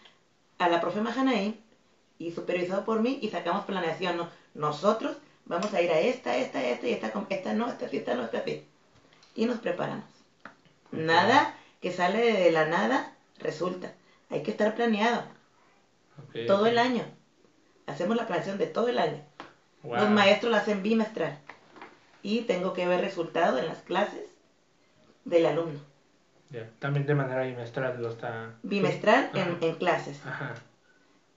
a 0.58 0.68
la 0.68 0.80
profe 0.80 1.00
Mahanaí 1.00 1.58
y 2.18 2.32
supervisado 2.32 2.84
por 2.84 3.00
mí 3.00 3.18
y 3.22 3.30
sacamos 3.30 3.64
planeación. 3.64 4.18
¿no? 4.18 4.28
Nosotros 4.54 5.16
vamos 5.46 5.72
a 5.72 5.80
ir 5.80 5.90
a 5.90 6.00
esta, 6.00 6.36
esta, 6.36 6.62
esta 6.62 6.86
y 6.86 6.92
esta, 6.92 7.12
esta 7.30 7.54
no, 7.54 7.68
esta 7.68 7.88
sí, 7.88 7.96
esta 7.96 8.14
no, 8.14 8.24
esta 8.24 8.44
sí. 8.44 8.64
Y 9.34 9.46
nos 9.46 9.58
preparamos. 9.58 10.04
Nada 10.92 11.54
que 11.80 11.92
sale 11.92 12.32
de 12.32 12.50
la 12.50 12.66
nada 12.66 13.14
resulta. 13.38 13.92
Hay 14.30 14.42
que 14.42 14.50
estar 14.50 14.74
planeado 14.74 15.24
todo 16.46 16.66
el 16.66 16.78
año. 16.78 17.04
Hacemos 17.86 18.16
la 18.16 18.26
planeación 18.26 18.58
de 18.58 18.66
todo 18.66 18.88
el 18.88 18.98
año. 18.98 19.22
Wow. 19.82 19.96
Los 19.96 20.10
maestros 20.10 20.52
la 20.52 20.58
hacen 20.58 20.82
bimestral. 20.82 21.38
Y 22.22 22.42
tengo 22.42 22.74
que 22.74 22.86
ver 22.86 23.00
resultado 23.00 23.58
en 23.58 23.66
las 23.66 23.78
clases 23.78 24.26
del 25.24 25.46
alumno. 25.46 25.80
También 26.78 27.06
de 27.06 27.14
manera 27.14 27.44
bimestral 27.44 28.00
lo 28.02 28.10
está... 28.10 28.54
Bimestral 28.62 29.30
en, 29.34 29.58
en 29.60 29.74
clases. 29.76 30.20
Ajá. 30.26 30.54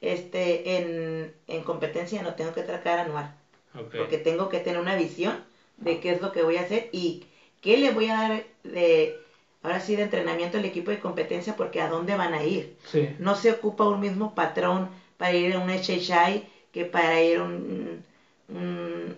Este, 0.01 0.77
en, 0.77 1.33
en 1.47 1.63
competencia 1.63 2.21
no 2.21 2.33
tengo 2.33 2.53
que 2.53 2.63
tratar 2.63 2.99
anual. 2.99 3.33
Porque 3.71 4.17
tengo 4.17 4.49
que 4.49 4.59
tener 4.59 4.79
una 4.79 4.95
visión 4.95 5.43
de 5.77 5.99
qué 5.99 6.11
es 6.11 6.21
lo 6.21 6.31
que 6.31 6.43
voy 6.43 6.57
a 6.57 6.61
hacer 6.61 6.89
y 6.91 7.25
qué 7.61 7.77
le 7.77 7.91
voy 7.91 8.09
a 8.09 8.15
dar 8.15 8.43
de, 8.63 9.22
ahora 9.63 9.79
sí, 9.79 9.95
de 9.95 10.03
entrenamiento 10.03 10.57
al 10.57 10.65
equipo 10.65 10.91
de 10.91 10.99
competencia 10.99 11.55
porque 11.55 11.81
a 11.81 11.87
dónde 11.89 12.15
van 12.15 12.33
a 12.33 12.43
ir. 12.43 12.75
Sí. 12.85 13.09
No 13.19 13.35
se 13.35 13.51
ocupa 13.51 13.85
un 13.87 13.99
mismo 14.01 14.35
patrón 14.35 14.89
para 15.17 15.31
ir 15.33 15.55
a 15.55 15.59
un 15.59 15.69
HHI 15.69 16.45
que 16.71 16.85
para 16.85 17.21
ir 17.21 17.39
a 17.39 17.43
un... 17.43 18.03
un 18.49 19.15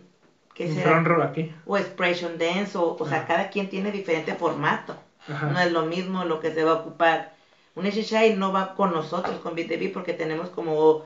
¿qué 0.53 0.67
Un 0.67 0.75
será? 0.75 0.99
row 0.99 1.21
aquí. 1.21 1.51
o 1.65 1.77
expression 1.77 2.37
dance, 2.37 2.77
o, 2.77 2.95
o 2.97 3.05
sea, 3.07 3.17
Ajá. 3.19 3.27
cada 3.27 3.49
quien 3.49 3.69
tiene 3.69 3.91
diferente 3.91 4.35
formato. 4.35 4.95
Ajá. 5.27 5.47
No 5.47 5.59
es 5.59 5.71
lo 5.71 5.83
mismo 5.83 6.23
lo 6.23 6.39
que 6.39 6.51
se 6.51 6.63
va 6.63 6.71
a 6.71 6.75
ocupar. 6.75 7.33
Un 7.75 7.85
HHI 7.85 8.35
no 8.37 8.51
va 8.53 8.73
con 8.73 8.93
nosotros, 8.93 9.37
con 9.39 9.53
BTV, 9.55 9.91
porque 9.91 10.13
tenemos 10.13 10.49
como 10.49 11.03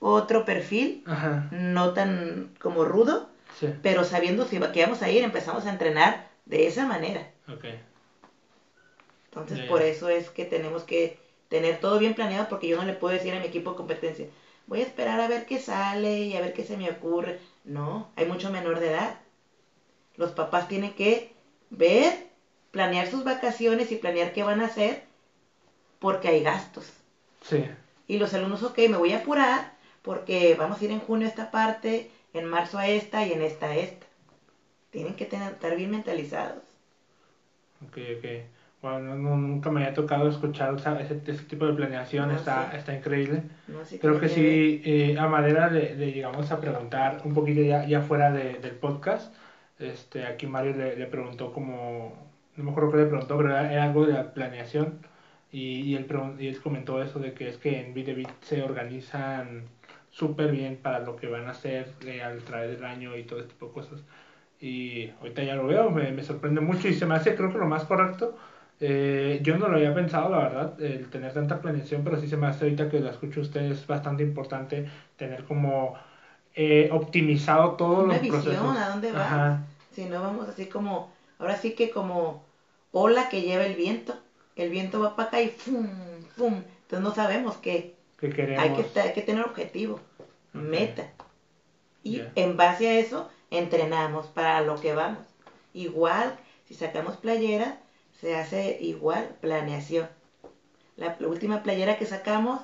otro 0.00 0.44
perfil, 0.44 1.04
Ajá. 1.06 1.46
no 1.52 1.92
tan 1.92 2.50
como 2.60 2.84
rudo, 2.84 3.28
Sí. 3.60 3.68
pero 3.82 4.02
sabiendo 4.04 4.44
si 4.46 4.58
va- 4.58 4.72
que 4.72 4.82
vamos 4.82 5.02
a 5.02 5.10
ir, 5.10 5.22
empezamos 5.22 5.64
a 5.66 5.70
entrenar 5.70 6.26
de 6.46 6.66
esa 6.66 6.86
manera. 6.86 7.28
Ok. 7.48 7.64
Entonces, 9.40 9.66
por 9.68 9.82
eso 9.82 10.08
es 10.08 10.30
que 10.30 10.44
tenemos 10.44 10.84
que 10.84 11.18
tener 11.48 11.80
todo 11.80 11.98
bien 11.98 12.14
planeado, 12.14 12.48
porque 12.48 12.68
yo 12.68 12.76
no 12.76 12.84
le 12.84 12.92
puedo 12.92 13.14
decir 13.14 13.34
a 13.34 13.40
mi 13.40 13.46
equipo 13.46 13.70
de 13.70 13.76
competencia, 13.76 14.26
voy 14.66 14.80
a 14.80 14.84
esperar 14.84 15.20
a 15.20 15.28
ver 15.28 15.46
qué 15.46 15.58
sale 15.58 16.24
y 16.24 16.36
a 16.36 16.40
ver 16.40 16.52
qué 16.52 16.64
se 16.64 16.76
me 16.76 16.90
ocurre. 16.90 17.38
No, 17.64 18.08
hay 18.16 18.26
mucho 18.26 18.50
menor 18.50 18.80
de 18.80 18.88
edad. 18.88 19.18
Los 20.16 20.32
papás 20.32 20.68
tienen 20.68 20.94
que 20.94 21.32
ver, 21.70 22.26
planear 22.70 23.06
sus 23.08 23.24
vacaciones 23.24 23.92
y 23.92 23.96
planear 23.96 24.32
qué 24.32 24.42
van 24.42 24.60
a 24.60 24.66
hacer, 24.66 25.02
porque 25.98 26.28
hay 26.28 26.42
gastos. 26.42 26.92
Sí. 27.42 27.64
Y 28.06 28.18
los 28.18 28.34
alumnos, 28.34 28.62
ok, 28.62 28.78
me 28.88 28.96
voy 28.96 29.12
a 29.12 29.18
apurar, 29.18 29.72
porque 30.02 30.54
vamos 30.54 30.80
a 30.80 30.84
ir 30.84 30.90
en 30.90 31.00
junio 31.00 31.26
a 31.26 31.30
esta 31.30 31.50
parte, 31.50 32.10
en 32.32 32.44
marzo 32.46 32.78
a 32.78 32.86
esta 32.86 33.24
y 33.24 33.32
en 33.32 33.42
esta 33.42 33.66
a 33.66 33.76
esta. 33.76 34.06
Tienen 34.90 35.14
que 35.16 35.26
tener, 35.26 35.52
estar 35.52 35.76
bien 35.76 35.90
mentalizados. 35.90 36.62
Ok, 37.82 37.98
ok. 38.16 38.24
Wow, 38.82 39.00
no, 39.00 39.16
nunca 39.16 39.70
me 39.70 39.80
había 39.82 39.94
tocado 39.94 40.28
escuchar 40.28 40.72
o 40.72 40.78
sea, 40.78 41.00
ese, 41.00 41.20
ese 41.26 41.44
tipo 41.44 41.66
de 41.66 41.72
planeación. 41.74 42.28
No, 42.28 42.36
está, 42.36 42.70
sí. 42.70 42.76
está 42.76 42.94
increíble. 42.94 43.42
¿no? 43.66 43.80
Así 43.80 43.98
Creo 43.98 44.20
que 44.20 44.28
sí, 44.28 44.82
eh, 44.84 45.18
a 45.18 45.26
manera 45.26 45.68
de, 45.68 45.96
de, 45.96 46.12
llegamos 46.12 46.50
a 46.52 46.60
preguntar 46.60 47.22
un 47.24 47.34
poquito 47.34 47.60
ya, 47.62 47.84
ya 47.86 48.02
fuera 48.02 48.30
de- 48.30 48.54
del 48.58 48.76
podcast, 48.76 49.34
este, 49.78 50.26
aquí 50.26 50.46
Mario 50.46 50.74
le, 50.76 50.96
le 50.96 51.06
preguntó 51.06 51.52
como 51.52 52.28
no 52.58 52.64
me 52.64 52.70
acuerdo 52.72 52.90
qué 52.90 52.96
le 52.98 53.06
preguntó, 53.06 53.36
pero 53.38 53.50
era, 53.56 53.84
algo 53.84 54.04
de 54.06 54.14
la 54.14 54.32
planeación. 54.34 54.98
Y, 55.50 55.80
y, 55.80 55.96
él, 55.96 56.06
y 56.38 56.48
él 56.48 56.60
comentó 56.60 57.02
eso 57.02 57.20
de 57.20 57.32
que 57.32 57.48
es 57.48 57.56
que 57.56 57.80
en 57.80 57.94
Bit 57.94 58.28
se 58.42 58.62
organizan 58.62 59.64
súper 60.10 60.50
bien 60.52 60.76
para 60.76 60.98
lo 61.00 61.16
que 61.16 61.28
van 61.28 61.46
a 61.46 61.50
hacer 61.52 61.94
eh, 62.04 62.22
al 62.22 62.42
través 62.42 62.70
del 62.72 62.84
año 62.84 63.16
y 63.16 63.22
todo 63.24 63.38
este 63.38 63.52
tipo 63.52 63.66
de 63.66 63.72
cosas. 63.72 64.00
Y 64.60 65.10
ahorita 65.20 65.44
ya 65.44 65.54
lo 65.54 65.66
veo, 65.66 65.90
me, 65.90 66.10
me 66.12 66.22
sorprende 66.24 66.60
mucho 66.60 66.88
y 66.88 66.94
se 66.94 67.06
me 67.06 67.14
hace 67.14 67.36
creo 67.36 67.52
que 67.52 67.58
lo 67.58 67.66
más 67.66 67.84
correcto. 67.84 68.36
Eh, 68.80 69.40
yo 69.42 69.58
no 69.58 69.68
lo 69.68 69.76
había 69.76 69.92
pensado, 69.94 70.30
la 70.30 70.38
verdad, 70.38 70.80
el 70.80 71.10
tener 71.10 71.32
tanta 71.32 71.60
planeación, 71.60 72.04
pero 72.04 72.20
sí 72.20 72.28
se 72.28 72.36
me 72.36 72.46
hace 72.46 72.64
ahorita 72.64 72.88
que 72.88 73.00
lo 73.00 73.10
escucho 73.10 73.40
usted 73.40 73.62
es 73.72 73.86
bastante 73.86 74.22
importante 74.22 74.88
tener 75.16 75.44
como 75.44 75.94
eh, 76.54 76.88
optimizado 76.92 77.72
todos 77.72 78.04
Una 78.04 78.14
los 78.14 78.22
visión, 78.22 78.42
procesos. 78.42 78.76
¿a 78.76 78.88
dónde 78.90 79.12
vas? 79.12 79.22
Ajá. 79.22 79.62
Si 79.92 80.04
no 80.04 80.22
vamos 80.22 80.48
así 80.48 80.66
como, 80.66 81.10
ahora 81.38 81.56
sí 81.56 81.72
que 81.72 81.90
como 81.90 82.44
ola 82.92 83.28
que 83.28 83.42
lleva 83.42 83.64
el 83.64 83.74
viento. 83.74 84.14
El 84.54 84.70
viento 84.70 85.00
va 85.00 85.14
para 85.14 85.28
acá 85.28 85.40
y 85.40 85.48
¡fum! 85.48 85.86
¡fum! 86.36 86.54
Entonces 86.82 87.00
no 87.00 87.14
sabemos 87.14 87.56
qué. 87.58 87.94
Que 88.18 88.30
queremos. 88.30 88.62
Hay 88.62 88.72
que, 88.72 89.00
hay 89.00 89.12
que 89.12 89.22
tener 89.22 89.44
objetivo, 89.44 90.00
meta. 90.52 91.08
Y 92.02 92.22
en 92.34 92.56
base 92.56 92.88
a 92.88 92.98
eso 92.98 93.28
entrenamos 93.50 94.26
para 94.26 94.60
lo 94.62 94.80
que 94.80 94.94
vamos. 94.94 95.24
Igual, 95.74 96.34
si 96.66 96.74
sacamos 96.74 97.16
playera, 97.16 97.78
se 98.20 98.34
hace 98.34 98.78
igual, 98.80 99.36
planeación. 99.40 100.08
La, 100.96 101.16
la 101.18 101.28
última 101.28 101.62
playera 101.62 101.96
que 101.98 102.06
sacamos, 102.06 102.60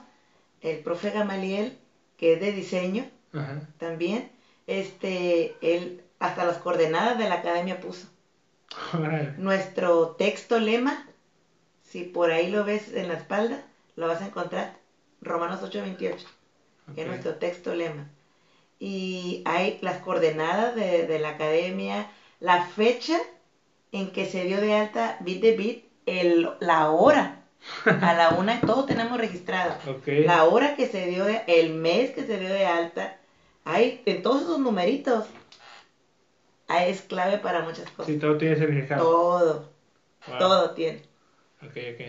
el 0.60 0.78
profe 0.80 1.10
Gamaliel, 1.10 1.78
que 2.16 2.34
es 2.34 2.40
de 2.40 2.52
diseño 2.52 3.08
Ajá. 3.32 3.60
también, 3.78 4.30
este, 4.66 5.56
él 5.60 6.02
hasta 6.18 6.44
las 6.44 6.58
coordenadas 6.58 7.18
de 7.18 7.28
la 7.28 7.36
academia 7.36 7.80
puso. 7.80 8.08
Órale. 8.92 9.34
Nuestro 9.36 10.08
texto 10.10 10.58
lema, 10.58 11.06
si 11.82 12.02
por 12.02 12.30
ahí 12.30 12.48
lo 12.48 12.64
ves 12.64 12.92
en 12.92 13.08
la 13.08 13.14
espalda, 13.14 13.62
lo 13.94 14.08
vas 14.08 14.20
a 14.20 14.26
encontrar. 14.26 14.74
Romanos 15.20 15.60
8:28, 15.62 16.26
que 16.94 17.02
es 17.02 17.06
nuestro 17.06 17.36
texto 17.36 17.74
lema. 17.74 18.08
Y 18.80 19.42
hay 19.44 19.78
las 19.80 19.98
coordenadas 19.98 20.74
de, 20.74 21.06
de 21.06 21.18
la 21.18 21.30
academia, 21.30 22.08
la 22.40 22.64
fecha 22.66 23.16
en 23.98 24.12
que 24.12 24.26
se 24.26 24.44
dio 24.44 24.60
de 24.60 24.74
alta 24.74 25.16
bit 25.20 25.40
de 25.42 25.52
bit, 25.52 25.84
el, 26.06 26.48
la 26.60 26.90
hora. 26.90 27.40
A 28.02 28.12
la 28.14 28.28
una, 28.30 28.60
todo 28.60 28.84
tenemos 28.84 29.16
registrado. 29.18 29.74
Ok. 29.88 30.08
La 30.26 30.44
hora 30.44 30.74
que 30.76 30.86
se 30.86 31.06
dio, 31.06 31.24
de, 31.24 31.42
el 31.46 31.70
mes 31.74 32.10
que 32.10 32.24
se 32.24 32.38
dio 32.38 32.50
de 32.52 32.66
alta, 32.66 33.16
hay 33.64 34.02
en 34.06 34.22
todos 34.22 34.42
esos 34.42 34.58
numeritos. 34.58 35.24
ah, 36.68 36.84
Es 36.84 37.02
clave 37.02 37.38
para 37.38 37.62
muchas 37.62 37.90
cosas. 37.90 38.06
Sí, 38.06 38.18
todo 38.18 38.36
tiene 38.36 38.56
significado. 38.56 39.04
Todo, 39.04 39.74
Wow. 40.26 40.38
todo 40.38 40.70
tiene. 40.74 41.02
Ok, 41.62 41.76
ok. 41.94 42.00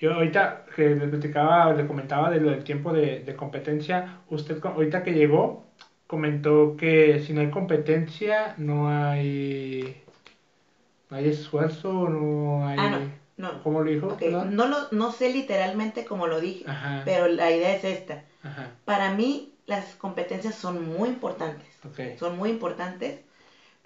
Yo 0.00 0.14
ahorita 0.14 0.64
que 0.76 0.90
le 0.94 1.08
platicaba, 1.08 1.72
le 1.72 1.86
comentaba 1.86 2.30
de 2.30 2.40
lo 2.40 2.50
del 2.50 2.62
tiempo 2.64 2.92
de, 2.92 3.20
de 3.20 3.36
competencia, 3.36 4.22
usted 4.28 4.58
ahorita 4.64 5.02
que 5.02 5.12
llegó 5.12 5.66
comentó 6.06 6.76
que 6.76 7.20
si 7.20 7.32
no 7.32 7.40
hay 7.40 7.50
competencia 7.50 8.54
no 8.58 8.88
hay 8.88 10.02
hay 11.10 11.28
esfuerzo, 11.28 12.08
no 12.08 12.66
hay 12.66 12.78
Ah, 12.78 12.90
no, 13.36 13.52
no. 13.52 13.62
¿Cómo 13.62 13.80
lo 13.82 13.90
dijo? 13.90 14.16
No, 14.50 14.66
lo, 14.66 14.88
no 14.90 15.12
sé 15.12 15.30
literalmente 15.32 16.04
como 16.04 16.26
lo 16.26 16.40
dije, 16.40 16.64
Ajá. 16.68 17.02
pero 17.04 17.28
la 17.28 17.50
idea 17.50 17.74
es 17.74 17.84
esta. 17.84 18.24
Ajá. 18.42 18.70
Para 18.84 19.14
mí 19.14 19.52
las 19.66 19.94
competencias 19.94 20.54
son 20.54 20.88
muy 20.88 21.08
importantes. 21.08 21.66
Son 22.18 22.36
muy 22.36 22.50
importantes 22.50 23.20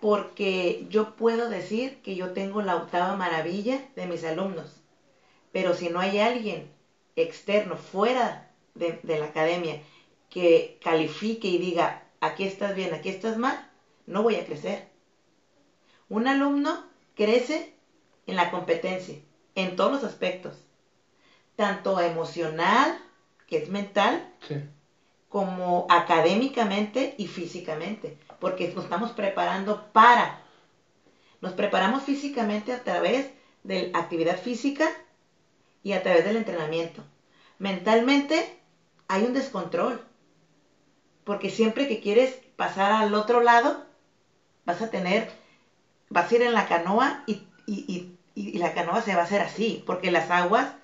porque 0.01 0.87
yo 0.89 1.15
puedo 1.15 1.49
decir 1.49 1.99
que 2.03 2.17
yo 2.17 2.33
tengo 2.33 2.63
la 2.63 2.77
octava 2.77 3.15
maravilla 3.15 3.81
de 3.95 4.07
mis 4.07 4.25
alumnos. 4.25 4.81
Pero 5.53 5.75
si 5.75 5.91
no 5.91 6.01
hay 6.01 6.19
alguien 6.19 6.69
externo, 7.15 7.77
fuera 7.77 8.51
de, 8.75 8.99
de 9.03 9.19
la 9.19 9.27
academia, 9.27 9.81
que 10.31 10.79
califique 10.83 11.47
y 11.49 11.59
diga, 11.59 12.03
aquí 12.21 12.45
estás 12.45 12.75
bien, 12.75 12.95
aquí 12.95 13.11
estás 13.11 13.37
mal, 13.37 13.71
no 14.07 14.23
voy 14.23 14.37
a 14.37 14.47
crecer. 14.47 14.89
Un 16.09 16.27
alumno 16.27 16.85
crece 17.23 17.73
en 18.27 18.37
la 18.37 18.51
competencia, 18.51 19.17
en 19.55 19.77
todos 19.77 19.93
los 19.93 20.05
aspectos, 20.05 20.57
tanto 21.57 22.01
emocional, 22.01 22.99
que 23.47 23.59
es 23.59 23.69
mental, 23.69 24.29
Sí. 24.49 24.57
como 25.29 25.87
académicamente 25.89 27.15
y 27.17 27.27
físicamente, 27.27 28.19
porque 28.39 28.73
nos 28.75 28.85
estamos 28.85 29.13
preparando 29.13 29.87
para. 29.93 30.43
Nos 31.41 31.53
preparamos 31.53 32.03
físicamente 32.03 32.73
a 32.73 32.83
través 32.83 33.31
de 33.63 33.89
la 33.89 33.99
actividad 34.01 34.39
física 34.39 34.89
y 35.83 35.93
a 35.93 36.03
través 36.03 36.25
del 36.25 36.37
entrenamiento. 36.37 37.03
Mentalmente 37.59 38.59
hay 39.09 39.23
un 39.23 39.33
descontrol, 39.33 40.03
porque 41.25 41.51
siempre 41.51 41.87
que 41.87 42.01
quieres 42.01 42.39
pasar 42.57 42.93
al 42.93 43.15
otro 43.15 43.41
lado, 43.41 43.85
vas 44.65 44.83
a 44.83 44.91
tener, 44.91 45.31
vas 46.13 46.31
a 46.31 46.35
ir 46.37 46.43
en 46.43 46.55
la 46.55 46.67
canoa 46.67 47.23
y, 47.27 47.35
y- 47.67 47.85
y- 47.89 48.13
y 48.35 48.59
la 48.59 48.73
canoa 48.73 49.01
se 49.03 49.15
va 49.15 49.23
a 49.23 49.25
hacer 49.25 49.43
así, 49.43 49.83
porque 49.87 50.11
las 50.11 50.31
aguas 50.31 50.75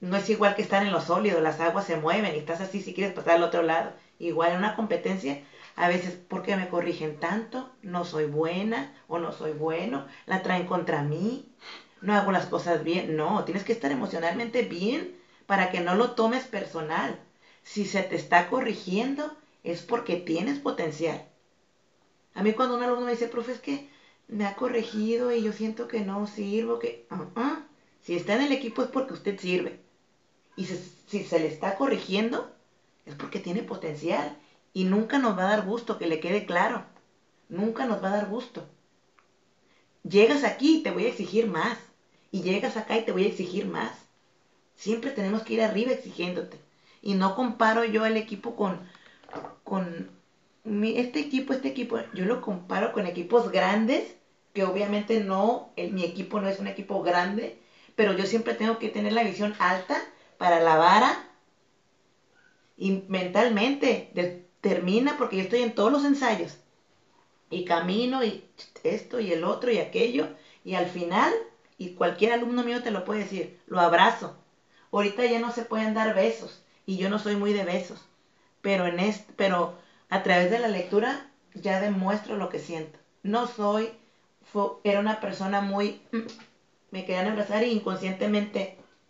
no 0.00 0.16
es 0.16 0.28
igual 0.28 0.54
que 0.54 0.62
estar 0.62 0.82
en 0.82 0.92
lo 0.92 1.00
sólido, 1.00 1.40
las 1.40 1.60
aguas 1.60 1.84
se 1.86 1.96
mueven 1.96 2.34
y 2.34 2.38
estás 2.38 2.60
así 2.60 2.80
si 2.80 2.92
quieres 2.92 3.12
pasar 3.14 3.34
al 3.34 3.42
otro 3.42 3.62
lado. 3.62 3.92
Igual 4.18 4.50
en 4.52 4.58
una 4.58 4.74
competencia, 4.74 5.38
a 5.76 5.88
veces, 5.88 6.16
¿por 6.28 6.42
qué 6.42 6.56
me 6.56 6.68
corrigen 6.68 7.14
tanto? 7.14 7.70
No 7.82 8.04
soy 8.04 8.24
buena 8.24 8.90
o 9.08 9.18
no 9.18 9.32
soy 9.32 9.52
bueno, 9.52 10.04
la 10.26 10.42
traen 10.42 10.64
contra 10.64 11.02
mí, 11.02 11.46
no 12.02 12.14
hago 12.14 12.32
las 12.32 12.46
cosas 12.46 12.82
bien. 12.82 13.16
No, 13.16 13.44
tienes 13.44 13.64
que 13.64 13.72
estar 13.72 13.90
emocionalmente 13.92 14.62
bien 14.62 15.12
para 15.46 15.68
que 15.70 15.80
no 15.80 15.94
lo 15.94 16.10
tomes 16.12 16.44
personal. 16.46 17.18
Si 17.62 17.84
se 17.86 18.02
te 18.02 18.16
está 18.16 18.46
corrigiendo, 18.48 19.34
es 19.62 19.82
porque 19.82 20.16
tienes 20.16 20.58
potencial. 20.58 21.22
A 22.34 22.42
mí 22.42 22.52
cuando 22.52 22.74
un 22.74 22.82
alumno 22.82 23.04
me 23.04 23.12
dice, 23.12 23.26
profe, 23.28 23.52
es 23.52 23.58
que 23.58 23.86
me 24.28 24.46
ha 24.46 24.56
corregido 24.56 25.32
y 25.32 25.42
yo 25.42 25.52
siento 25.52 25.88
que 25.88 26.00
no 26.00 26.26
sirvo, 26.26 26.78
que... 26.78 27.06
ah, 27.10 27.26
ah. 27.36 27.64
Si 28.02 28.16
está 28.16 28.34
en 28.34 28.42
el 28.42 28.52
equipo 28.52 28.82
es 28.82 28.88
porque 28.88 29.14
usted 29.14 29.38
sirve. 29.38 29.80
Y 30.56 30.64
si 30.64 31.24
se 31.24 31.38
le 31.38 31.46
está 31.46 31.76
corrigiendo, 31.76 32.52
es 33.06 33.14
porque 33.14 33.38
tiene 33.38 33.62
potencial. 33.62 34.36
Y 34.74 34.84
nunca 34.84 35.18
nos 35.18 35.38
va 35.38 35.44
a 35.44 35.56
dar 35.56 35.66
gusto, 35.66 35.98
que 35.98 36.06
le 36.06 36.18
quede 36.20 36.44
claro. 36.44 36.84
Nunca 37.48 37.86
nos 37.86 38.02
va 38.02 38.08
a 38.08 38.16
dar 38.16 38.26
gusto. 38.28 38.66
Llegas 40.02 40.42
aquí 40.42 40.78
y 40.78 40.82
te 40.82 40.90
voy 40.90 41.04
a 41.04 41.08
exigir 41.10 41.46
más. 41.46 41.78
Y 42.32 42.42
llegas 42.42 42.76
acá 42.76 42.98
y 42.98 43.04
te 43.04 43.12
voy 43.12 43.24
a 43.24 43.28
exigir 43.28 43.66
más. 43.66 43.92
Siempre 44.74 45.10
tenemos 45.10 45.42
que 45.42 45.54
ir 45.54 45.62
arriba 45.62 45.92
exigiéndote. 45.92 46.58
Y 47.02 47.14
no 47.14 47.36
comparo 47.36 47.84
yo 47.84 48.04
el 48.06 48.16
equipo 48.16 48.56
con, 48.56 48.80
con 49.62 50.10
mi- 50.64 50.96
este 50.98 51.20
equipo, 51.20 51.52
este 51.52 51.68
equipo. 51.68 51.98
Yo 52.14 52.24
lo 52.26 52.40
comparo 52.40 52.92
con 52.92 53.06
equipos 53.06 53.50
grandes, 53.50 54.16
que 54.52 54.64
obviamente 54.64 55.20
no, 55.20 55.72
el- 55.76 55.92
mi 55.92 56.02
equipo 56.04 56.40
no 56.40 56.48
es 56.48 56.58
un 56.58 56.66
equipo 56.66 57.02
grande, 57.02 57.58
pero 57.96 58.12
yo 58.12 58.26
siempre 58.26 58.54
tengo 58.54 58.78
que 58.78 58.88
tener 58.88 59.12
la 59.12 59.22
visión 59.22 59.54
alta 59.58 59.96
para 60.38 60.60
la 60.60 60.76
vara 60.76 61.28
y 62.76 63.04
mentalmente 63.08 64.08
de- 64.12 64.42
termina 64.60 65.16
porque 65.16 65.36
yo 65.36 65.42
estoy 65.42 65.60
en 65.60 65.74
todos 65.74 65.90
los 65.90 66.04
ensayos 66.04 66.58
y 67.50 67.64
camino 67.64 68.24
y 68.24 68.44
esto 68.84 69.20
y 69.20 69.32
el 69.32 69.44
otro 69.44 69.70
y 69.70 69.78
aquello 69.78 70.28
y 70.64 70.74
al 70.74 70.86
final 70.88 71.32
y 71.78 71.94
cualquier 71.94 72.32
alumno 72.32 72.64
mío 72.64 72.82
te 72.82 72.90
lo 72.90 73.04
puede 73.04 73.20
decir 73.22 73.58
lo 73.66 73.80
abrazo 73.80 74.36
ahorita 74.92 75.26
ya 75.26 75.40
no 75.40 75.50
se 75.52 75.64
pueden 75.64 75.94
dar 75.94 76.14
besos 76.14 76.62
y 76.86 76.96
yo 76.98 77.08
no 77.10 77.18
soy 77.18 77.36
muy 77.36 77.52
de 77.52 77.64
besos 77.64 78.06
pero 78.62 78.86
en 78.86 79.00
este 79.00 79.32
pero 79.36 79.76
a 80.16 80.18
través 80.26 80.48
de 80.50 80.58
la 80.64 80.68
lectura 80.78 81.10
ya 81.54 81.80
demuestro 81.86 82.36
lo 82.42 82.48
que 82.52 82.58
siento 82.68 82.98
no 83.34 83.40
soy 83.58 83.84
fue- 84.50 84.72
era 84.90 85.00
una 85.00 85.20
persona 85.24 85.58
muy 85.72 85.86
me 86.90 87.04
querían 87.04 87.26
abrazar 87.28 87.62
y 87.64 87.70
inconscientemente 87.78 88.60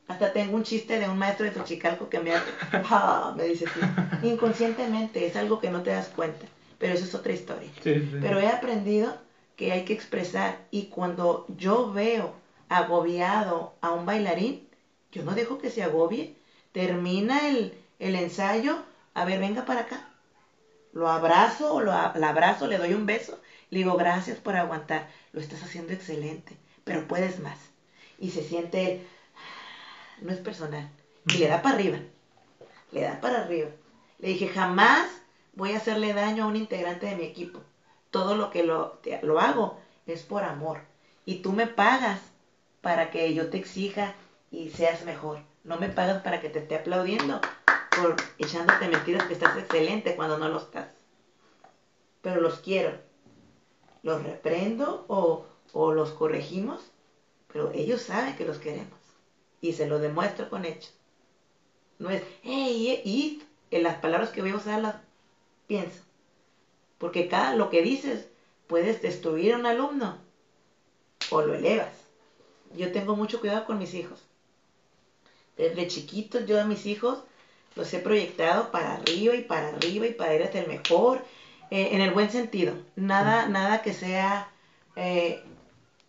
hasta 0.09 0.32
tengo 0.32 0.55
un 0.57 0.62
chiste 0.70 0.98
de 0.98 1.09
un 1.09 1.18
maestro 1.18 1.44
de 1.46 1.53
Xochicalco 1.55 2.09
que 2.09 2.20
me 2.20 2.32
"Ah", 2.90 3.32
me 3.36 3.44
dice 3.44 3.64
así, 3.66 3.80
inconscientemente, 4.26 5.24
es 5.26 5.36
algo 5.36 5.59
que 5.59 5.70
no 5.70 5.82
te 5.82 5.90
das 5.90 6.09
cuenta, 6.09 6.46
pero 6.78 6.94
eso 6.94 7.05
es 7.05 7.14
otra 7.14 7.32
historia. 7.32 7.70
Sí, 7.82 7.94
sí. 8.11 8.18
Pero 8.20 8.38
he 8.40 8.48
aprendido 8.48 9.16
que 9.57 9.72
hay 9.72 9.82
que 9.82 9.92
expresar 9.92 10.50
y 10.70 10.84
cuando 10.94 11.44
yo 11.64 11.90
veo 11.90 12.32
agobiado 12.68 13.72
a 13.80 13.90
un 13.92 14.05
bailarín, 14.07 14.61
yo 15.12 15.22
no 15.22 15.34
dejo 15.34 15.59
que 15.59 15.70
se 15.70 15.82
agobie, 15.82 16.34
termina 16.72 17.48
el, 17.48 17.74
el 17.98 18.16
ensayo, 18.16 18.78
a 19.14 19.24
ver, 19.24 19.38
venga 19.38 19.64
para 19.64 19.82
acá, 19.82 19.98
lo 20.93 21.09
abrazo, 21.09 21.80
lo 21.80 21.90
la 21.93 22.28
abrazo, 22.28 22.66
le 22.66 22.78
doy 22.78 22.95
un 22.95 23.07
beso, 23.07 23.40
le 23.70 23.78
digo 23.78 23.97
gracias 23.97 24.38
por 24.38 24.57
aguantar, 24.57 25.09
lo 25.32 25.40
estás 25.40 25.62
haciendo 25.62 25.93
excelente, 25.93 26.57
pero 26.84 27.07
puedes 27.07 27.38
más. 27.40 27.59
Y 28.18 28.30
se 28.30 28.43
siente, 28.43 29.05
no 30.20 30.32
es 30.32 30.38
personal, 30.40 30.88
y 31.32 31.38
le 31.38 31.49
da 31.49 31.62
para 31.62 31.74
arriba, 31.76 31.99
le 32.93 33.01
da 33.03 33.20
para 33.20 33.43
arriba. 33.43 33.70
Le 34.18 34.28
dije, 34.28 34.49
jamás 34.49 35.07
voy 35.55 35.72
a 35.72 35.78
hacerle 35.78 36.12
daño 36.12 36.45
a 36.45 36.47
un 36.47 36.57
integrante 36.57 37.07
de 37.07 37.16
mi 37.16 37.24
equipo. 37.24 37.61
Todo 38.11 38.36
lo 38.36 38.51
que 38.51 38.62
lo, 38.62 38.99
te- 39.03 39.20
lo 39.22 39.40
hago 39.40 39.78
es 40.07 40.22
por 40.22 40.45
amor. 40.45 40.80
Y 41.24 41.36
tú 41.36 41.53
me 41.53 41.66
pagas 41.66 42.20
para 42.82 43.11
que 43.11 43.32
yo 43.34 43.49
te 43.49 43.57
exija 43.57 44.14
y 44.51 44.70
seas 44.70 45.05
mejor. 45.05 45.38
No 45.64 45.78
me 45.78 45.88
pagas 45.88 46.22
para 46.22 46.40
que 46.40 46.49
te 46.51 46.59
esté 46.61 46.76
aplaudiendo 46.76 47.40
por 47.97 48.16
echándote 48.38 48.88
mentiras 48.88 49.26
que 49.26 49.34
estás 49.34 49.57
excelente 49.57 50.16
cuando 50.16 50.38
no 50.38 50.49
lo 50.49 50.59
estás. 50.59 50.88
Pero 52.20 52.40
los 52.40 52.61
quiero. 52.61 52.99
Los 54.03 54.22
reprendo 54.22 55.05
o, 55.09 55.47
o 55.72 55.93
los 55.93 56.11
corregimos, 56.11 56.80
pero 57.53 57.70
ellos 57.72 58.03
saben 58.03 58.36
que 58.36 58.45
los 58.45 58.59
queremos. 58.59 58.99
Y 59.61 59.74
se 59.74 59.86
lo 59.86 59.99
demuestro 59.99 60.49
con 60.49 60.64
hechos. 60.64 60.95
No 61.99 62.11
es, 62.11 62.22
hey, 62.43 63.01
y 63.05 63.43
en 63.70 63.82
las 63.82 63.99
palabras 63.99 64.30
que 64.30 64.43
voy 64.43 64.51
a 64.51 64.57
usar 64.57 64.80
las 64.80 64.97
pienso. 65.66 66.03
Porque 66.99 67.28
cada 67.28 67.55
lo 67.55 67.70
que 67.70 67.82
dices 67.82 68.28
puedes 68.66 69.03
destruir 69.03 69.53
a 69.53 69.59
un 69.59 69.66
alumno 69.66 70.18
o 71.30 71.43
lo 71.43 71.55
elevas. 71.55 71.95
Yo 72.74 72.90
tengo 72.90 73.16
mucho 73.16 73.40
cuidado 73.40 73.64
con 73.64 73.78
mis 73.78 73.95
hijos. 73.95 74.20
Desde 75.57 75.88
chiquitos 75.88 76.47
yo 76.47 76.61
a 76.61 76.64
mis 76.64 76.86
hijos 76.86 77.22
los 77.75 77.93
he 77.95 77.99
proyectado 77.99 78.70
para 78.70 78.95
arriba 78.95 79.35
y 79.35 79.43
para 79.43 79.68
arriba 79.68 80.07
y 80.07 80.12
para 80.12 80.35
ir 80.35 80.43
hasta 80.43 80.61
el 80.61 80.68
mejor, 80.68 81.25
eh, 81.70 81.91
en 81.93 82.01
el 82.01 82.11
buen 82.11 82.31
sentido. 82.31 82.75
Nada, 82.97 83.49
nada 83.49 83.83
que 83.83 83.93
sea 83.93 84.51
eh, 84.97 85.43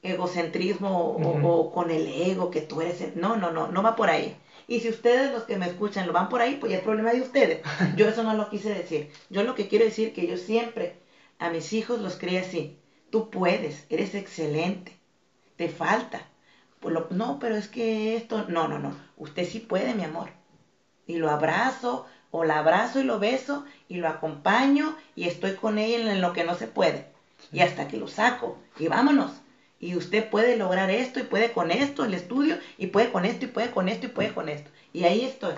egocentrismo 0.02 1.18
o, 1.44 1.72
con 1.72 1.90
el 1.90 2.08
ego 2.08 2.52
que 2.52 2.62
tú 2.62 2.82
eres. 2.82 3.16
No, 3.16 3.38
no, 3.38 3.52
no, 3.52 3.68
no 3.68 3.82
va 3.82 3.96
por 3.96 4.10
ahí. 4.10 4.36
Y 4.68 4.80
si 4.82 4.90
ustedes 4.90 5.32
los 5.32 5.44
que 5.44 5.58
me 5.58 5.66
escuchan 5.66 6.08
lo 6.08 6.14
van 6.14 6.30
por 6.30 6.42
ahí, 6.42 6.56
pues 6.56 6.72
ya 6.72 6.78
es 6.78 6.84
problema 6.84 7.12
de 7.12 7.22
ustedes. 7.22 7.62
Yo 7.96 8.08
eso 8.08 8.24
no 8.24 8.34
lo 8.34 8.50
quise 8.50 8.74
decir. 8.74 9.10
Yo 9.30 9.44
lo 9.44 9.56
que 9.56 9.68
quiero 9.68 9.86
decir 9.86 10.14
que 10.14 10.28
yo 10.28 10.38
siempre 10.38 10.96
a 11.40 11.50
mis 11.50 11.74
hijos 11.74 12.00
los 12.00 12.18
creé 12.18 12.40
así. 12.40 12.78
Tú 13.10 13.30
puedes, 13.30 13.86
eres 13.90 14.16
excelente, 14.16 14.98
te 15.56 15.70
falta. 15.70 16.28
Pues 16.80 16.96
no, 17.12 17.40
pero 17.40 17.56
es 17.56 17.68
que 17.68 18.16
esto, 18.16 18.46
no, 18.50 18.68
no, 18.68 18.80
no. 18.80 18.96
Usted 19.18 19.46
sí 19.46 19.60
puede, 19.60 19.94
mi 19.94 20.04
amor. 20.04 20.32
Y 21.08 21.18
lo 21.18 21.30
abrazo, 21.30 22.06
o 22.32 22.46
la 22.46 22.60
abrazo 22.60 23.00
y 23.00 23.04
lo 23.04 23.20
beso, 23.20 23.66
y 23.88 23.98
lo 23.98 24.08
acompaño, 24.08 24.98
y 25.16 25.28
estoy 25.28 25.56
con 25.56 25.78
ella 25.78 26.12
en 26.12 26.22
lo 26.22 26.34
que 26.34 26.44
no 26.44 26.56
se 26.56 26.68
puede. 26.68 27.08
Y 27.52 27.60
hasta 27.60 27.88
que 27.88 27.98
lo 27.98 28.08
saco, 28.08 28.58
y 28.80 28.88
vámonos. 28.88 29.32
Y 29.80 29.96
usted 29.96 30.30
puede 30.30 30.56
lograr 30.56 30.90
esto, 30.90 31.20
y 31.20 31.24
puede 31.24 31.52
con 31.52 31.70
esto, 31.70 32.06
el 32.06 32.14
estudio, 32.14 32.58
y 32.78 32.88
puede 32.88 33.12
con 33.12 33.26
esto, 33.26 33.46
y 33.46 33.50
puede 33.50 33.72
con 33.72 33.90
esto, 33.90 34.08
y 34.08 34.10
puede 34.10 34.34
con 34.34 34.50
esto. 34.50 34.72
Y 34.94 35.04
ahí 35.04 35.26
estoy. 35.26 35.56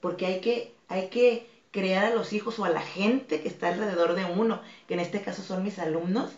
Porque 0.00 0.26
hay 0.26 0.40
que, 0.40 0.74
hay 0.88 1.08
que 1.08 1.48
crear 1.70 2.04
a 2.04 2.14
los 2.14 2.32
hijos 2.32 2.58
o 2.58 2.64
a 2.64 2.70
la 2.70 2.82
gente 2.82 3.40
que 3.40 3.48
está 3.48 3.68
alrededor 3.68 4.14
de 4.14 4.26
uno, 4.26 4.60
que 4.86 4.94
en 4.94 5.00
este 5.00 5.22
caso 5.22 5.42
son 5.42 5.64
mis 5.64 5.78
alumnos. 5.78 6.32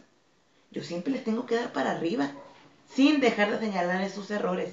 Yo 0.70 0.82
siempre 0.82 1.12
les 1.12 1.24
tengo 1.24 1.44
que 1.44 1.56
dar 1.56 1.72
para 1.72 1.92
arriba 1.92 2.30
sin 2.88 3.20
dejar 3.20 3.50
de 3.50 3.58
señalar 3.58 4.08
sus 4.08 4.30
errores. 4.30 4.72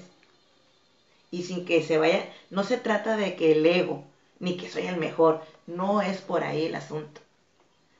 Y 1.32 1.42
sin 1.42 1.64
que 1.64 1.82
se 1.82 1.98
vaya, 1.98 2.28
no 2.50 2.62
se 2.62 2.76
trata 2.76 3.16
de 3.16 3.34
que 3.34 3.52
el 3.52 3.66
ego, 3.66 4.04
ni 4.38 4.56
que 4.56 4.70
soy 4.70 4.86
el 4.86 4.98
mejor, 4.98 5.42
no 5.66 6.00
es 6.00 6.20
por 6.20 6.44
ahí 6.44 6.66
el 6.66 6.74
asunto, 6.76 7.20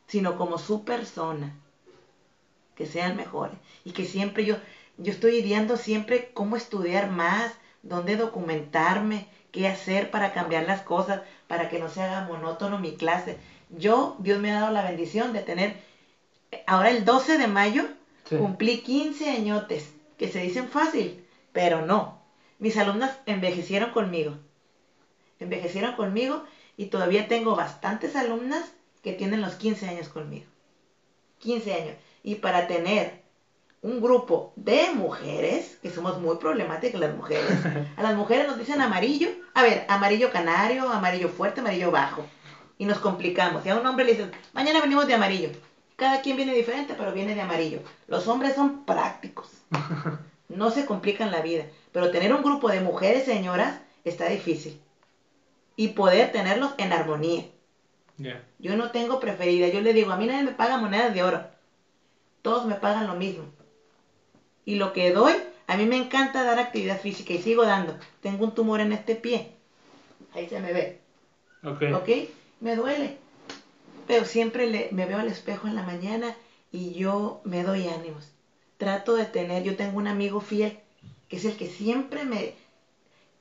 sino 0.07 0.37
como 0.37 0.59
su 0.59 0.85
persona, 0.85 1.57
que 2.77 2.87
sean 2.87 3.17
mejores. 3.17 3.57
Y 3.85 3.93
que 3.93 4.05
siempre 4.05 4.45
yo, 4.45 4.57
yo 4.99 5.13
estoy 5.13 5.37
ideando 5.37 5.77
siempre 5.77 6.31
cómo 6.35 6.57
estudiar 6.57 7.11
más, 7.11 7.53
dónde 7.83 8.17
documentarme, 8.17 9.27
qué 9.51 9.67
hacer 9.67 10.11
para 10.11 10.33
cambiar 10.33 10.65
las 10.67 10.83
cosas, 10.83 11.23
para 11.49 11.69
que 11.69 11.79
no 11.79 11.89
se 11.89 12.03
haga 12.03 12.27
monótono 12.27 12.79
mi 12.79 12.97
clase. 12.97 13.39
Yo, 13.71 14.17
Dios 14.19 14.41
me 14.41 14.51
ha 14.53 14.61
dado 14.61 14.73
la 14.73 14.83
bendición 14.83 15.33
de 15.33 15.41
tener, 15.41 15.77
ahora 16.67 16.91
el 16.91 17.05
12 17.05 17.39
de 17.39 17.47
mayo, 17.47 17.85
cumplí 18.29 18.83
15 18.83 19.31
añotes 19.31 19.93
que 20.19 20.29
se 20.29 20.41
dicen 20.41 20.69
fácil, 20.69 21.25
pero 21.53 21.85
no. 21.85 22.22
Mis 22.63 22.77
alumnas 22.77 23.19
envejecieron 23.27 23.91
conmigo. 23.91 24.39
Envejecieron 25.41 25.97
conmigo 25.97 26.45
y 26.77 26.87
todavía 26.87 27.27
tengo 27.27 27.57
bastantes 27.57 28.15
alumnas 28.15 28.73
que 29.03 29.15
tienen 29.15 29.41
los 29.41 29.57
15 29.57 29.89
años 29.89 30.09
conmigo. 30.09 30.47
15 31.41 31.75
años. 31.75 31.97
Y 32.23 32.37
para 32.37 32.69
tener 32.69 33.21
un 33.81 34.01
grupo 34.01 34.53
de 34.55 34.93
mujeres, 34.95 35.77
que 35.83 35.91
somos 35.91 36.21
muy 36.21 36.37
problemáticas 36.37 37.01
las 37.01 37.17
mujeres, 37.17 37.51
a 37.97 38.03
las 38.05 38.15
mujeres 38.15 38.47
nos 38.47 38.61
dicen 38.61 38.81
amarillo, 38.81 39.31
a 39.55 39.65
ver, 39.65 39.85
amarillo 39.89 40.31
canario, 40.31 40.89
amarillo 40.89 41.31
fuerte, 41.31 41.63
amarillo 41.63 41.91
bajo. 41.91 42.25
Y 42.79 42.85
nos 42.85 43.01
complicamos. 43.01 43.67
Y 43.67 43.71
a 43.71 43.77
un 43.77 43.85
hombre 43.89 44.05
le 44.05 44.13
dicen, 44.13 44.31
mañana 44.53 44.81
venimos 44.81 45.09
de 45.09 45.15
amarillo. 45.15 45.51
Cada 45.97 46.23
quien 46.23 46.37
viene 46.37 46.55
diferente, 46.55 46.95
pero 46.97 47.13
viene 47.13 47.35
de 47.35 47.41
amarillo. 47.41 47.81
Los 48.07 48.29
hombres 48.29 48.55
son 48.55 48.85
prácticos. 48.85 49.51
No 50.57 50.71
se 50.71 50.87
complican 50.87 51.31
la 51.31 51.41
vida. 51.41 51.65
Pero 51.93 52.11
tener 52.11 52.33
un 52.33 52.43
grupo 52.43 52.69
de 52.69 52.81
mujeres 52.81 53.25
señoras 53.25 53.81
está 54.05 54.29
difícil. 54.29 54.81
Y 55.77 55.89
poder 55.89 56.33
tenerlos 56.33 56.73
en 56.79 56.93
armonía. 56.93 57.45
Yo 58.59 58.77
no 58.77 58.91
tengo 58.91 59.19
preferida. 59.19 59.69
Yo 59.69 59.81
le 59.81 59.93
digo, 59.93 60.13
a 60.13 60.17
mí 60.17 60.27
nadie 60.27 60.45
me 60.45 60.53
paga 60.53 60.77
monedas 60.77 61.15
de 61.15 61.23
oro. 61.23 61.45
Todos 62.43 62.67
me 62.67 62.75
pagan 62.75 63.07
lo 63.07 63.15
mismo. 63.15 63.45
Y 64.65 64.77
lo 64.77 64.93
que 64.93 65.13
doy, 65.13 65.35
a 65.67 65.77
mí 65.77 65.87
me 65.87 65.97
encanta 65.97 66.45
dar 66.45 66.59
actividad 66.59 67.01
física 67.01 67.33
y 67.33 67.43
sigo 67.43 67.65
dando. 67.65 67.97
Tengo 68.21 68.45
un 68.45 68.55
tumor 68.55 68.81
en 68.81 68.93
este 68.93 69.17
pie. 69.17 69.53
Ahí 70.35 70.49
se 70.49 70.61
me 70.61 70.73
ve. 70.73 71.01
Ok. 71.65 71.83
Ok. 71.95 72.09
Me 72.61 72.77
duele. 72.77 73.17
Pero 74.07 74.25
siempre 74.25 74.69
le, 74.69 74.89
me 74.93 75.07
veo 75.07 75.19
al 75.19 75.29
espejo 75.29 75.67
en 75.67 75.75
la 75.75 75.83
mañana 75.83 76.37
y 76.71 76.93
yo 76.93 77.41
me 77.45 77.65
doy 77.65 77.89
ánimos 77.89 78.33
trato 78.83 79.15
de 79.15 79.27
tener, 79.27 79.63
yo 79.63 79.77
tengo 79.77 79.97
un 79.97 80.09
amigo 80.09 80.41
fiel, 80.41 80.77
que 81.29 81.37
es 81.37 81.45
el 81.45 81.57
que 81.57 81.69
siempre 81.69 82.25
me, 82.25 82.53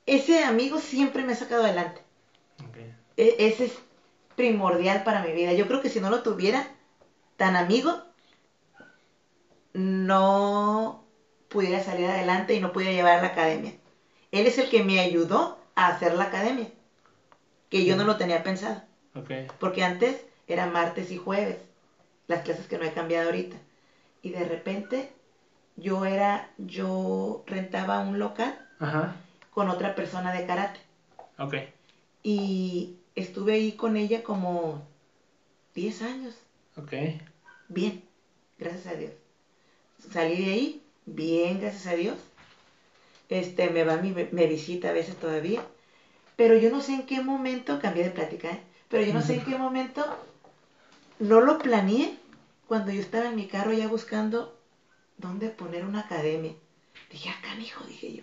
ese 0.06 0.44
amigo 0.44 0.78
siempre 0.78 1.24
me 1.24 1.32
ha 1.32 1.34
sacado 1.34 1.64
adelante. 1.64 2.00
E, 3.16 3.34
ese 3.40 3.64
es 3.64 3.72
primordial 4.36 5.02
para 5.02 5.20
mi 5.20 5.32
vida. 5.32 5.52
Yo 5.52 5.66
creo 5.66 5.82
que 5.82 5.88
si 5.88 5.98
no 5.98 6.10
lo 6.10 6.22
tuviera 6.22 6.70
tan 7.36 7.56
amigo, 7.56 8.04
no 9.72 11.04
pudiera 11.48 11.82
salir 11.82 12.06
adelante 12.06 12.54
y 12.54 12.60
no 12.60 12.70
pudiera 12.70 12.92
llevar 12.92 13.18
a 13.18 13.22
la 13.22 13.28
academia. 13.28 13.74
Él 14.30 14.46
es 14.46 14.58
el 14.58 14.70
que 14.70 14.84
me 14.84 15.00
ayudó 15.00 15.58
a 15.74 15.88
hacer 15.88 16.14
la 16.14 16.26
academia, 16.26 16.68
que 17.68 17.84
yo 17.84 17.96
no 17.96 18.04
lo 18.04 18.16
tenía 18.16 18.44
pensado. 18.44 18.80
Porque 19.58 19.82
antes 19.82 20.22
era 20.46 20.66
martes 20.66 21.10
y 21.10 21.16
jueves, 21.16 21.56
las 22.28 22.42
clases 22.42 22.68
que 22.68 22.78
no 22.78 22.84
he 22.84 22.92
cambiado 22.92 23.26
ahorita. 23.26 23.56
Y 24.22 24.30
de 24.30 24.44
repente 24.44 25.10
yo 25.76 26.04
era, 26.04 26.50
yo 26.58 27.44
rentaba 27.46 28.00
un 28.00 28.18
local 28.18 28.58
con 29.50 29.68
otra 29.68 29.94
persona 29.94 30.32
de 30.32 30.46
karate. 30.46 30.80
Ok. 31.38 31.54
Y 32.22 32.96
estuve 33.14 33.54
ahí 33.54 33.72
con 33.72 33.96
ella 33.96 34.22
como 34.22 34.82
10 35.74 36.02
años. 36.02 36.34
Ok. 36.76 36.92
Bien, 37.68 38.02
gracias 38.58 38.86
a 38.86 38.96
Dios. 38.96 39.12
Salí 40.10 40.44
de 40.44 40.52
ahí, 40.52 40.82
bien, 41.06 41.60
gracias 41.60 41.86
a 41.86 41.96
Dios. 41.96 42.16
Este, 43.28 43.70
me 43.70 43.84
va, 43.84 43.96
mi, 43.96 44.12
me 44.12 44.46
visita 44.46 44.90
a 44.90 44.92
veces 44.92 45.16
todavía. 45.16 45.62
Pero 46.36 46.56
yo 46.56 46.70
no 46.70 46.80
sé 46.80 46.94
en 46.94 47.06
qué 47.06 47.22
momento, 47.22 47.78
cambié 47.80 48.04
de 48.04 48.10
plática, 48.10 48.50
¿eh? 48.50 48.60
pero 48.88 49.04
yo 49.04 49.14
no 49.14 49.22
sé 49.22 49.36
en 49.36 49.44
qué 49.44 49.56
momento, 49.56 50.04
no 51.18 51.40
lo 51.40 51.58
planeé 51.58 52.18
cuando 52.66 52.90
yo 52.90 53.00
estaba 53.00 53.28
en 53.28 53.36
mi 53.36 53.46
carro 53.46 53.72
ya 53.72 53.86
buscando 53.86 54.58
dónde 55.16 55.48
poner 55.48 55.84
una 55.84 56.00
academia. 56.00 56.54
Dije, 57.10 57.30
acá, 57.30 57.54
hijo, 57.54 57.84
dije 57.84 58.12
yo. 58.14 58.22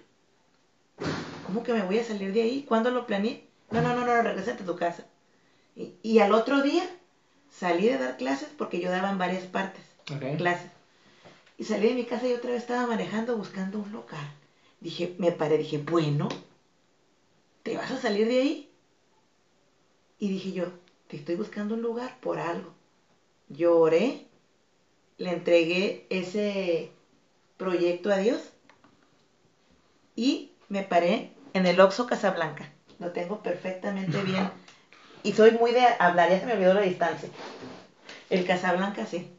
¿Cómo 1.46 1.64
que 1.64 1.74
me 1.74 1.84
voy 1.84 2.00
a 2.00 2.04
salir 2.04 2.34
de 2.34 2.42
ahí? 2.42 2.64
¿Cuándo 2.68 2.92
lo 2.92 3.08
planeé? 3.08 3.44
No, 3.72 3.82
no, 3.82 3.94
no, 3.94 4.06
no, 4.06 4.22
regresate 4.22 4.64
a 4.64 4.66
tu 4.66 4.76
casa. 4.76 5.06
Y, 6.04 6.20
al 6.20 6.34
otro 6.34 6.62
día 6.62 6.84
salí 7.50 7.88
de 7.88 7.98
dar 7.98 8.18
clases 8.18 8.50
porque 8.58 8.80
yo 8.80 8.92
daba 8.92 9.10
en 9.10 9.18
varias 9.18 9.46
partes 9.46 9.84
clases. 10.38 10.70
Y 11.58 11.64
salí 11.64 11.90
de 11.90 11.96
mi 11.96 12.06
casa 12.06 12.28
y 12.28 12.34
otra 12.34 12.52
vez 12.52 12.62
estaba 12.62 12.88
manejando 12.88 13.38
buscando 13.38 13.80
un 13.80 13.92
local. 13.92 14.26
Dije, 14.80 15.16
me 15.18 15.32
paré, 15.32 15.58
dije, 15.58 15.78
bueno, 15.78 16.30
¿te 17.64 17.76
vas 17.76 17.92
a 17.92 18.00
salir 18.00 18.28
de 18.28 18.40
ahí? 18.40 18.70
Y 20.20 20.30
dije 20.30 20.52
yo, 20.52 20.72
te 21.08 21.18
estoy 21.18 21.36
buscando 21.36 21.76
un 21.76 21.82
lugar 21.82 22.20
por 22.20 22.40
algo. 22.40 22.74
Lloré 23.50 24.29
le 25.20 25.32
entregué 25.32 26.08
ese 26.10 26.92
proyecto 27.58 28.10
a 28.10 28.18
Dios 28.18 28.42
y 30.16 30.52
me 30.70 30.82
paré 30.82 31.32
en 31.54 31.66
el 31.66 31.80
Oxo 31.80 32.08
Casablanca. 32.08 32.72
Lo 33.00 33.12
tengo 33.12 33.44
perfectamente 33.44 34.22
bien. 34.24 34.50
Y 35.24 35.34
soy 35.34 35.52
muy 35.52 35.72
de 35.72 35.86
hablar, 36.00 36.30
ya 36.30 36.40
se 36.40 36.46
me 36.46 36.54
olvidó 36.54 36.74
la 36.74 36.82
distancia. 36.82 37.30
El 38.30 38.46
Casablanca, 38.46 39.06
sí. 39.06 39.30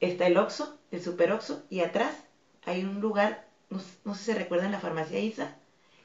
Está 0.00 0.26
el 0.26 0.36
Oxo, 0.36 0.76
el 0.90 1.02
Super 1.02 1.32
Oxo, 1.32 1.62
y 1.70 1.80
atrás 1.80 2.12
hay 2.64 2.84
un 2.84 3.00
lugar, 3.00 3.44
no, 3.70 3.78
sé 3.78 4.18
si 4.18 4.24
se 4.24 4.34
recuerdan 4.34 4.72
la 4.72 4.80
farmacia 4.80 5.20
Isa. 5.20 5.54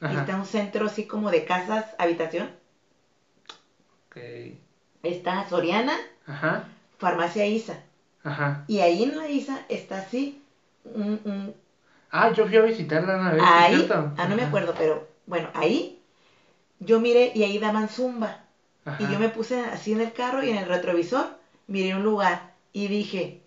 Está 0.00 0.36
un 0.36 0.46
centro 0.46 0.86
así 0.86 1.06
como 1.06 1.30
de 1.30 1.44
casas, 1.44 1.86
habitación. 1.98 2.50
Okay. 4.08 4.60
Está 5.02 5.48
Soriana, 5.48 5.96
farmacia 6.98 7.46
Isa. 7.46 7.82
Ajá. 8.24 8.64
Y 8.66 8.80
ahí 8.80 9.02
en 9.04 9.16
la 9.16 9.28
ISA 9.28 9.64
está 9.68 9.98
así, 9.98 10.42
un, 10.84 11.54
Ah, 12.10 12.32
yo 12.32 12.46
fui 12.46 12.56
a 12.56 12.62
visitarla 12.62 13.16
una 13.16 13.32
vez, 13.32 13.44
ahí, 13.44 13.86
¿cierto? 13.88 14.12
ah, 14.16 14.26
no 14.26 14.36
me 14.36 14.42
acuerdo, 14.42 14.74
pero 14.76 15.06
bueno, 15.26 15.50
ahí 15.54 16.00
yo 16.80 17.00
miré 17.00 17.32
y 17.34 17.42
ahí 17.44 17.58
daban 17.58 17.88
zumba. 17.88 18.46
Ajá. 18.84 19.02
Y 19.04 19.08
yo 19.08 19.18
me 19.18 19.30
puse 19.30 19.56
así 19.60 19.92
en 19.92 20.00
el 20.00 20.12
carro 20.12 20.42
y 20.44 20.50
en 20.50 20.56
el 20.56 20.68
retrovisor 20.68 21.36
miré 21.68 21.94
un 21.96 22.04
lugar 22.04 22.54
y 22.72 22.88
dije, 22.88 23.40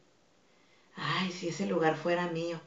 ay, 0.96 1.32
si 1.32 1.50
ese 1.50 1.66
lugar 1.66 1.96
fuera 1.96 2.28
mío. 2.28 2.62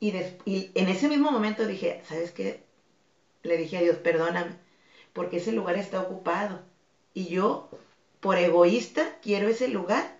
Y, 0.00 0.12
des- 0.12 0.34
y 0.46 0.70
en 0.74 0.88
ese 0.88 1.08
mismo 1.08 1.30
momento 1.32 1.66
dije, 1.66 2.00
¿sabes 2.08 2.30
qué? 2.32 2.62
Le 3.44 3.56
dije 3.56 3.78
a 3.78 3.82
Dios, 3.82 3.98
perdóname, 3.98 4.56
porque 5.12 5.38
ese 5.38 5.52
lugar 5.52 5.76
está 5.76 6.00
ocupado. 6.00 6.62
Y 7.14 7.28
yo, 7.28 7.70
por 8.20 8.38
egoísta, 8.38 9.18
quiero 9.22 9.48
ese 9.48 9.68
lugar 9.68 10.18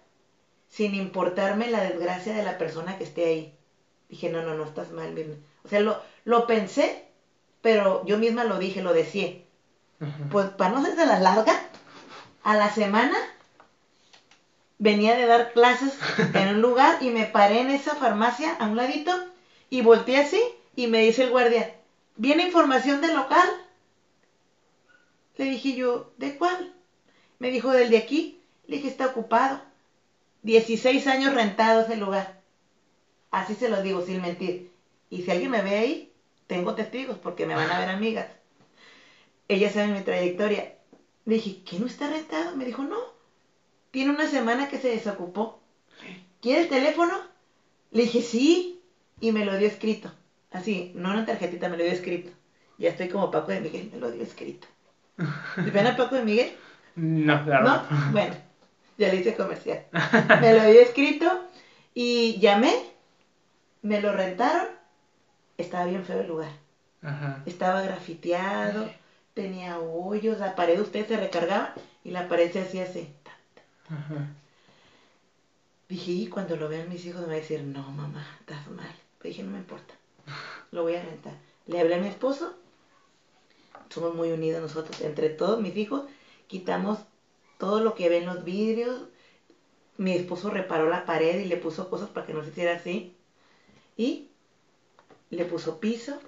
sin 0.77 0.95
importarme 0.95 1.69
la 1.69 1.81
desgracia 1.89 2.33
de 2.35 2.43
la 2.43 2.59
persona 2.59 2.97
que 2.99 3.05
esté 3.05 3.25
ahí. 3.25 3.53
Dije, 4.09 4.29
no, 4.29 4.43
no, 4.43 4.55
no 4.55 4.65
estás 4.65 4.91
mal. 4.91 5.13
Mirna". 5.13 5.37
O 5.65 5.69
sea, 5.69 5.81
lo, 5.81 6.01
lo 6.25 6.47
pensé, 6.47 6.87
pero 7.63 8.05
yo 8.07 8.17
misma 8.19 8.45
lo 8.45 8.59
dije, 8.59 8.83
lo 8.83 8.93
decía. 8.93 9.29
Pues 10.31 10.47
para 10.59 10.73
no 10.73 10.79
hacerse 10.79 11.07
la 11.07 11.19
larga, 11.19 11.55
a 12.43 12.57
la 12.57 12.71
semana 12.71 13.17
venía 14.79 15.15
de 15.15 15.27
dar 15.27 15.53
clases 15.53 15.97
en 16.35 16.49
un 16.49 16.61
lugar 16.61 16.97
y 17.01 17.11
me 17.11 17.25
paré 17.25 17.61
en 17.61 17.71
esa 17.71 17.95
farmacia 17.95 18.53
a 18.59 18.67
un 18.67 18.77
ladito 18.77 19.13
y 19.71 19.81
volteé 19.81 20.19
así 20.19 20.41
y 20.77 20.89
me 20.89 21.01
dice 21.01 21.23
el 21.23 21.31
guardia, 21.31 21.71
¿viene 22.17 22.43
información 22.43 23.01
del 23.01 23.15
local? 23.15 23.49
Le 25.37 25.45
dije 25.45 25.75
yo, 25.75 26.09
¿de 26.17 26.37
cuál? 26.37 26.73
Me 27.39 27.51
dijo, 27.51 27.71
del 27.71 27.91
de 27.91 27.99
aquí. 27.99 28.37
Le 28.67 28.77
dije, 28.77 28.89
está 28.89 29.07
ocupado. 29.07 29.61
16 30.45 31.07
años 31.07 31.35
rentado 31.35 31.83
ese 31.83 31.97
lugar. 31.97 32.41
Así 33.31 33.55
se 33.55 33.69
lo 33.69 33.83
digo, 33.83 34.03
sin 34.03 34.23
mentir. 34.23 34.71
Y 35.11 35.23
si 35.23 35.31
alguien 35.31 35.51
me 35.51 35.63
ve 35.63 35.77
ahí, 35.77 36.13
tengo 36.47 36.75
testigos 36.75 37.19
porque 37.19 37.47
me 37.47 37.55
van 37.55 37.71
a 37.71 37.79
ver 37.79 37.89
amigas. 37.89 38.29
Ellas 39.49 39.73
saben 39.73 39.95
mi 39.95 40.03
trayectoria. 40.03 40.75
Le 41.25 41.35
dije, 41.35 41.63
¿qué 41.65 41.79
no 41.79 41.87
está 41.87 42.09
rentado? 42.09 42.57
Me 42.57 42.65
dijo, 42.65 42.83
no. 42.83 42.99
Tiene 43.91 44.11
una 44.11 44.29
semana 44.29 44.69
que 44.69 44.79
se 44.79 44.89
desocupó. 44.89 45.61
¿Quiere 46.41 46.63
el 46.63 46.69
teléfono? 46.69 47.15
Le 47.91 48.03
dije, 48.03 48.21
sí. 48.21 48.83
Y 49.21 49.33
me 49.33 49.45
lo 49.45 49.57
dio 49.57 49.67
escrito. 49.67 50.13
Así, 50.51 50.93
no 50.95 51.11
una 51.11 51.25
tarjetita, 51.25 51.69
me 51.69 51.79
lo 51.79 51.85
dio 51.85 51.93
escrito. 51.93 52.31
Ya 52.77 52.91
estoy 52.91 53.09
como 53.09 53.31
Paco 53.31 53.51
de 53.51 53.61
Miguel, 53.61 53.91
me 53.93 53.99
lo 53.99 54.11
dio 54.11 54.23
escrito. 54.23 54.69
¿Te 55.17 55.71
ven 55.71 55.87
a 55.87 55.97
Paco 55.97 56.17
de 56.17 56.25
Miguel? 56.25 56.53
No, 56.97 57.45
la 57.45 57.61
¿No? 57.61 58.13
Bueno, 58.13 58.37
ya 58.99 59.09
le 59.09 59.17
hice 59.17 59.35
comercial. 59.35 59.85
Me 60.41 60.55
lo 60.55 60.65
dio 60.71 60.81
escrito 60.81 61.27
y 61.95 62.39
llamé, 62.39 62.75
me 63.83 64.01
lo 64.01 64.13
rentaron. 64.13 64.69
Estaba 65.59 65.87
bien 65.87 66.05
feo 66.05 66.21
el 66.21 66.29
lugar. 66.29 66.53
Ajá. 67.03 67.43
Estaba 67.47 67.83
grafiteado, 67.83 68.91
tenía 69.35 69.79
hoyos, 69.79 70.39
la 70.39 70.57
pared 70.57 70.81
usted 70.81 71.07
se 71.07 71.17
recargaba 71.17 71.75
y 72.03 72.11
la 72.11 72.29
pared 72.29 72.51
se 72.53 72.63
hacía 72.63 72.85
así. 72.85 73.13
Ajá. 73.89 74.29
Dije, 75.89 76.13
y 76.13 76.27
cuando 76.29 76.57
lo 76.57 76.69
vean 76.69 76.89
mis 76.89 77.05
hijos 77.05 77.21
me 77.21 77.27
van 77.27 77.37
a 77.37 77.41
decir, 77.41 77.63
no 77.63 77.83
mamá, 77.91 78.27
estás 78.41 78.67
mal. 78.69 78.95
Pero 79.19 79.29
dije, 79.29 79.43
no 79.43 79.51
me 79.51 79.59
importa, 79.59 79.95
lo 80.71 80.83
voy 80.83 80.95
a 80.95 81.03
rentar. 81.03 81.35
Le 81.67 81.81
hablé 81.81 81.97
a 81.97 81.99
mi 81.99 82.09
esposo, 82.09 82.55
somos 83.91 84.15
muy 84.15 84.33
unidos 84.33 84.63
nosotros, 84.63 85.01
entre 85.03 85.29
todos 85.29 85.61
mis 85.61 85.77
hijos, 85.77 86.05
quitamos 86.47 86.99
todo 87.59 87.81
lo 87.81 87.95
que 87.95 88.09
ven 88.09 88.27
los 88.27 88.45
vidrios. 88.45 89.03
Mi 89.97 90.13
esposo 90.13 90.51
reparó 90.51 90.89
la 90.89 91.07
pared 91.07 91.41
y 91.41 91.45
le 91.47 91.57
puso 91.57 91.89
cosas 91.89 92.09
para 92.09 92.27
que 92.27 92.35
no 92.35 92.43
se 92.43 92.51
hiciera 92.51 92.75
así. 92.75 93.17
Y 93.97 94.29
le 95.31 95.45
puso 95.45 95.79
piso 95.79 96.19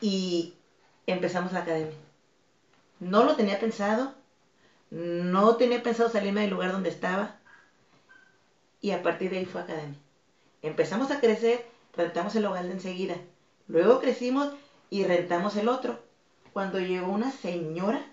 y 0.00 0.54
empezamos 1.06 1.52
la 1.52 1.60
academia. 1.60 1.96
No 3.00 3.24
lo 3.24 3.36
tenía 3.36 3.58
pensado, 3.58 4.14
no 4.90 5.56
tenía 5.56 5.82
pensado 5.82 6.10
salirme 6.10 6.42
del 6.42 6.50
lugar 6.50 6.72
donde 6.72 6.90
estaba 6.90 7.36
y 8.80 8.90
a 8.90 9.02
partir 9.02 9.30
de 9.30 9.38
ahí 9.38 9.44
fue 9.44 9.62
academia. 9.62 9.98
Empezamos 10.60 11.10
a 11.10 11.20
crecer, 11.20 11.64
rentamos 11.94 12.34
el 12.36 12.44
hogar 12.44 12.64
de 12.64 12.72
enseguida. 12.72 13.16
Luego 13.68 14.00
crecimos 14.00 14.52
y 14.90 15.04
rentamos 15.04 15.56
el 15.56 15.68
otro. 15.68 16.00
Cuando 16.52 16.78
llegó 16.78 17.10
una 17.10 17.30
señora 17.30 18.11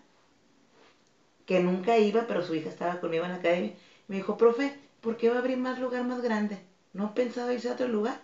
que 1.49 1.59
nunca 1.59 1.97
iba, 1.97 2.27
pero 2.27 2.45
su 2.45 2.53
hija 2.53 2.69
estaba 2.69 2.99
conmigo 2.99 3.25
en 3.25 3.31
la 3.31 3.37
academia, 3.37 3.73
me 4.07 4.17
dijo, 4.17 4.37
profe, 4.37 4.71
¿por 5.01 5.17
qué 5.17 5.31
va 5.31 5.37
a 5.37 5.39
abrir 5.39 5.57
más 5.57 5.79
lugar 5.79 6.03
más 6.03 6.21
grande? 6.21 6.59
¿No 6.93 7.05
ha 7.05 7.13
pensado 7.15 7.51
irse 7.51 7.69
a 7.69 7.73
otro 7.73 7.87
lugar? 7.87 8.21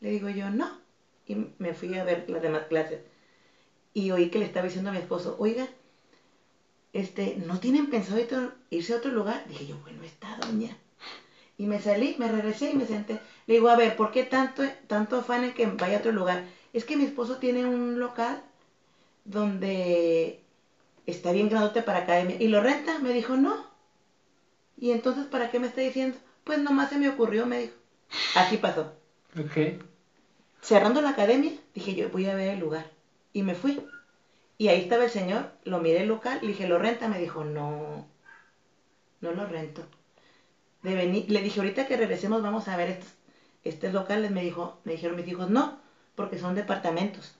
Le 0.00 0.12
digo 0.12 0.30
yo, 0.30 0.48
no. 0.48 0.66
Y 1.26 1.34
me 1.58 1.74
fui 1.74 1.94
a 1.98 2.04
ver 2.04 2.24
las 2.30 2.40
demás 2.40 2.62
clases. 2.62 3.02
Y 3.92 4.12
oí 4.12 4.30
que 4.30 4.38
le 4.38 4.46
estaba 4.46 4.64
diciendo 4.64 4.88
a 4.88 4.94
mi 4.94 4.98
esposo, 4.98 5.36
oiga, 5.38 5.68
este, 6.94 7.36
¿no 7.36 7.60
tienen 7.60 7.90
pensado 7.90 8.18
irse 8.70 8.94
a 8.94 8.96
otro 8.96 9.10
lugar? 9.10 9.44
Dije 9.46 9.66
yo, 9.66 9.76
bueno, 9.82 10.02
está 10.02 10.38
doña. 10.38 10.74
Y 11.58 11.66
me 11.66 11.78
salí, 11.78 12.16
me 12.18 12.32
regresé 12.32 12.70
y 12.70 12.76
me 12.76 12.86
senté. 12.86 13.20
Le 13.46 13.56
digo, 13.56 13.68
a 13.68 13.76
ver, 13.76 13.94
¿por 13.94 14.10
qué 14.10 14.24
tanto, 14.24 14.62
tanto 14.86 15.18
afán 15.18 15.44
en 15.44 15.52
que 15.52 15.66
vaya 15.66 15.98
a 15.98 16.00
otro 16.00 16.12
lugar? 16.12 16.46
Es 16.72 16.86
que 16.86 16.96
mi 16.96 17.04
esposo 17.04 17.36
tiene 17.36 17.66
un 17.66 18.00
local 18.00 18.42
donde 19.26 20.47
está 21.10 21.32
bien 21.32 21.48
grandote 21.48 21.82
para 21.82 22.00
academia. 22.00 22.36
¿Y 22.38 22.48
lo 22.48 22.60
renta? 22.60 22.98
Me 22.98 23.12
dijo, 23.12 23.36
no. 23.36 23.66
¿Y 24.76 24.92
entonces 24.92 25.26
para 25.26 25.50
qué 25.50 25.58
me 25.58 25.66
está 25.66 25.80
diciendo? 25.80 26.18
Pues 26.44 26.58
nomás 26.58 26.90
se 26.90 26.98
me 26.98 27.08
ocurrió, 27.08 27.46
me 27.46 27.58
dijo. 27.58 27.74
Así 28.34 28.58
pasó. 28.58 28.92
Ok. 29.38 29.82
Cerrando 30.60 31.00
la 31.00 31.10
academia, 31.10 31.52
dije 31.74 31.94
yo 31.94 32.08
voy 32.10 32.26
a 32.26 32.34
ver 32.34 32.48
el 32.48 32.60
lugar. 32.60 32.90
Y 33.32 33.42
me 33.42 33.54
fui. 33.54 33.80
Y 34.56 34.68
ahí 34.68 34.80
estaba 34.80 35.04
el 35.04 35.10
señor, 35.10 35.52
lo 35.64 35.78
miré 35.78 36.02
el 36.02 36.08
local, 36.08 36.40
le 36.42 36.48
dije, 36.48 36.66
¿lo 36.66 36.78
renta? 36.78 37.08
Me 37.08 37.20
dijo, 37.20 37.44
no, 37.44 38.06
no 39.20 39.32
lo 39.32 39.46
rento. 39.46 39.86
De 40.82 40.94
venir, 40.94 41.30
le 41.30 41.42
dije, 41.42 41.60
ahorita 41.60 41.86
que 41.86 41.96
regresemos 41.96 42.42
vamos 42.42 42.66
a 42.68 42.76
ver 42.76 42.90
estos, 42.90 43.14
estos 43.62 43.92
locales. 43.92 44.30
Me, 44.30 44.42
dijo, 44.42 44.80
me 44.84 44.92
dijeron 44.92 45.16
mis 45.16 45.28
hijos, 45.28 45.48
no, 45.48 45.78
porque 46.16 46.38
son 46.38 46.54
departamentos. 46.54 47.34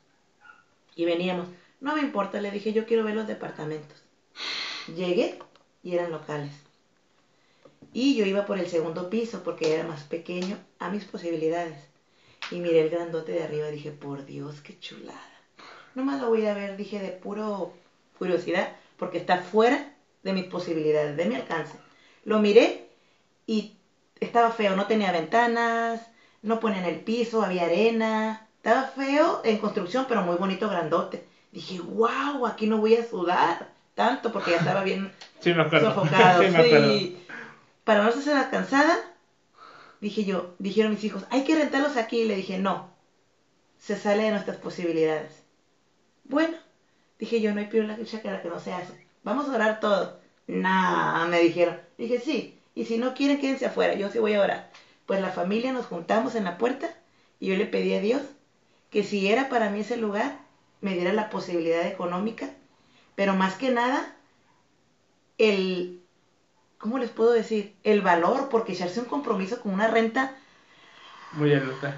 Y 0.95 1.05
veníamos, 1.07 1.49
no 1.81 1.95
me 1.95 2.03
importa, 2.03 2.41
le 2.41 2.51
dije, 2.51 2.73
yo 2.73 2.87
quiero 2.87 3.05
ver 3.05 3.15
los 3.15 3.27
departamentos. 3.27 4.03
Llegué 4.89 5.39
y 5.83 5.95
eran 5.95 6.11
locales. 6.11 6.53
Y 7.93 8.17
yo 8.17 8.27
iba 8.27 8.47
por 8.47 8.59
el 8.59 8.69
segundo 8.69 9.09
piso 9.11 9.43
porque 9.43 9.75
era 9.75 9.87
más 9.87 10.03
pequeño 10.03 10.59
a 10.79 10.91
mis 10.91 11.05
posibilidades. 11.05 11.79
Y 12.51 12.61
miré 12.61 12.83
el 12.83 12.91
grandote 12.91 13.33
de 13.33 13.43
arriba 13.43 13.69
y 13.69 13.73
dije, 13.73 13.91
por 13.91 14.25
Dios, 14.25 14.61
qué 14.61 14.79
chulada. 14.79 15.21
Nomás 15.95 16.21
lo 16.21 16.29
voy 16.29 16.47
a 16.47 16.55
ver, 16.55 16.77
dije, 16.77 17.01
de 17.01 17.11
puro 17.11 17.73
curiosidad, 18.19 18.73
porque 18.97 19.19
está 19.19 19.39
fuera 19.39 19.95
de 20.23 20.33
mis 20.33 20.45
posibilidades, 20.45 21.17
de 21.17 21.25
mi 21.27 21.35
alcance. 21.35 21.77
Lo 22.25 22.41
miré 22.41 22.89
y 23.47 23.75
estaba 24.21 24.51
feo, 24.51 24.77
no 24.77 24.87
tenía 24.87 25.13
ventanas, 25.13 26.01
no 26.43 26.61
ponía 26.61 26.81
en 26.81 26.95
el 26.95 27.01
piso, 27.01 27.43
había 27.43 27.65
arena. 27.65 28.47
Estaba 28.57 28.85
feo 28.85 29.41
en 29.45 29.59
construcción, 29.59 30.07
pero 30.09 30.23
muy 30.23 30.37
bonito, 30.37 30.69
grandote. 30.69 31.28
Dije, 31.53 31.81
wow, 31.81 32.47
aquí 32.47 32.67
no 32.67 32.79
voy 32.79 32.97
a 32.97 33.07
sudar 33.07 33.69
tanto 33.95 34.33
porque 34.33 34.53
ya 34.53 34.59
estaba 34.59 34.83
bien 34.83 35.13
Sí, 35.41 35.53
me 35.55 35.63
acuerdo. 35.63 35.95
sofocado. 35.95 36.43
sí, 36.43 36.51
me. 36.51 37.29
Para 37.85 38.03
no 38.03 38.09
hacerse 38.09 38.33
cansada, 38.51 38.97
dije 40.01 40.25
yo, 40.25 40.55
dijeron 40.59 40.93
mis 40.93 41.05
hijos, 41.05 41.25
hay 41.31 41.45
que 41.45 41.55
rentarlos 41.55 41.97
aquí. 41.97 42.21
Y 42.21 42.25
le 42.27 42.37
dije, 42.37 42.59
no, 42.59 42.91
se 43.79 43.97
sale 43.97 44.25
de 44.25 44.31
nuestras 44.33 44.59
posibilidades. 44.59 45.43
Bueno, 46.25 46.57
dije 47.19 47.41
yo, 47.41 47.53
no 47.55 47.61
hay 47.61 47.67
peor 47.67 47.87
la 47.87 48.05
chácara 48.05 48.43
que 48.43 48.49
no 48.49 48.61
se 48.61 48.73
hace. 48.73 49.07
Vamos 49.23 49.49
a 49.49 49.55
orar 49.55 49.81
todo. 49.81 50.19
Nah, 50.47 51.27
me 51.27 51.41
dijeron. 51.41 51.79
Dije, 51.97 52.21
sí, 52.21 52.59
y 52.75 52.85
si 52.85 52.99
no 52.99 53.15
quieren, 53.15 53.41
quédense 53.41 53.67
afuera, 53.67 53.95
yo 53.95 54.11
sí 54.11 54.19
voy 54.19 54.35
a 54.35 54.43
orar. 54.43 54.71
Pues 55.07 55.21
la 55.21 55.31
familia 55.31 55.73
nos 55.73 55.87
juntamos 55.87 56.35
en 56.35 56.45
la 56.45 56.59
puerta 56.59 56.89
y 57.41 57.47
yo 57.47 57.57
le 57.57 57.67
pedí 57.67 57.95
a 57.95 58.01
Dios 58.01 58.23
que 58.91 59.03
si 59.03 59.29
era 59.29 59.49
para 59.49 59.71
mí 59.71 59.81
ese 59.81 59.97
lugar, 59.97 60.39
me 60.81 60.95
diera 60.95 61.13
la 61.13 61.31
posibilidad 61.31 61.87
económica, 61.87 62.51
pero 63.17 63.35
más 63.35 63.57
que 63.57 63.71
nada, 63.71 64.17
el, 65.39 66.01
¿cómo 66.79 66.99
les 66.99 67.11
puedo 67.11 67.33
decir? 67.33 67.75
El 67.85 68.03
valor, 68.03 68.49
porque 68.51 68.73
echarse 68.73 69.01
un 69.01 69.07
compromiso 69.07 69.61
con 69.61 69.73
una 69.75 69.89
renta, 69.89 70.37
Muy 71.33 71.53
alta. 71.55 71.97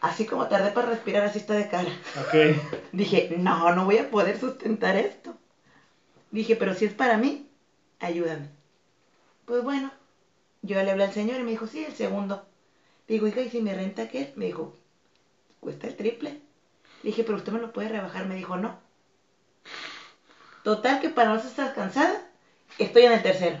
así 0.00 0.26
como 0.26 0.46
tardé 0.48 0.70
para 0.70 0.88
respirar, 0.88 1.24
así 1.24 1.38
está 1.38 1.54
de 1.54 1.68
cara. 1.68 1.90
Ok. 2.14 2.34
Dije, 2.92 3.28
no, 3.38 3.72
no 3.72 3.84
voy 3.84 3.98
a 3.98 4.10
poder 4.10 4.38
sustentar 4.38 4.96
esto. 4.96 5.36
Dije, 6.30 6.56
pero 6.56 6.74
si 6.74 6.84
es 6.86 6.94
para 6.94 7.18
mí, 7.18 7.48
ayúdame. 8.00 8.48
Pues 9.46 9.62
bueno, 9.64 9.90
yo 10.62 10.82
le 10.82 10.90
hablé 10.90 11.04
al 11.04 11.12
señor 11.12 11.40
y 11.40 11.44
me 11.44 11.50
dijo, 11.52 11.66
sí, 11.66 11.84
el 11.84 11.94
segundo. 11.94 12.46
Digo, 13.08 13.26
hija, 13.28 13.42
¿y 13.42 13.50
si 13.50 13.60
me 13.62 13.74
renta 13.74 14.08
qué? 14.08 14.32
Me 14.36 14.46
dijo, 14.46 14.74
cuesta 15.60 15.86
el 15.88 15.96
triple. 15.96 16.40
Le 17.02 17.10
dije, 17.10 17.24
pero 17.24 17.38
usted 17.38 17.52
me 17.52 17.60
lo 17.60 17.72
puede 17.72 17.88
rebajar. 17.88 18.26
Me 18.26 18.34
dijo, 18.34 18.56
no. 18.56 18.78
Total 20.62 21.00
que 21.00 21.08
para 21.08 21.30
no 21.30 21.36
estar 21.36 21.74
cansada, 21.74 22.20
estoy 22.78 23.04
en 23.04 23.12
el 23.12 23.22
tercero. 23.22 23.58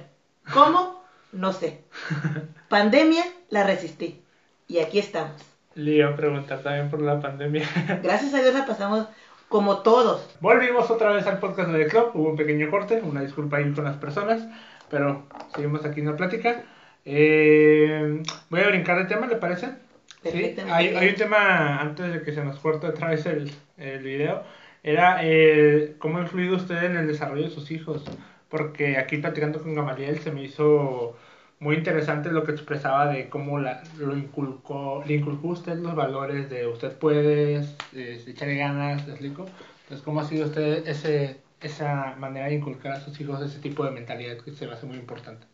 ¿Cómo? 0.52 1.04
No 1.32 1.52
sé. 1.52 1.84
Pandemia, 2.68 3.24
la 3.50 3.64
resistí. 3.64 4.22
Y 4.66 4.78
aquí 4.78 4.98
estamos. 4.98 5.40
Le 5.74 5.92
iba 5.92 6.10
a 6.10 6.16
preguntar 6.16 6.62
también 6.62 6.90
por 6.90 7.00
la 7.00 7.20
pandemia. 7.20 7.66
Gracias 8.02 8.34
a 8.34 8.42
Dios 8.42 8.52
la 8.52 8.66
pasamos 8.66 9.06
como 9.48 9.78
todos. 9.78 10.28
Volvimos 10.40 10.90
otra 10.90 11.12
vez 11.12 11.26
al 11.26 11.38
podcast 11.38 11.70
de 11.70 11.84
The 11.84 11.90
Club. 11.90 12.10
Hubo 12.14 12.30
un 12.30 12.36
pequeño 12.36 12.70
corte, 12.70 13.00
una 13.02 13.22
disculpa 13.22 13.58
ahí 13.58 13.72
con 13.72 13.84
las 13.84 13.96
personas, 13.96 14.46
pero 14.90 15.26
seguimos 15.54 15.84
aquí 15.84 16.00
en 16.00 16.06
la 16.06 16.16
plática. 16.16 16.64
Eh, 17.04 18.22
voy 18.50 18.60
a 18.60 18.68
brincar 18.68 18.98
de 18.98 19.04
tema, 19.06 19.26
¿le 19.26 19.36
parece? 19.36 19.87
Hay, 20.24 20.88
hay 20.88 21.08
un 21.08 21.14
tema 21.14 21.80
antes 21.80 22.12
de 22.12 22.22
que 22.22 22.32
se 22.32 22.44
nos 22.44 22.58
corte 22.58 22.86
otra 22.86 23.10
vez 23.10 23.24
el, 23.26 23.50
el 23.76 24.02
video. 24.02 24.42
Era 24.82 25.20
eh, 25.22 25.96
cómo 25.98 26.18
ha 26.18 26.22
influido 26.22 26.56
usted 26.56 26.82
en 26.84 26.96
el 26.96 27.06
desarrollo 27.06 27.44
de 27.44 27.50
sus 27.50 27.70
hijos. 27.70 28.04
Porque 28.48 28.96
aquí 28.96 29.18
platicando 29.18 29.62
con 29.62 29.74
Gamaliel 29.74 30.18
se 30.20 30.32
me 30.32 30.42
hizo 30.42 31.16
muy 31.60 31.76
interesante 31.76 32.30
lo 32.30 32.44
que 32.44 32.52
expresaba 32.52 33.08
de 33.12 33.28
cómo 33.28 33.58
la, 33.58 33.82
lo 33.98 34.16
inculcó, 34.16 35.02
le 35.06 35.14
inculcó 35.14 35.48
usted 35.48 35.76
los 35.76 35.94
valores 35.94 36.48
de 36.48 36.66
usted 36.66 36.92
puede, 36.96 37.64
eh, 37.94 38.24
echarle 38.26 38.56
ganas, 38.56 39.04
¿te 39.04 39.10
explico? 39.10 39.46
Entonces, 39.82 40.04
¿cómo 40.04 40.20
ha 40.20 40.24
sido 40.24 40.46
usted 40.46 40.86
ese, 40.86 41.40
esa 41.60 42.14
manera 42.18 42.46
de 42.46 42.54
inculcar 42.54 42.92
a 42.92 43.00
sus 43.00 43.20
hijos 43.20 43.42
ese 43.42 43.58
tipo 43.58 43.84
de 43.84 43.90
mentalidad 43.90 44.38
que 44.38 44.52
se 44.52 44.66
me 44.66 44.74
hace 44.74 44.86
muy 44.86 44.96
importante? 44.96 45.46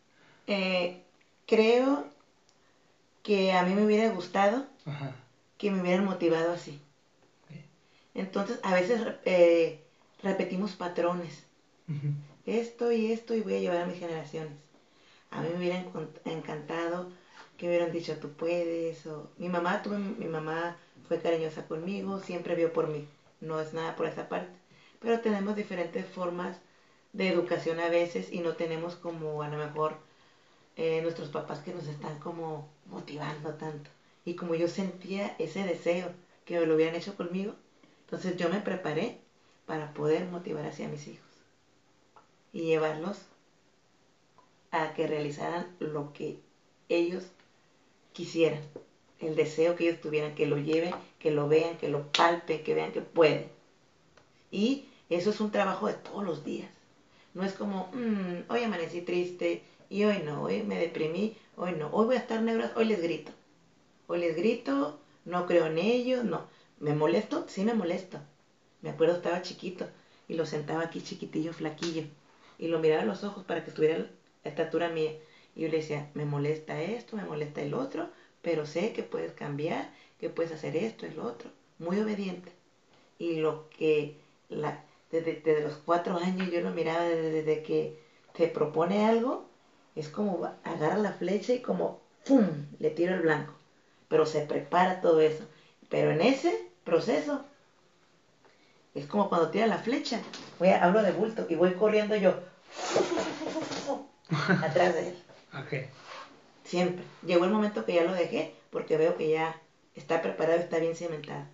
Eh, 0.47 1.03
creo 1.47 2.07
que 3.25 3.55
a 3.55 3.65
mí 3.65 3.75
me 3.75 3.85
hubiera 3.85 4.09
gustado 4.11 4.67
Ajá. 4.85 5.17
que 5.59 5.73
me 5.73 5.81
hubieran 5.81 6.05
motivado 6.05 6.53
así. 6.53 6.81
Sí. 7.49 7.65
Entonces, 8.15 8.61
a 8.63 8.73
veces 8.75 9.01
eh, 9.25 9.83
repetimos 10.23 10.75
patrones. 10.75 11.43
Esto 12.47 12.93
y 12.93 13.07
esto 13.07 13.35
y 13.35 13.41
voy 13.41 13.55
a 13.55 13.61
llevar 13.61 13.81
a 13.81 13.87
mis 13.87 13.99
generaciones. 13.99 14.53
A 15.31 15.41
mí 15.41 15.49
me 15.49 15.59
hubiera 15.59 15.83
encantado 16.25 17.11
que 17.57 17.67
me 17.67 17.73
hubieran 17.73 17.93
dicho 17.93 18.17
tú 18.19 18.31
puedes 18.33 19.07
o 19.07 19.31
mi 19.39 19.49
mamá 19.49 19.83
tuve 19.83 19.97
mi 19.99 20.27
mamá 20.27 20.77
fue 21.09 21.21
cariñosa 21.21 21.67
conmigo, 21.67 22.21
siempre 22.21 22.55
vio 22.55 22.73
por 22.73 22.89
mí. 22.89 23.09
No 23.41 23.61
es 23.61 23.73
nada 23.73 23.97
por 23.97 24.07
esa 24.07 24.29
parte, 24.29 24.53
pero 25.01 25.21
tenemos 25.21 25.57
diferentes 25.57 26.07
formas 26.07 26.59
de 27.13 27.29
educación 27.29 27.81
a 27.81 27.89
veces 27.89 28.33
y 28.33 28.41
no 28.41 28.55
tenemos 28.55 28.97
como 28.97 29.43
a 29.43 29.49
lo 29.49 29.57
mejor 29.57 29.97
eh, 30.77 31.01
nuestros 31.03 31.29
papás 31.29 31.61
que 31.61 31.73
nos 31.73 31.87
están 31.87 32.19
como 32.19 32.69
motivando 32.95 33.55
tanto. 33.55 33.91
Y 34.25 34.35
como 34.35 34.55
yo 34.55 34.69
sentía 34.69 35.35
ese 35.39 35.65
deseo 35.65 36.11
que 36.45 36.65
lo 36.65 36.75
hubieran 36.75 36.95
hecho 36.95 37.17
conmigo, 37.17 37.55
entonces 38.05 38.37
yo 38.37 38.49
me 38.49 38.61
preparé 38.61 39.19
para 39.67 39.93
poder 39.93 40.27
motivar 40.27 40.67
hacia 40.67 40.89
mis 40.89 41.07
hijos 41.09 41.25
y 42.53 42.63
llevarlos 42.63 43.19
a 44.71 44.95
que 44.95 45.07
realizaran 45.07 45.67
lo 45.79 46.13
que 46.13 46.39
ellos 46.89 47.25
quisieran, 48.13 48.61
el 49.19 49.35
deseo 49.35 49.75
que 49.75 49.89
ellos 49.89 50.01
tuvieran, 50.01 50.35
que 50.35 50.47
lo 50.47 50.59
lleven, 50.59 50.95
que 51.19 51.31
lo 51.31 51.49
vean, 51.49 51.77
que 51.77 51.89
lo 51.89 52.07
palpen, 52.13 52.63
que 52.63 52.75
vean 52.75 52.93
que 52.93 53.01
pueden. 53.01 53.49
Y 54.51 54.85
eso 55.11 55.31
es 55.31 55.41
un 55.41 55.51
trabajo 55.51 55.87
de 55.87 55.95
todos 55.95 56.25
los 56.25 56.45
días. 56.45 56.71
No 57.35 57.45
es 57.45 57.53
como, 57.53 57.89
"Mm, 57.93 58.51
hoy 58.51 58.63
amanecí 58.63 59.01
triste 59.01 59.63
y 59.91 60.05
hoy 60.05 60.19
no, 60.19 60.43
hoy 60.43 60.63
me 60.63 60.79
deprimí, 60.79 61.37
hoy 61.57 61.73
no, 61.73 61.89
hoy 61.93 62.07
voy 62.07 62.17
a 62.17 62.21
estar 62.21 62.43
negro, 62.43 62.69
hoy 62.77 62.87
les 62.87 63.03
grito. 63.03 63.33
Hoy 64.07 64.21
les 64.21 64.37
grito, 64.37 64.99
no 65.25 65.47
creo 65.47 65.67
en 65.67 65.79
ellos, 65.79 66.25
no. 66.25 66.47
¿Me 66.79 66.95
molesto? 66.95 67.47
Sí 67.49 67.65
me 67.65 67.75
molesto. 67.75 68.19
Me 68.83 68.91
acuerdo 68.91 69.17
estaba 69.17 69.43
chiquito 69.43 69.87
y 70.29 70.35
lo 70.35 70.47
sentaba 70.47 70.83
aquí 70.83 71.01
chiquitillo, 71.03 71.53
flaquillo. 71.53 72.05
Y 72.59 72.69
lo 72.69 72.79
miraba 72.79 73.03
a 73.03 73.07
los 73.07 73.25
ojos 73.25 73.45
para 73.45 73.65
que 73.65 73.71
estuviera 73.71 73.99
la 73.99 74.09
estatura 74.45 74.89
mía. 74.89 75.13
Y 75.55 75.63
yo 75.63 75.69
le 75.69 75.79
decía, 75.79 76.11
me 76.15 76.25
molesta 76.25 76.81
esto, 76.83 77.17
me 77.17 77.25
molesta 77.25 77.63
el 77.63 77.75
otro, 77.75 78.09
pero 78.43 78.67
sé 78.67 78.93
que 78.93 79.03
puedes 79.03 79.33
cambiar, 79.33 79.91
que 80.19 80.29
puedes 80.29 80.53
hacer 80.53 80.77
esto, 80.77 81.07
el 81.07 81.19
otro. 81.19 81.51
Muy 81.79 81.99
obediente. 81.99 82.53
Y 83.19 83.37
lo 83.37 83.69
que 83.71 84.19
la, 84.49 84.85
desde, 85.11 85.41
desde 85.45 85.63
los 85.63 85.77
cuatro 85.77 86.17
años 86.19 86.51
yo 86.51 86.61
lo 86.61 86.71
miraba 86.71 87.05
desde, 87.05 87.31
desde 87.31 87.63
que 87.63 87.99
te 88.33 88.49
propone 88.49 89.07
algo, 89.07 89.49
es 89.95 90.09
como 90.09 90.45
agarra 90.65 90.97
la 90.97 91.13
flecha 91.13 91.53
y 91.53 91.61
como 91.61 92.01
¡pum! 92.27 92.47
le 92.79 92.91
tiro 92.91 93.15
el 93.15 93.21
blanco. 93.21 93.55
Pero 94.09 94.27
se 94.27 94.41
prepara 94.43 95.01
todo 95.01 95.21
eso. 95.21 95.45
Pero 95.89 96.11
en 96.11 96.21
ese 96.21 96.69
proceso 96.85 97.45
es 98.95 99.07
como 99.07 99.29
cuando 99.29 99.51
tira 99.51 99.67
la 99.67 99.79
flecha. 99.79 100.21
Voy 100.59 100.69
a, 100.69 100.83
hablo 100.85 101.03
de 101.03 101.13
bulto 101.13 101.47
y 101.49 101.55
voy 101.55 101.75
corriendo 101.75 102.15
yo 102.17 102.35
atrás 104.63 104.95
de 104.95 105.09
él. 105.09 105.23
Ok. 105.55 105.89
Siempre. 106.65 107.05
Llegó 107.23 107.45
el 107.45 107.51
momento 107.51 107.85
que 107.85 107.95
ya 107.95 108.05
lo 108.05 108.13
dejé 108.13 108.55
porque 108.71 108.97
veo 108.97 109.17
que 109.17 109.29
ya 109.31 109.61
está 109.95 110.23
preparado, 110.23 110.59
está 110.61 110.79
bien 110.79 110.97
cimentado. 110.97 111.45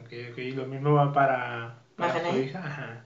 Ok, 0.00 0.12
ok. 0.32 0.38
Lo 0.54 0.66
mismo 0.66 0.94
va 0.94 1.12
para, 1.12 1.82
para 1.96 2.24
su 2.24 2.24
Mahanaim. 2.24 2.44
hija. 2.44 2.58
Ajá. 2.60 3.04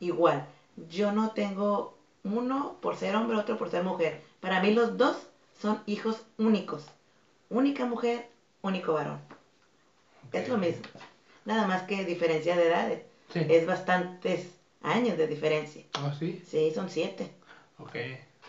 Igual, 0.00 0.46
yo 0.76 1.12
no 1.12 1.32
tengo 1.32 1.99
uno 2.24 2.76
por 2.80 2.96
ser 2.96 3.16
hombre, 3.16 3.36
otro 3.36 3.56
por 3.56 3.70
ser 3.70 3.82
mujer. 3.82 4.20
Para 4.40 4.60
mí 4.60 4.72
los 4.72 4.96
dos 4.96 5.16
son 5.60 5.82
hijos 5.86 6.22
únicos. 6.38 6.86
Única 7.48 7.86
mujer, 7.86 8.28
único 8.62 8.92
varón. 8.92 9.20
Es 10.32 10.48
lo 10.48 10.58
mismo. 10.58 10.82
Nada 11.44 11.66
más 11.66 11.82
que 11.82 12.04
diferencia 12.04 12.56
de 12.56 12.66
edades. 12.66 13.02
Sí. 13.32 13.46
Es 13.48 13.66
bastantes 13.66 14.48
años 14.82 15.16
de 15.16 15.26
diferencia. 15.26 15.84
¿Oh, 16.02 16.12
sí? 16.12 16.42
Sí, 16.46 16.70
son 16.72 16.88
siete. 16.88 17.30
Ok. 17.78 17.96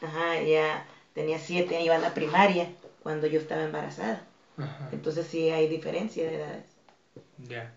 Ajá, 0.02 0.38
ella 0.38 0.86
tenía 1.14 1.40
siete, 1.40 1.82
iba 1.82 1.96
a 1.96 2.00
la 2.00 2.14
primaria 2.14 2.70
cuando 3.04 3.28
yo 3.28 3.40
estaba 3.40 3.64
embarazada. 3.64 4.24
Ajá. 4.58 4.90
Entonces 4.92 5.26
sí 5.28 5.50
hay 5.50 5.68
diferencia 5.68 6.24
de 6.26 6.36
edades. 6.36 6.66
Ya. 7.48 7.74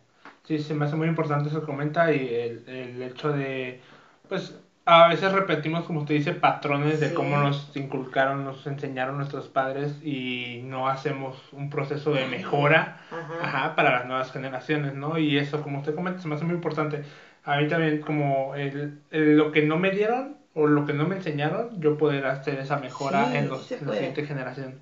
Sí, 0.46 0.58
se 0.58 0.74
me 0.74 0.84
hace 0.84 0.96
muy 0.96 1.08
importante 1.08 1.48
eso 1.48 1.60
que 1.60 1.66
comenta 1.66 2.12
y 2.12 2.34
el, 2.34 2.68
el 2.68 3.02
hecho 3.02 3.32
de, 3.32 3.80
pues, 4.28 4.54
a 4.86 5.08
veces 5.08 5.32
repetimos, 5.32 5.84
como 5.84 6.00
usted 6.00 6.14
dice, 6.14 6.32
patrones 6.32 7.00
de 7.00 7.08
Sí. 7.08 7.14
cómo 7.14 7.38
nos 7.38 7.74
inculcaron, 7.74 8.44
nos 8.44 8.66
enseñaron 8.66 9.16
nuestros 9.16 9.48
padres 9.48 9.98
y 10.02 10.60
no 10.64 10.88
hacemos 10.88 11.36
un 11.52 11.70
proceso 11.70 12.12
de 12.12 12.26
mejora 12.26 12.98
Ajá. 13.10 13.34
ajá, 13.40 13.74
para 13.76 13.92
las 13.92 14.06
nuevas 14.06 14.30
generaciones, 14.32 14.94
¿no? 14.94 15.16
Y 15.18 15.38
eso, 15.38 15.62
como 15.62 15.78
usted 15.78 15.94
comenta, 15.94 16.20
se 16.20 16.28
me 16.28 16.34
hace 16.34 16.44
muy 16.44 16.54
importante. 16.54 17.02
A 17.44 17.56
mí 17.58 17.68
también, 17.68 18.00
como 18.00 18.54
el, 18.54 19.00
el- 19.10 19.36
lo 19.36 19.52
que 19.52 19.62
no 19.62 19.78
me 19.78 19.90
dieron 19.90 20.36
o 20.54 20.66
lo 20.66 20.84
que 20.86 20.92
no 20.92 21.06
me 21.06 21.16
enseñaron, 21.16 21.80
yo 21.80 21.96
poder 21.96 22.26
hacer 22.26 22.58
esa 22.58 22.76
mejora 22.78 23.30
Sí, 23.30 23.36
en, 23.38 23.48
los, 23.48 23.72
en 23.72 23.86
la 23.86 23.92
siguiente 23.94 24.24
generación. 24.26 24.80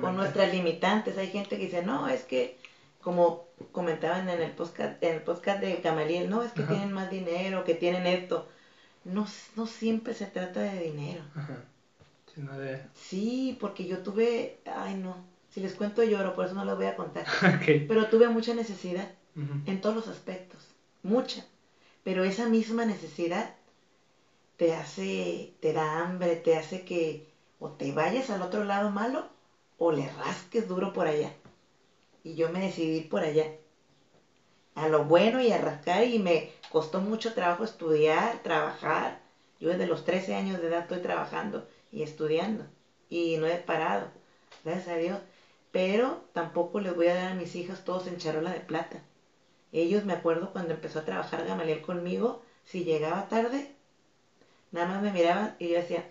Con 0.00 0.16
nuestras 0.16 0.52
limitantes. 0.52 1.18
Hay 1.18 1.28
gente 1.28 1.56
que 1.58 1.64
dice, 1.66 1.82
no, 1.82 2.08
es 2.08 2.24
que, 2.24 2.56
como 3.02 3.44
comentaban 3.72 4.28
en 4.30 4.40
el 4.40 4.52
podcast, 4.52 5.02
en 5.02 5.16
el 5.16 5.20
podcast 5.22 5.60
de 5.60 5.76
Gamaliel, 5.76 6.30
no, 6.30 6.42
es 6.42 6.52
que 6.52 6.62
Ajá. 6.62 6.70
tienen 6.72 6.92
más 6.92 7.10
dinero, 7.10 7.64
que 7.64 7.74
tienen 7.74 8.06
esto. 8.06 8.48
No, 9.08 9.26
no 9.56 9.66
siempre 9.66 10.14
se 10.14 10.26
trata 10.26 10.60
de 10.60 10.80
dinero. 10.80 11.22
Ajá. 11.34 11.64
Sino 12.34 12.58
de... 12.58 12.80
Sí, 12.94 13.56
porque 13.60 13.86
yo 13.86 13.98
tuve, 13.98 14.58
ay 14.66 14.94
no, 14.94 15.16
si 15.50 15.60
les 15.60 15.74
cuento 15.74 16.04
lloro, 16.04 16.34
por 16.34 16.46
eso 16.46 16.54
no 16.54 16.64
les 16.64 16.76
voy 16.76 16.86
a 16.86 16.96
contar. 16.96 17.26
Pero 17.66 18.06
tuve 18.08 18.28
mucha 18.28 18.54
necesidad 18.54 19.10
en 19.66 19.80
todos 19.80 19.94
los 19.94 20.08
aspectos, 20.08 20.66
mucha. 21.02 21.44
Pero 22.02 22.24
esa 22.24 22.48
misma 22.48 22.84
necesidad 22.84 23.54
te 24.56 24.74
hace, 24.74 25.52
te 25.60 25.72
da 25.72 26.00
hambre, 26.00 26.34
te 26.36 26.56
hace 26.56 26.84
que 26.84 27.28
o 27.60 27.70
te 27.70 27.92
vayas 27.92 28.30
al 28.30 28.42
otro 28.42 28.64
lado 28.64 28.90
malo 28.90 29.28
o 29.78 29.92
le 29.92 30.10
rasques 30.12 30.66
duro 30.66 30.92
por 30.92 31.06
allá. 31.06 31.32
Y 32.24 32.34
yo 32.34 32.50
me 32.50 32.60
decidí 32.60 32.96
ir 32.96 33.08
por 33.08 33.22
allá, 33.22 33.46
a 34.78 34.88
lo 34.88 35.04
bueno 35.04 35.40
y 35.40 35.50
a 35.50 35.58
rascar 35.58 36.04
y 36.04 36.18
me 36.18 36.50
costó 36.70 37.00
mucho 37.00 37.34
trabajo 37.34 37.64
estudiar, 37.64 38.42
trabajar. 38.42 39.20
Yo 39.60 39.70
desde 39.70 39.86
los 39.86 40.04
13 40.04 40.36
años 40.36 40.60
de 40.60 40.68
edad 40.68 40.82
estoy 40.82 41.00
trabajando 41.00 41.66
y 41.90 42.02
estudiando 42.02 42.64
y 43.10 43.36
no 43.38 43.46
he 43.46 43.56
parado, 43.56 44.08
gracias 44.64 44.88
a 44.88 44.98
Dios. 44.98 45.18
Pero 45.72 46.24
tampoco 46.32 46.80
les 46.80 46.94
voy 46.94 47.08
a 47.08 47.14
dar 47.14 47.32
a 47.32 47.34
mis 47.34 47.56
hijas 47.56 47.84
todos 47.84 48.06
en 48.06 48.18
charola 48.18 48.52
de 48.52 48.60
plata. 48.60 49.02
Ellos, 49.72 50.04
me 50.04 50.14
acuerdo 50.14 50.52
cuando 50.52 50.74
empezó 50.74 51.00
a 51.00 51.04
trabajar 51.04 51.44
Gamaliel 51.44 51.82
conmigo, 51.82 52.42
si 52.64 52.84
llegaba 52.84 53.28
tarde, 53.28 53.74
nada 54.70 54.86
más 54.86 55.02
me 55.02 55.12
miraban 55.12 55.56
y 55.58 55.68
yo 55.68 55.74
decía, 55.74 56.08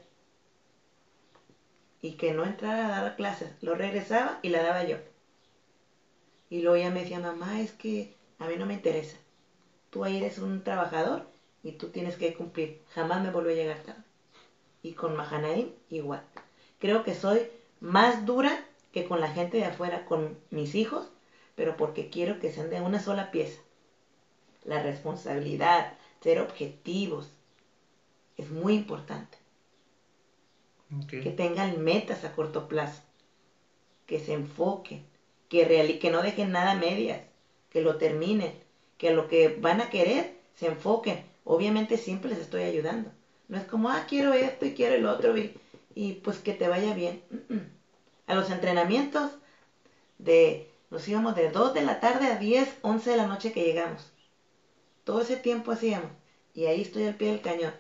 y 2.02 2.14
que 2.14 2.34
no 2.34 2.46
entrara 2.46 2.86
a 2.86 3.02
dar 3.02 3.16
clases, 3.16 3.52
lo 3.62 3.76
regresaba 3.76 4.40
y 4.42 4.50
la 4.50 4.62
daba 4.62 4.84
yo. 4.84 4.98
Y 6.50 6.62
luego 6.62 6.76
ella 6.76 6.92
me 6.92 7.02
decía, 7.02 7.20
mamá, 7.20 7.62
es 7.62 7.72
que 7.72 8.17
a 8.40 8.48
mí 8.48 8.56
no 8.58 8.66
me 8.66 8.74
interesa. 8.74 9.18
Tú 9.90 10.04
ahí 10.04 10.18
eres 10.18 10.38
un 10.40 10.64
trabajador 10.64 11.28
y 11.64 11.74
tú 11.74 11.90
tienes 11.90 12.16
que 12.16 12.34
cumplir. 12.34 12.82
Jamás 12.94 13.22
me 13.22 13.32
volvió 13.32 13.52
a 13.52 13.56
llegar 13.56 13.80
tarde. 13.84 14.04
Y 14.84 14.94
con 14.94 15.16
Mahanaim 15.16 15.72
igual. 15.90 16.24
Creo 16.80 17.04
que 17.04 17.16
soy 17.16 17.48
más 17.80 18.26
dura 18.26 18.66
que 18.92 19.06
con 19.06 19.22
la 19.22 19.30
gente 19.30 19.58
de 19.58 19.66
afuera, 19.66 20.06
con 20.06 20.38
mis 20.50 20.76
hijos, 20.76 21.10
pero 21.56 21.78
porque 21.78 22.10
quiero 22.10 22.40
que 22.40 22.52
sean 22.52 22.70
de 22.70 22.82
una 22.82 23.00
sola 23.00 23.32
pieza. 23.32 23.62
La 24.64 24.82
responsabilidad, 24.84 25.94
ser 26.22 26.40
objetivos, 26.40 27.32
es 28.38 28.52
muy 28.52 28.76
importante. 28.76 29.38
Que 31.10 31.32
tengan 31.32 31.84
metas 31.84 32.24
a 32.24 32.34
corto 32.34 32.68
plazo, 32.68 33.02
que 34.06 34.20
se 34.20 34.34
enfoquen 34.34 35.06
que, 35.50 35.66
reali 35.66 36.00
que 36.00 36.12
no 36.12 36.22
dejen 36.22 36.52
nada 36.52 36.72
a 36.72 36.76
medias, 36.76 37.22
que 37.78 37.84
lo 37.84 37.98
terminen, 37.98 38.52
que 38.98 39.12
lo 39.12 39.28
que 39.28 39.56
van 39.62 39.82
a 39.82 39.92
querer 39.92 40.36
se 40.56 40.66
enfoquen. 40.66 41.24
Obviamente 41.44 41.96
siempre 41.98 42.32
les 42.32 42.40
estoy 42.40 42.64
ayudando. 42.64 43.12
No 43.50 43.58
es 43.58 43.66
como, 43.66 43.90
ah, 43.90 44.06
quiero 44.10 44.34
esto 44.34 44.66
y 44.66 44.74
quiero 44.74 44.96
el 44.96 45.06
otro 45.06 45.38
y, 45.38 45.54
y 45.94 46.14
pues 46.14 46.40
que 46.40 46.54
te 46.54 46.68
vaya 46.68 46.96
bien. 46.96 47.22
A 48.26 48.34
los 48.34 48.50
entrenamientos 48.50 49.32
de, 50.18 50.72
nos 50.90 51.08
íbamos 51.08 51.36
de 51.36 51.52
2 51.52 51.76
de 51.76 51.84
la 51.84 52.00
tarde 52.00 52.26
a 52.26 52.40
10, 52.40 52.80
11 52.82 53.12
de 53.12 53.18
la 53.18 53.28
noche 53.28 53.52
que 53.52 53.64
llegamos. 53.64 54.12
Todo 55.04 55.22
ese 55.22 55.38
tiempo 55.38 55.72
hacíamos. 55.72 56.10
Y 56.56 56.66
ahí 56.66 56.82
estoy 56.82 57.04
al 57.04 57.14
pie 57.14 57.28
del 57.28 57.42
cañón. 57.42 57.76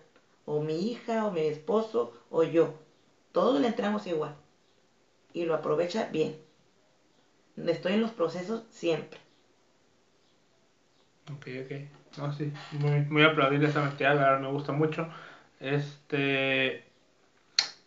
O 0.45 0.59
mi 0.61 0.91
hija, 0.91 1.25
o 1.25 1.31
mi 1.31 1.41
esposo, 1.41 2.13
o 2.29 2.43
yo. 2.43 2.75
Todos 3.31 3.59
le 3.59 3.65
entramos 3.65 4.05
igual. 4.05 4.35
Y 5.33 5.45
lo 5.45 5.55
aprovecha 5.55 6.07
bien. 6.11 6.39
Estoy 7.65 7.93
en 7.93 8.01
los 8.01 8.11
procesos 8.11 8.61
siempre. 8.69 9.26
Ok, 11.31 11.47
ok. 11.63 11.71
No, 12.17 12.33
sí, 12.33 12.51
muy, 12.71 13.01
muy 13.01 13.23
aplaudible 13.23 13.67
esa 13.67 13.81
mentira, 13.81 14.15
la 14.15 14.21
verdad 14.21 14.39
me 14.39 14.51
gusta 14.51 14.71
mucho. 14.71 15.07
Este. 15.59 16.83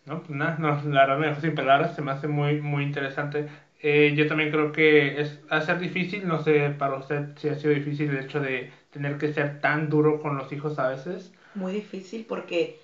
No, 0.07 0.23
pues 0.23 0.31
nada, 0.31 0.57
no, 0.59 0.69
la 0.91 1.07
verdad 1.07 1.19
me 1.19 1.27
dejó 1.29 1.41
sin 1.41 1.55
palabras, 1.55 1.95
se 1.95 2.03
me 2.03 2.13
hace 2.13 2.29
muy, 2.29 2.61
muy 2.61 2.85
interesante. 2.85 3.49
Eh, 3.83 4.13
yo 4.17 4.27
también 4.29 4.51
creo 4.51 4.73
que 4.73 5.21
es 5.21 5.39
a 5.49 5.61
ser 5.63 5.79
difícil, 5.79 6.27
no 6.27 6.43
sé 6.43 6.71
para 6.71 6.97
usted 6.97 7.37
si 7.37 7.49
ha 7.49 7.55
sido 7.55 7.73
difícil 7.73 8.11
el 8.11 8.25
hecho 8.25 8.41
de 8.41 8.71
tener 8.91 9.17
que 9.19 9.33
ser 9.33 9.61
tan 9.61 9.89
duro 9.89 10.21
con 10.21 10.37
los 10.37 10.53
hijos 10.53 10.79
a 10.79 10.89
veces. 10.89 11.33
Muy 11.55 11.73
difícil 11.73 12.27
porque 12.29 12.79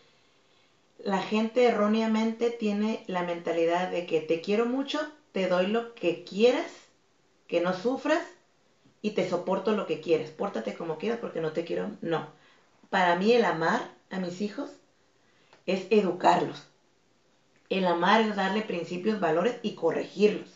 la 1.05 1.21
gente 1.21 1.67
erróneamente 1.67 2.51
tiene 2.51 3.05
la 3.09 3.23
mentalidad 3.23 3.91
de 3.91 4.07
que 4.07 4.21
te 4.21 4.41
quiero 4.41 4.67
mucho, 4.67 4.99
te 5.33 5.49
doy 5.49 5.67
lo 5.67 5.95
que 5.95 6.25
quieras, 6.25 6.89
que 7.47 7.61
no 7.61 7.75
sufras 7.75 8.36
y 9.07 9.13
te 9.13 9.31
soporto 9.31 9.77
lo 9.77 9.87
que 9.87 10.01
quieras. 10.01 10.31
Pórtate 10.31 10.75
como 10.75 10.99
quieras 10.99 11.21
porque 11.21 11.41
no 11.41 11.53
te 11.53 11.65
quiero. 11.65 11.93
No. 12.01 12.27
Para 12.91 13.15
mí 13.15 13.31
el 13.31 13.45
amar 13.45 13.89
a 14.11 14.19
mis 14.19 14.41
hijos 14.41 14.69
es 15.65 15.87
educarlos. 15.91 16.67
El 17.69 17.87
amar 17.87 18.23
es 18.23 18.35
darle 18.35 18.63
principios, 18.63 19.21
valores 19.21 19.61
y 19.63 19.77
corregirlos, 19.77 20.49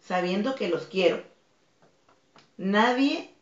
sabiendo 0.00 0.56
que 0.56 0.68
los 0.68 0.86
quiero. 0.86 1.22
Nadie 2.56 3.32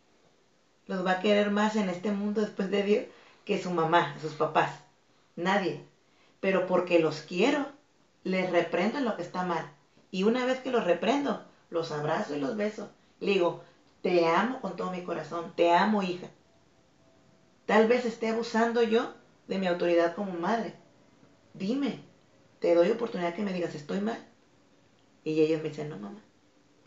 los 0.88 1.06
va 1.06 1.12
a 1.12 1.20
querer 1.20 1.50
más 1.50 1.74
en 1.76 1.88
este 1.88 2.12
mundo 2.12 2.42
después 2.42 2.70
de 2.70 2.82
Dios 2.82 3.04
que 3.46 3.62
su 3.62 3.70
mamá, 3.70 4.14
sus 4.20 4.34
papás. 4.34 4.78
Nadie. 5.36 5.86
Pero 6.40 6.66
porque 6.66 6.98
los 6.98 7.22
quiero, 7.22 7.66
les 8.24 8.50
reprendo 8.50 8.98
en 8.98 9.06
lo 9.06 9.16
que 9.16 9.22
está 9.22 9.46
mal. 9.46 9.70
Y 10.10 10.24
una 10.24 10.44
vez 10.44 10.60
que 10.60 10.70
los 10.70 10.84
reprendo, 10.84 11.46
los 11.70 11.92
abrazo 11.92 12.36
y 12.36 12.40
los 12.40 12.58
beso. 12.58 12.90
Le 13.20 13.32
digo, 13.32 13.64
te 14.04 14.26
amo 14.26 14.60
con 14.60 14.76
todo 14.76 14.90
mi 14.90 15.02
corazón, 15.02 15.54
te 15.56 15.72
amo 15.72 16.02
hija. 16.02 16.28
Tal 17.64 17.88
vez 17.88 18.04
esté 18.04 18.28
abusando 18.28 18.82
yo 18.82 19.14
de 19.48 19.58
mi 19.58 19.66
autoridad 19.66 20.14
como 20.14 20.34
madre. 20.34 20.74
Dime, 21.54 22.00
te 22.58 22.74
doy 22.74 22.90
oportunidad 22.90 23.34
que 23.34 23.40
me 23.40 23.54
digas, 23.54 23.74
estoy 23.74 24.00
mal. 24.00 24.22
Y 25.24 25.40
ellos 25.40 25.62
me 25.62 25.70
dicen, 25.70 25.88
no, 25.88 25.96
mamá, 25.96 26.20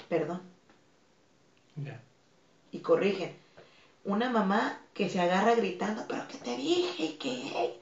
perdón. 0.08 0.44
Y 2.72 2.82
corrigen. 2.82 3.36
Una 4.04 4.30
mamá 4.30 4.80
que 4.94 5.10
se 5.10 5.20
agarra 5.20 5.56
gritando, 5.56 6.06
pero 6.08 6.28
que 6.28 6.38
te 6.38 6.56
dije 6.56 7.04
y 7.04 7.14
que... 7.14 7.82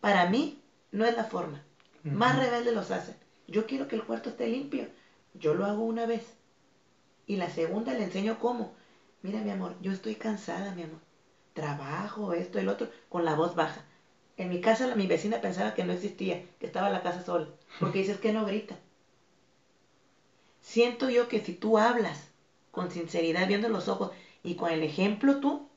Para 0.00 0.30
mí 0.30 0.62
no 0.92 1.04
es 1.04 1.16
la 1.16 1.24
forma. 1.24 1.64
Más 2.04 2.38
rebeldes 2.38 2.74
los 2.74 2.92
hacen. 2.92 3.16
Yo 3.48 3.66
quiero 3.66 3.88
que 3.88 3.96
el 3.96 4.04
cuarto 4.04 4.28
esté 4.28 4.46
limpio. 4.46 4.86
Yo 5.34 5.54
lo 5.54 5.66
hago 5.66 5.82
una 5.82 6.06
vez. 6.06 6.37
Y 7.28 7.36
la 7.36 7.50
segunda 7.50 7.92
le 7.92 8.02
enseño 8.04 8.38
cómo. 8.40 8.72
Mira, 9.22 9.40
mi 9.40 9.50
amor, 9.50 9.76
yo 9.82 9.92
estoy 9.92 10.16
cansada, 10.16 10.72
mi 10.72 10.82
amor. 10.82 10.98
Trabajo, 11.52 12.32
esto, 12.32 12.58
el 12.58 12.68
otro, 12.68 12.88
con 13.10 13.24
la 13.24 13.34
voz 13.34 13.54
baja. 13.54 13.84
En 14.38 14.48
mi 14.48 14.60
casa 14.60 14.94
mi 14.94 15.06
vecina 15.06 15.40
pensaba 15.40 15.74
que 15.74 15.84
no 15.84 15.92
existía, 15.92 16.42
que 16.58 16.66
estaba 16.66 16.88
la 16.88 17.02
casa 17.02 17.22
sola, 17.22 17.46
porque 17.78 17.98
dices 17.98 18.18
que 18.18 18.32
no 18.32 18.46
grita. 18.46 18.76
Siento 20.62 21.10
yo 21.10 21.28
que 21.28 21.40
si 21.40 21.52
tú 21.52 21.76
hablas 21.76 22.28
con 22.70 22.90
sinceridad, 22.90 23.46
viendo 23.46 23.68
los 23.68 23.88
ojos 23.88 24.10
y 24.42 24.54
con 24.54 24.70
el 24.70 24.82
ejemplo 24.82 25.38
tú, 25.38 25.68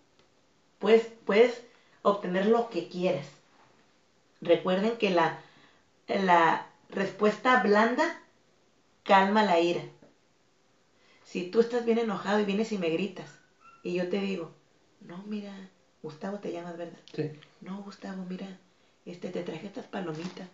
pues 0.79 1.09
puedes 1.25 1.63
obtener 2.01 2.45
lo 2.45 2.69
que 2.69 2.87
quieras. 2.87 3.27
Recuerden 4.39 4.97
que 4.97 5.09
la, 5.09 5.37
la 6.07 6.67
respuesta 6.89 7.61
blanda 7.61 8.21
calma 9.03 9.43
la 9.43 9.59
ira. 9.59 9.81
Si 11.31 11.43
tú 11.43 11.61
estás 11.61 11.85
bien 11.85 11.97
enojado 11.97 12.41
y 12.41 12.43
vienes 12.43 12.73
y 12.73 12.77
me 12.77 12.89
gritas, 12.89 13.29
y 13.83 13.93
yo 13.93 14.09
te 14.09 14.19
digo, 14.19 14.51
no, 14.99 15.23
mira, 15.23 15.53
Gustavo 16.03 16.39
te 16.39 16.51
llamas, 16.51 16.75
¿verdad? 16.75 16.99
Sí. 17.15 17.31
No, 17.61 17.81
Gustavo, 17.83 18.25
mira, 18.25 18.59
este, 19.05 19.29
te 19.29 19.41
traje 19.41 19.65
estas 19.65 19.87
palomitas, 19.87 20.49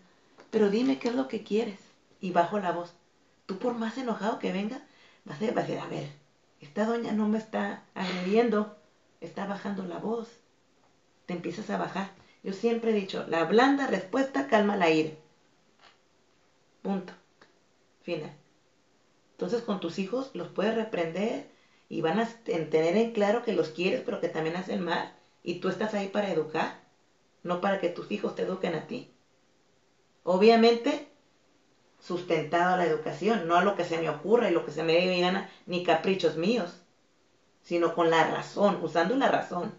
pero 0.51 0.69
dime 0.69 0.99
qué 0.99 1.07
es 1.07 1.15
lo 1.15 1.27
que 1.27 1.41
quieres. 1.41 1.79
Y 2.21 2.29
bajo 2.29 2.59
la 2.59 2.73
voz. 2.73 2.93
Tú 3.47 3.57
por 3.57 3.73
más 3.73 3.97
enojado 3.97 4.37
que 4.37 4.51
venga, 4.51 4.85
vas 5.25 5.41
a, 5.41 5.45
vas 5.45 5.63
a 5.63 5.67
decir, 5.67 5.79
a 5.79 5.87
ver, 5.87 6.11
esta 6.61 6.85
doña 6.85 7.11
no 7.11 7.27
me 7.27 7.39
está 7.39 7.83
agrediendo, 7.95 8.77
está 9.19 9.47
bajando 9.47 9.83
la 9.83 9.97
voz. 9.97 10.27
Te 11.25 11.33
empiezas 11.33 11.71
a 11.71 11.77
bajar. 11.77 12.11
Yo 12.43 12.53
siempre 12.53 12.91
he 12.91 12.93
dicho, 12.93 13.25
la 13.27 13.45
blanda 13.45 13.87
respuesta 13.87 14.45
calma 14.45 14.75
la 14.75 14.91
ira. 14.91 15.09
Punto. 16.83 17.13
Final. 18.03 18.36
Entonces 19.37 19.61
con 19.61 19.79
tus 19.79 19.99
hijos 19.99 20.31
los 20.33 20.47
puedes 20.47 20.73
reprender 20.73 21.47
y 21.89 22.01
van 22.01 22.19
a 22.19 22.25
tener 22.25 22.97
en 22.97 23.11
claro 23.11 23.43
que 23.43 23.53
los 23.53 23.69
quieres, 23.69 24.01
pero 24.03 24.19
que 24.19 24.29
también 24.29 24.55
hacen 24.55 24.83
mal. 24.83 25.13
Y 25.43 25.59
tú 25.59 25.69
estás 25.69 25.93
ahí 25.93 26.07
para 26.07 26.31
educar, 26.31 26.79
no 27.43 27.61
para 27.61 27.79
que 27.79 27.89
tus 27.89 28.11
hijos 28.11 28.33
te 28.33 28.41
eduquen 28.41 28.73
a 28.73 28.87
ti. 28.87 29.13
Obviamente, 30.23 31.07
sustentado 31.99 32.73
a 32.73 32.77
la 32.77 32.87
educación, 32.87 33.47
no 33.47 33.55
a 33.55 33.63
lo 33.63 33.75
que 33.75 33.83
se 33.83 33.99
me 33.99 34.09
ocurra 34.09 34.49
y 34.49 34.53
lo 34.53 34.65
que 34.65 34.71
se 34.71 34.81
me 34.81 34.93
dé 34.93 35.05
mi 35.05 35.21
gana, 35.21 35.47
ni 35.67 35.83
caprichos 35.83 36.35
míos, 36.35 36.81
sino 37.61 37.93
con 37.93 38.09
la 38.09 38.27
razón, 38.27 38.79
usando 38.81 39.15
la 39.15 39.29
razón. 39.29 39.71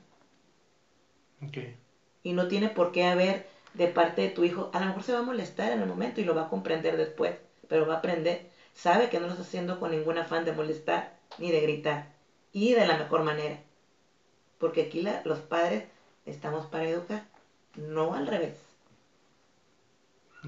Okay. 1.49 1.77
Y 2.23 2.33
no 2.33 2.47
tiene 2.47 2.69
por 2.69 2.93
qué 2.93 3.07
haber 3.07 3.49
de 3.75 3.89
parte 3.89 4.23
de 4.23 4.29
tu 4.29 4.45
hijo, 4.45 4.71
a 4.73 4.79
lo 4.79 4.87
mejor 4.87 5.03
se 5.03 5.13
va 5.13 5.19
a 5.19 5.23
molestar 5.23 5.73
en 5.73 5.83
el 5.83 5.89
momento 5.89 6.21
y 6.21 6.25
lo 6.25 6.37
va 6.37 6.43
a 6.43 6.49
comprender 6.49 6.97
después, 6.97 7.37
pero 7.67 7.89
va 7.89 7.95
a 7.95 7.99
aprender. 7.99 8.48
Sabe 8.79 9.09
que 9.09 9.19
no 9.19 9.27
lo 9.27 9.33
está 9.33 9.43
haciendo 9.43 9.81
con 9.81 9.91
ningún 9.91 10.19
afán 10.19 10.45
de 10.45 10.53
molestar 10.53 11.13
ni 11.39 11.51
de 11.51 11.61
gritar. 11.63 12.07
Y 12.53 12.75
de 12.75 12.87
la 12.87 12.97
mejor 12.97 13.25
manera. 13.25 13.59
Porque 14.59 14.83
aquí 14.83 15.05
los 15.25 15.41
padres 15.41 15.83
estamos 16.27 16.67
para 16.67 16.85
educar, 16.89 17.25
no 17.75 18.15
al 18.15 18.29
revés. 18.29 18.55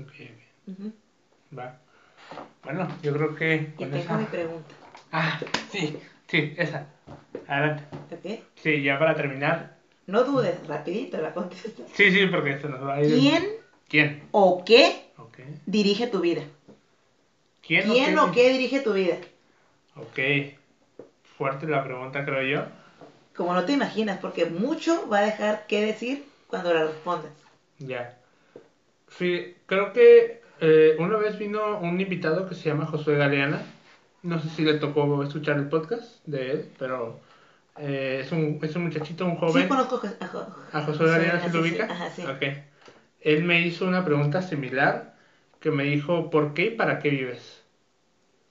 Ok, 0.01 0.13
Va. 1.59 1.77
Bueno, 2.63 2.87
yo 3.03 3.13
creo 3.13 3.35
que. 3.35 3.73
Y 3.77 3.85
tengo 3.87 4.15
mi 4.15 4.25
pregunta. 4.27 4.75
Ah, 5.11 5.41
sí, 5.73 5.99
sí, 6.29 6.55
esa. 6.57 6.87
Adelante. 7.49 7.83
¿Ok? 8.15 8.41
Sí, 8.55 8.81
ya 8.83 8.97
para 8.97 9.17
terminar. 9.17 9.77
No 10.07 10.23
dudes, 10.23 10.65
rapidito 10.69 11.21
la 11.21 11.35
contestas. 11.35 11.89
Sí, 11.95 12.13
sí, 12.13 12.27
porque 12.27 12.51
esto 12.53 12.69
nos 12.69 12.87
va 12.87 12.95
a 12.95 13.03
ir. 13.03 13.09
¿Quién? 13.13 13.49
¿Quién? 13.89 14.23
¿O 14.31 14.65
qué 14.65 15.11
Okay. 15.17 15.61
dirige 15.67 16.07
tu 16.07 16.21
vida? 16.21 16.43
¿Quién, 17.71 17.89
¿Quién 17.89 18.19
o 18.19 18.25
o 18.25 18.33
qué 18.33 18.51
dirige 18.53 18.81
tu 18.81 18.93
vida? 18.95 19.17
Ok. 19.95 20.19
Fuerte 21.39 21.69
la 21.69 21.85
pregunta, 21.85 22.25
creo 22.25 22.43
yo. 22.43 22.65
Como 23.37 23.55
no 23.55 23.65
te 23.65 23.75
imaginas, 23.75 24.19
porque 24.19 24.45
mucho 24.47 25.09
va 25.09 25.19
a 25.19 25.23
dejar 25.23 25.67
que 25.69 25.81
decir 25.87 26.25
cuando 26.49 26.75
la 26.75 26.87
respondas. 26.87 27.31
Ya. 27.79 28.17
Sí, 29.17 29.55
creo 29.67 29.93
que 29.93 30.41
eh, 30.61 30.97
una 30.99 31.17
vez 31.17 31.39
vino 31.39 31.79
un 31.79 32.01
invitado 32.01 32.49
que 32.49 32.57
se 32.57 32.69
llama 32.69 32.87
Josué 32.87 33.17
Galeana. 33.17 33.63
No 34.25 34.41
sé 34.41 34.49
si 34.51 34.65
le 34.65 34.75
tocó 34.75 35.23
escuchar 35.23 35.57
el 35.59 35.69
podcast 35.69 36.27
de 36.27 36.51
él, 36.51 36.69
pero 36.77 37.21
eh, 37.79 38.23
es, 38.25 38.33
un, 38.33 38.59
es 38.63 38.75
un 38.75 38.83
muchachito, 38.83 39.25
un 39.27 39.37
joven. 39.37 39.63
Sí, 39.63 39.69
conozco 39.69 40.03
a, 40.21 40.27
Jo- 40.27 40.47
¿A 40.73 40.83
Josué 40.83 41.07
Galeana 41.07 41.41
se 41.41 41.57
lo 41.57 41.63
sí, 41.65 41.71
ubica? 41.71 41.85
Ajá, 41.85 42.11
sí. 42.11 42.23
Ok. 42.23 42.43
Él 43.21 43.45
me 43.45 43.63
hizo 43.63 43.87
una 43.87 44.05
pregunta 44.05 44.43
similar 44.43 45.15
que 45.61 45.71
me 45.71 45.85
dijo, 45.85 46.31
¿por 46.31 46.55
qué 46.55 46.67
y 46.67 46.71
para 46.71 46.99
qué 46.99 47.11
vives? 47.11 47.63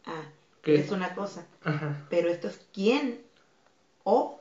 Ah, 0.06 0.24
¿Qué? 0.62 0.76
es 0.76 0.92
una 0.92 1.14
cosa. 1.14 1.46
Ajá, 1.64 1.98
Pero 2.10 2.30
esto 2.30 2.48
es 2.48 2.60
quién 2.74 3.20
o 4.04 4.40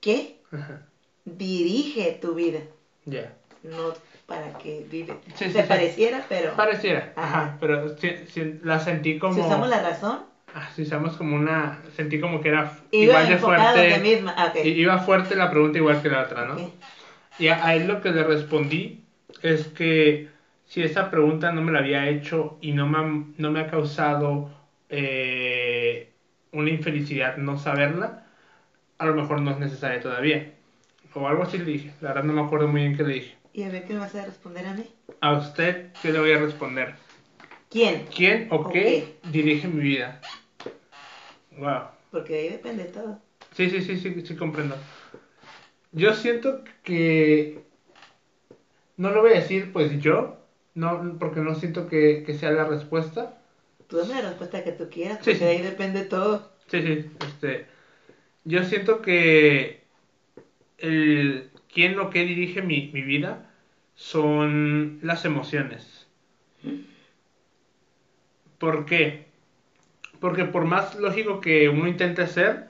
qué 0.00 0.36
ajá. 0.52 0.82
dirige 1.24 2.18
tu 2.20 2.34
vida. 2.34 2.60
Ya. 3.04 3.32
No 3.62 3.92
para 4.26 4.52
que 4.58 4.84
vive. 4.90 5.18
Sí, 5.36 5.50
sí. 5.50 5.62
pareciera, 5.68 6.24
pero 6.28 6.54
Pareciera, 6.56 7.12
Ajá. 7.16 7.40
ajá, 7.42 7.56
pero 7.60 7.88
sí- 7.96 8.14
sí, 8.28 8.54
la 8.62 8.78
sentí 8.80 9.18
como... 9.18 9.34
si 9.34 9.40
usamos 9.40 9.68
la 9.68 9.82
razón, 9.82 10.20
Ah, 10.54 10.68
sí, 10.74 10.82
usamos 10.82 11.16
como 11.16 11.36
una... 11.36 11.82
Sentí 11.96 12.18
como 12.18 12.40
que 12.40 12.48
era 12.48 12.72
iba 12.90 13.02
igual 13.04 13.28
de 13.28 13.38
fuerte. 13.38 13.98
misma. 13.98 14.34
Ah, 14.36 14.52
Iba 14.64 14.98
fuerte 14.98 15.36
la 15.36 15.50
pregunta 15.50 15.78
igual 15.78 16.00
que 16.00 16.08
la 16.08 16.22
otra, 16.22 16.44
¿no? 16.44 16.54
Ok. 16.54 16.60
Y 17.38 17.48
a, 17.48 17.64
a 17.66 17.74
él 17.74 17.86
lo 17.88 18.00
que 18.00 18.10
le 18.10 18.24
respondí 18.24 18.98
es 19.42 19.66
que 19.68 20.28
si 20.66 20.82
esa 20.82 21.10
pregunta 21.10 21.52
no 21.52 21.62
me 21.62 21.72
la 21.72 21.78
había 21.78 22.08
hecho 22.08 22.58
y 22.60 22.72
no 22.72 22.86
me 22.86 22.98
ha, 22.98 23.24
no 23.36 23.50
me 23.50 23.60
ha 23.60 23.70
causado 23.70 24.50
eh, 24.88 26.12
una 26.52 26.70
infelicidad 26.70 27.36
no 27.36 27.58
saberla, 27.58 28.26
a 28.98 29.06
lo 29.06 29.14
mejor 29.14 29.40
no 29.40 29.52
es 29.52 29.58
necesaria 29.58 30.00
todavía. 30.00 30.52
O 31.14 31.26
algo 31.26 31.44
así 31.44 31.56
le 31.58 31.64
dije. 31.64 31.94
La 32.02 32.08
verdad 32.08 32.24
no 32.24 32.34
me 32.34 32.42
acuerdo 32.42 32.68
muy 32.68 32.82
bien 32.82 32.96
qué 32.96 33.02
le 33.02 33.14
dije. 33.14 33.36
¿Y 33.54 33.62
a 33.62 33.70
ver 33.70 33.86
qué 33.86 33.94
me 33.94 34.00
vas 34.00 34.14
a 34.14 34.24
responder 34.24 34.66
a 34.66 34.74
mí? 34.74 34.84
A 35.20 35.32
usted, 35.32 35.92
¿qué 36.02 36.12
le 36.12 36.20
voy 36.20 36.32
a 36.32 36.38
responder? 36.38 36.94
¿Quién? 37.70 38.06
¿Quién 38.14 38.48
o 38.50 38.56
¿O 38.56 38.68
qué 38.68 39.16
dirige 39.30 39.66
mi 39.66 39.82
vida? 39.82 40.20
Wow. 41.56 41.84
Porque 42.10 42.34
de 42.34 42.38
ahí 42.40 42.48
depende 42.50 42.84
todo. 42.84 43.18
Sí, 43.52 43.70
sí, 43.70 43.80
sí, 43.80 43.96
sí, 43.96 44.20
sí, 44.26 44.36
comprendo. 44.36 44.76
Yo 45.92 46.12
siento 46.12 46.62
que... 46.82 47.64
No 48.98 49.10
lo 49.10 49.22
voy 49.22 49.32
a 49.32 49.36
decir, 49.36 49.72
pues 49.72 49.98
yo, 50.00 50.38
no, 50.76 51.16
porque 51.18 51.40
no 51.40 51.54
siento 51.54 51.88
que, 51.88 52.22
que 52.24 52.34
sea 52.34 52.52
la 52.52 52.64
respuesta. 52.64 53.38
Tú 53.88 53.96
dame 53.96 54.14
la 54.14 54.28
respuesta 54.28 54.62
que 54.62 54.72
tú 54.72 54.88
quieras, 54.88 55.18
porque 55.18 55.34
sí. 55.34 55.44
de 55.44 55.50
ahí 55.50 55.62
depende 55.62 56.04
todo. 56.04 56.52
Sí, 56.68 56.82
sí, 56.82 57.10
este... 57.26 57.66
Yo 58.44 58.62
siento 58.62 59.02
que 59.02 59.82
el 60.78 61.50
quién 61.72 61.98
o 61.98 62.10
qué 62.10 62.24
dirige 62.24 62.62
mi, 62.62 62.90
mi 62.92 63.02
vida 63.02 63.50
son 63.96 65.00
las 65.02 65.24
emociones. 65.24 66.06
¿Por 68.58 68.86
qué? 68.86 69.26
Porque 70.20 70.44
por 70.44 70.64
más 70.64 70.94
lógico 70.94 71.40
que 71.40 71.68
uno 71.68 71.88
intente 71.88 72.26
ser, 72.28 72.68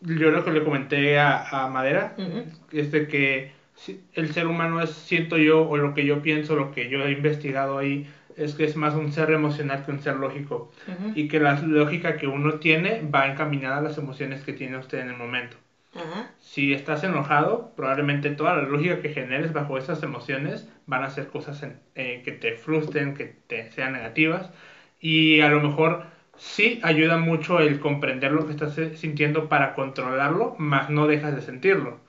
yo 0.00 0.30
lo 0.30 0.44
que 0.44 0.52
le 0.52 0.64
comenté 0.64 1.18
a, 1.18 1.64
a 1.64 1.68
Madera, 1.68 2.16
es 2.72 2.90
de 2.90 3.06
que 3.06 3.52
el 4.12 4.32
ser 4.32 4.46
humano 4.46 4.80
es, 4.82 4.90
siento 4.90 5.36
yo, 5.38 5.66
o 5.66 5.76
lo 5.76 5.94
que 5.94 6.04
yo 6.04 6.22
pienso, 6.22 6.56
lo 6.56 6.70
que 6.70 6.88
yo 6.88 7.04
he 7.04 7.10
investigado 7.12 7.78
ahí, 7.78 8.06
es 8.36 8.54
que 8.54 8.64
es 8.64 8.76
más 8.76 8.94
un 8.94 9.12
ser 9.12 9.30
emocional 9.30 9.82
que 9.84 9.90
un 9.90 10.00
ser 10.00 10.16
lógico. 10.16 10.70
Y 11.12 11.28
que 11.28 11.40
la 11.40 11.54
lógica 11.60 12.16
que 12.16 12.26
uno 12.28 12.58
tiene 12.58 13.00
va 13.02 13.26
encaminada 13.26 13.78
a 13.78 13.80
las 13.80 13.98
emociones 13.98 14.42
que 14.44 14.52
tiene 14.52 14.78
usted 14.78 14.98
en 15.00 15.08
el 15.10 15.16
momento. 15.16 15.56
Si 16.38 16.72
estás 16.72 17.04
enojado, 17.04 17.72
probablemente 17.76 18.30
toda 18.30 18.54
la 18.56 18.62
lógica 18.62 19.00
que 19.00 19.10
generes 19.10 19.52
bajo 19.52 19.78
esas 19.78 20.02
emociones 20.02 20.68
van 20.86 21.02
a 21.04 21.10
ser 21.10 21.28
cosas 21.28 21.62
en- 21.62 21.78
eh, 21.94 22.22
que 22.24 22.32
te 22.32 22.52
frustren, 22.54 23.14
que 23.14 23.26
te 23.46 23.70
sean 23.72 23.92
negativas. 23.92 24.50
Y 25.00 25.40
a 25.40 25.48
lo 25.50 25.60
mejor 25.60 26.06
sí 26.36 26.80
ayuda 26.82 27.16
mucho 27.18 27.60
el 27.60 27.78
comprender 27.78 28.32
lo 28.32 28.46
que 28.46 28.52
estás 28.52 28.76
eh, 28.78 28.94
sintiendo 28.96 29.48
para 29.48 29.74
controlarlo, 29.74 30.54
más 30.58 30.88
no 30.90 31.06
dejas 31.06 31.34
de 31.34 31.42
sentirlo. 31.42 32.00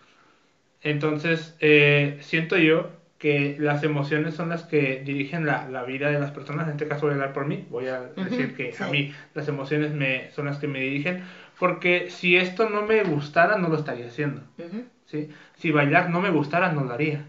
Entonces, 0.83 1.55
eh, 1.59 2.17
siento 2.21 2.57
yo 2.57 2.89
que 3.17 3.55
las 3.59 3.83
emociones 3.83 4.33
son 4.33 4.49
las 4.49 4.63
que 4.63 5.03
dirigen 5.05 5.45
la, 5.45 5.69
la 5.69 5.83
vida 5.83 6.09
de 6.09 6.19
las 6.19 6.31
personas. 6.31 6.65
En 6.67 6.71
este 6.71 6.87
caso 6.87 7.01
voy 7.01 7.11
a 7.11 7.13
hablar 7.13 7.33
por 7.33 7.45
mí. 7.45 7.67
Voy 7.69 7.87
a 7.87 8.01
decir 8.01 8.55
que 8.55 8.73
a 8.79 8.87
mí 8.87 9.13
las 9.35 9.47
emociones 9.47 9.93
me, 9.93 10.31
son 10.31 10.45
las 10.45 10.57
que 10.57 10.67
me 10.67 10.79
dirigen. 10.79 11.23
Porque 11.59 12.09
si 12.09 12.35
esto 12.35 12.67
no 12.67 12.81
me 12.81 13.03
gustara, 13.03 13.57
no 13.57 13.69
lo 13.69 13.75
estaría 13.75 14.07
haciendo. 14.07 14.41
¿sí? 15.05 15.29
Si 15.55 15.69
bailar 15.69 16.09
no 16.09 16.19
me 16.19 16.31
gustara, 16.31 16.71
no 16.71 16.83
lo 16.83 16.93
haría. 16.93 17.27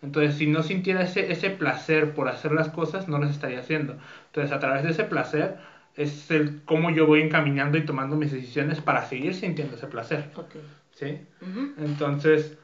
Entonces, 0.00 0.36
si 0.36 0.46
no 0.46 0.62
sintiera 0.62 1.02
ese, 1.02 1.30
ese 1.30 1.50
placer 1.50 2.14
por 2.14 2.28
hacer 2.28 2.52
las 2.52 2.70
cosas, 2.70 3.06
no 3.06 3.18
las 3.18 3.30
estaría 3.30 3.60
haciendo. 3.60 3.98
Entonces, 4.28 4.52
a 4.52 4.58
través 4.58 4.84
de 4.84 4.92
ese 4.92 5.04
placer, 5.04 5.58
es 5.96 6.30
el 6.30 6.62
cómo 6.64 6.88
yo 6.88 7.06
voy 7.06 7.20
encaminando 7.20 7.76
y 7.76 7.84
tomando 7.84 8.16
mis 8.16 8.32
decisiones 8.32 8.80
para 8.80 9.04
seguir 9.04 9.34
sintiendo 9.34 9.76
ese 9.76 9.86
placer. 9.86 10.30
Ok. 10.36 10.56
¿sí? 10.92 11.18
Entonces, 11.78 12.56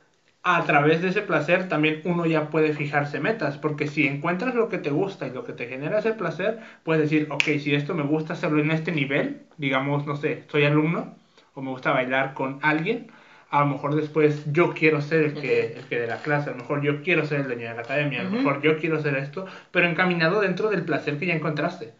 a 0.48 0.62
través 0.62 1.02
de 1.02 1.08
ese 1.08 1.22
placer 1.22 1.68
también 1.68 2.02
uno 2.04 2.24
ya 2.24 2.50
puede 2.50 2.72
fijarse 2.72 3.18
metas, 3.18 3.58
porque 3.58 3.88
si 3.88 4.06
encuentras 4.06 4.54
lo 4.54 4.68
que 4.68 4.78
te 4.78 4.90
gusta 4.90 5.26
y 5.26 5.32
lo 5.32 5.42
que 5.42 5.52
te 5.52 5.66
genera 5.66 5.98
ese 5.98 6.12
placer, 6.12 6.60
puedes 6.84 7.02
decir, 7.02 7.26
ok, 7.32 7.42
si 7.58 7.74
esto 7.74 7.94
me 7.94 8.04
gusta 8.04 8.34
hacerlo 8.34 8.60
en 8.60 8.70
este 8.70 8.92
nivel, 8.92 9.40
digamos, 9.56 10.06
no 10.06 10.14
sé, 10.14 10.44
soy 10.46 10.64
alumno 10.64 11.16
o 11.54 11.62
me 11.62 11.70
gusta 11.70 11.90
bailar 11.90 12.34
con 12.34 12.60
alguien, 12.62 13.10
a 13.50 13.64
lo 13.64 13.66
mejor 13.66 13.96
después 13.96 14.44
yo 14.52 14.72
quiero 14.72 15.00
ser 15.00 15.24
el 15.24 15.34
que, 15.34 15.78
el 15.78 15.84
que 15.88 15.98
de 15.98 16.06
la 16.06 16.18
clase, 16.18 16.50
a 16.50 16.52
lo 16.52 16.58
mejor 16.58 16.80
yo 16.80 17.02
quiero 17.02 17.26
ser 17.26 17.40
el 17.40 17.46
dueño 17.46 17.68
de 17.68 17.74
la 17.74 17.80
academia, 17.80 18.20
a 18.20 18.24
lo 18.24 18.30
mejor 18.30 18.62
yo 18.62 18.78
quiero 18.78 19.02
ser 19.02 19.16
esto, 19.16 19.46
pero 19.72 19.88
encaminado 19.88 20.40
dentro 20.40 20.70
del 20.70 20.84
placer 20.84 21.18
que 21.18 21.26
ya 21.26 21.34
encontraste. 21.34 21.92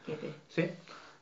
¿sí? 0.47 0.70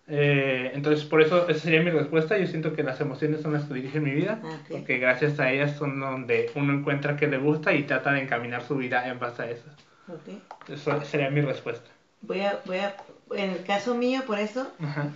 Eh, 0.06 0.72
entonces, 0.74 1.04
por 1.04 1.22
eso 1.22 1.48
esa 1.48 1.60
sería 1.60 1.82
mi 1.82 1.90
respuesta. 1.90 2.36
Yo 2.36 2.46
siento 2.46 2.74
que 2.74 2.82
las 2.82 3.00
emociones 3.00 3.40
son 3.40 3.54
las 3.54 3.64
que 3.64 3.74
dirigen 3.74 4.02
mi 4.04 4.10
vida, 4.12 4.40
Ah, 4.42 4.58
porque 4.68 4.98
gracias 4.98 5.40
a 5.40 5.50
ellas 5.50 5.76
son 5.76 5.98
donde 5.98 6.50
uno 6.54 6.74
encuentra 6.74 7.16
que 7.16 7.26
le 7.26 7.38
gusta 7.38 7.72
y 7.72 7.84
trata 7.84 8.12
de 8.12 8.20
encaminar 8.22 8.62
su 8.62 8.76
vida 8.76 9.08
en 9.08 9.18
base 9.18 9.42
a 9.42 9.50
eso. 9.50 9.64
Eso 10.68 11.00
sería 11.04 11.30
mi 11.30 11.40
respuesta. 11.40 11.90
Voy 12.20 12.40
a, 12.40 12.60
voy 12.66 12.78
a, 12.78 12.96
en 13.34 13.50
el 13.50 13.64
caso 13.64 13.94
mío, 13.94 14.22
por 14.26 14.38
eso, 14.38 14.70
Ajá. 14.78 15.10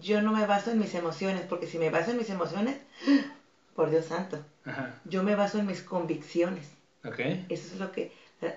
yo 0.00 0.20
no 0.22 0.32
me 0.32 0.46
baso 0.46 0.70
en 0.70 0.78
mis 0.78 0.94
emociones, 0.94 1.42
porque 1.42 1.66
si 1.66 1.78
me 1.78 1.90
baso 1.90 2.10
en 2.10 2.18
mis 2.18 2.30
emociones, 2.30 2.76
por 3.76 3.90
Dios 3.90 4.06
santo, 4.06 4.38
Ajá. 4.64 4.94
yo 5.04 5.22
me 5.22 5.36
baso 5.36 5.58
en 5.58 5.66
mis 5.66 5.82
convicciones. 5.82 6.72
Ok. 7.04 7.20
Eso 7.48 7.74
es 7.74 7.78
lo 7.78 7.92
que, 7.92 8.12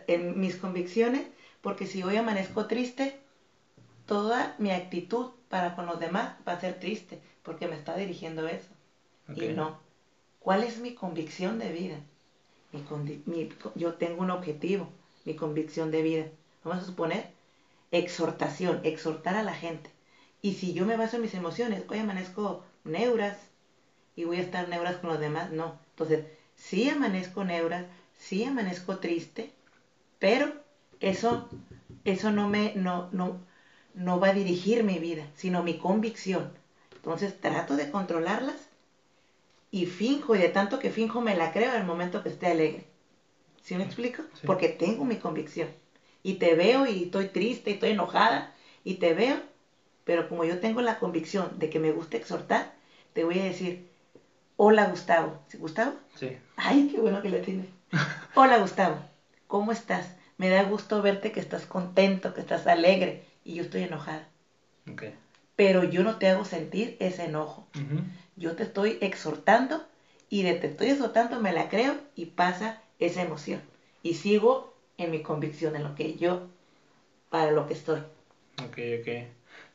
en 0.08 0.40
mis 0.40 0.56
convicciones, 0.56 1.28
porque 1.62 1.86
si 1.86 2.02
hoy 2.02 2.18
amanezco 2.18 2.66
triste, 2.66 3.20
toda 4.08 4.56
mi 4.58 4.72
actitud 4.72 5.30
para 5.52 5.76
con 5.76 5.88
los 5.88 6.00
demás 6.00 6.36
va 6.48 6.54
a 6.54 6.62
ser 6.62 6.80
triste, 6.80 7.22
porque 7.44 7.68
me 7.68 7.78
está 7.78 7.96
dirigiendo 7.98 8.48
eso. 8.48 8.72
Y 9.36 9.50
no. 9.50 9.80
¿Cuál 10.40 10.64
es 10.64 10.80
mi 10.80 10.94
convicción 10.96 11.60
de 11.60 11.72
vida? 11.72 11.98
Mi 12.74 12.82
condi- 12.84 13.22
mi- 13.28 13.50
yo 13.76 13.96
tengo 13.96 14.22
un 14.24 14.32
objetivo, 14.32 14.90
mi 15.26 15.36
convicción 15.36 15.92
de 15.92 16.02
vida. 16.04 16.26
Vamos 16.64 16.84
a 16.84 16.88
suponer 16.88 17.30
exhortación, 17.92 18.82
exhortar 18.84 19.36
a 19.38 19.44
la 19.44 19.54
gente. 19.56 19.90
Y 20.42 20.54
si 20.54 20.74
yo 20.74 20.86
me 20.86 20.98
baso 20.98 21.18
en 21.18 21.24
mis 21.24 21.36
emociones, 21.36 21.84
hoy 21.90 22.00
amanezco 22.00 22.64
neuras 22.86 23.38
y 24.16 24.26
voy 24.26 24.38
a 24.38 24.42
estar 24.42 24.68
neuras 24.70 24.98
con 24.98 25.10
los 25.12 25.20
demás, 25.20 25.52
no. 25.52 25.78
Entonces, 25.92 26.26
sí 26.56 26.90
amanezco 26.90 27.44
neuras, 27.44 27.86
sí 28.18 28.44
amanezco 28.46 28.98
triste, 29.00 29.52
pero 30.20 30.54
eso, 31.02 31.50
eso 32.06 32.32
no 32.32 32.48
me, 32.50 32.74
no, 32.76 33.10
no, 33.12 33.38
no 33.94 34.20
va 34.20 34.30
a 34.30 34.34
dirigir 34.34 34.84
mi 34.84 35.00
vida, 35.00 35.28
sino 35.36 35.64
mi 35.64 35.78
convicción. 35.78 36.52
Entonces 36.96 37.40
trato 37.40 37.76
de 37.76 37.90
controlarlas 37.90 38.70
y 39.72 39.86
finjo, 39.86 40.36
y 40.36 40.40
de 40.40 40.50
tanto 40.50 40.80
que 40.80 40.92
finjo 40.92 41.22
me 41.22 41.36
la 41.36 41.52
creo 41.52 41.72
en 41.72 41.78
el 41.78 41.86
momento 41.86 42.22
que 42.24 42.30
esté 42.30 42.48
alegre. 42.48 42.86
¿Sí 43.62 43.76
me 43.76 43.84
explico? 43.84 44.24
Sí. 44.34 44.46
Porque 44.46 44.70
tengo 44.70 45.06
mi 45.06 45.18
convicción. 45.18 45.70
Y 46.24 46.36
te 46.36 46.54
veo 46.56 46.86
y 46.86 47.04
estoy 47.04 47.26
triste 47.28 47.72
y 47.72 47.74
estoy 47.74 47.92
enojada 47.92 48.52
y 48.84 48.96
te 48.96 49.14
veo, 49.14 49.40
pero 50.04 50.28
como 50.28 50.44
yo 50.44 50.60
tengo 50.60 50.82
la 50.82 51.00
convicción 51.00 51.58
de 51.58 51.70
que 51.70 51.80
me 51.80 51.92
gusta 51.92 52.18
exhortar, 52.18 52.72
te 53.14 53.24
voy 53.24 53.40
a 53.40 53.44
decir, 53.44 53.88
hola 54.58 54.86
Gustavo. 54.86 55.40
¿Sí, 55.48 55.58
Gustavo? 55.58 55.96
Sí. 56.16 56.30
Ay, 56.56 56.90
qué 56.92 57.00
bueno 57.00 57.22
que 57.22 57.30
le 57.30 57.40
tienes. 57.40 57.68
Hola 58.36 58.58
Gustavo, 58.58 59.00
¿cómo 59.48 59.72
estás? 59.72 60.16
Me 60.38 60.50
da 60.50 60.64
gusto 60.64 61.02
verte 61.02 61.32
que 61.32 61.40
estás 61.40 61.66
contento, 61.66 62.34
que 62.34 62.42
estás 62.42 62.68
alegre 62.68 63.24
y 63.44 63.56
yo 63.56 63.64
estoy 63.64 63.84
enojada. 63.84 64.28
Ok. 64.92 65.04
Pero 65.56 65.84
yo 65.84 66.04
no 66.04 66.18
te 66.18 66.30
hago 66.30 66.46
sentir 66.46 66.98
ese 67.00 67.26
enojo. 67.26 67.68
Yo 68.36 68.56
te 68.56 68.64
estoy 68.64 68.98
exhortando 69.02 69.86
y 70.30 70.44
de 70.44 70.54
te 70.54 70.68
estoy 70.68 70.90
exhortando 70.90 71.40
me 71.40 71.52
la 71.52 71.70
creo 71.70 71.96
y 72.16 72.28
pasa 72.28 72.82
esa 73.00 73.22
emoción. 73.22 73.62
Y 74.02 74.14
sigo 74.16 74.74
en 74.98 75.12
mi 75.12 75.22
convicción, 75.22 75.76
en 75.76 75.84
lo 75.84 75.96
que 75.96 76.16
yo, 76.16 76.48
para 77.30 77.52
lo 77.52 77.68
que 77.68 77.74
estoy. 77.74 78.00
Ok, 78.64 78.78
ok. 79.00 79.08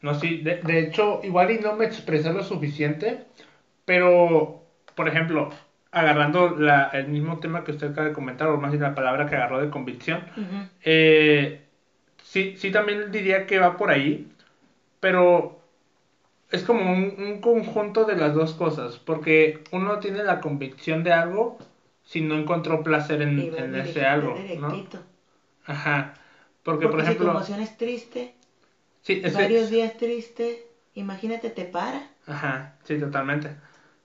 No, 0.02 0.14
sí, 0.14 0.38
de, 0.38 0.56
de 0.56 0.80
hecho, 0.80 1.20
igual 1.22 1.50
y 1.50 1.58
no 1.58 1.74
me 1.74 1.84
expresé 1.84 2.32
lo 2.32 2.42
suficiente, 2.42 3.24
pero, 3.84 4.62
por 4.94 5.08
ejemplo, 5.08 5.50
agarrando 5.90 6.50
la, 6.56 6.90
el 6.92 7.08
mismo 7.08 7.38
tema 7.38 7.64
que 7.64 7.72
usted 7.72 7.90
acaba 7.90 8.08
de 8.08 8.14
comentar, 8.14 8.48
o 8.48 8.58
más 8.58 8.70
bien 8.70 8.82
la 8.82 8.94
palabra 8.94 9.26
que 9.26 9.36
agarró 9.36 9.60
de 9.60 9.70
convicción, 9.70 10.24
Eh, 10.84 11.65
sí, 12.36 12.54
sí, 12.58 12.70
también 12.70 13.10
diría 13.10 13.46
que 13.46 13.58
va 13.58 13.76
por 13.78 13.90
ahí, 13.90 14.28
pero 15.00 15.58
es 16.50 16.62
como 16.64 16.92
un, 16.92 17.16
un 17.18 17.40
conjunto 17.40 18.04
de 18.04 18.16
las 18.16 18.34
dos 18.34 18.54
cosas, 18.54 18.98
porque 18.98 19.58
uno 19.72 20.00
tiene 20.00 20.22
la 20.24 20.40
convicción 20.40 21.02
de 21.04 21.12
algo 21.12 21.58
si 22.04 22.20
no 22.20 22.36
encontró 22.36 22.82
placer 22.84 23.22
en, 23.22 23.40
ese 23.74 24.06
algo. 24.06 24.34
Ajá. 25.66 26.14
Porque, 26.62 26.86
Porque, 26.86 26.96
por 26.96 27.00
si 27.00 27.16
tu 27.16 27.24
ejemplo, 27.24 27.30
emoción 27.32 27.60
es 27.60 27.76
triste, 27.76 28.32
sí, 29.02 29.20
es 29.24 29.32
que- 29.36 29.42
varios 29.42 29.70
días 29.70 29.96
triste, 29.96 30.66
imagínate, 30.94 31.50
te 31.50 31.64
para. 31.64 32.10
Ajá, 32.26 32.76
sí, 32.84 32.98
totalmente. 32.98 33.56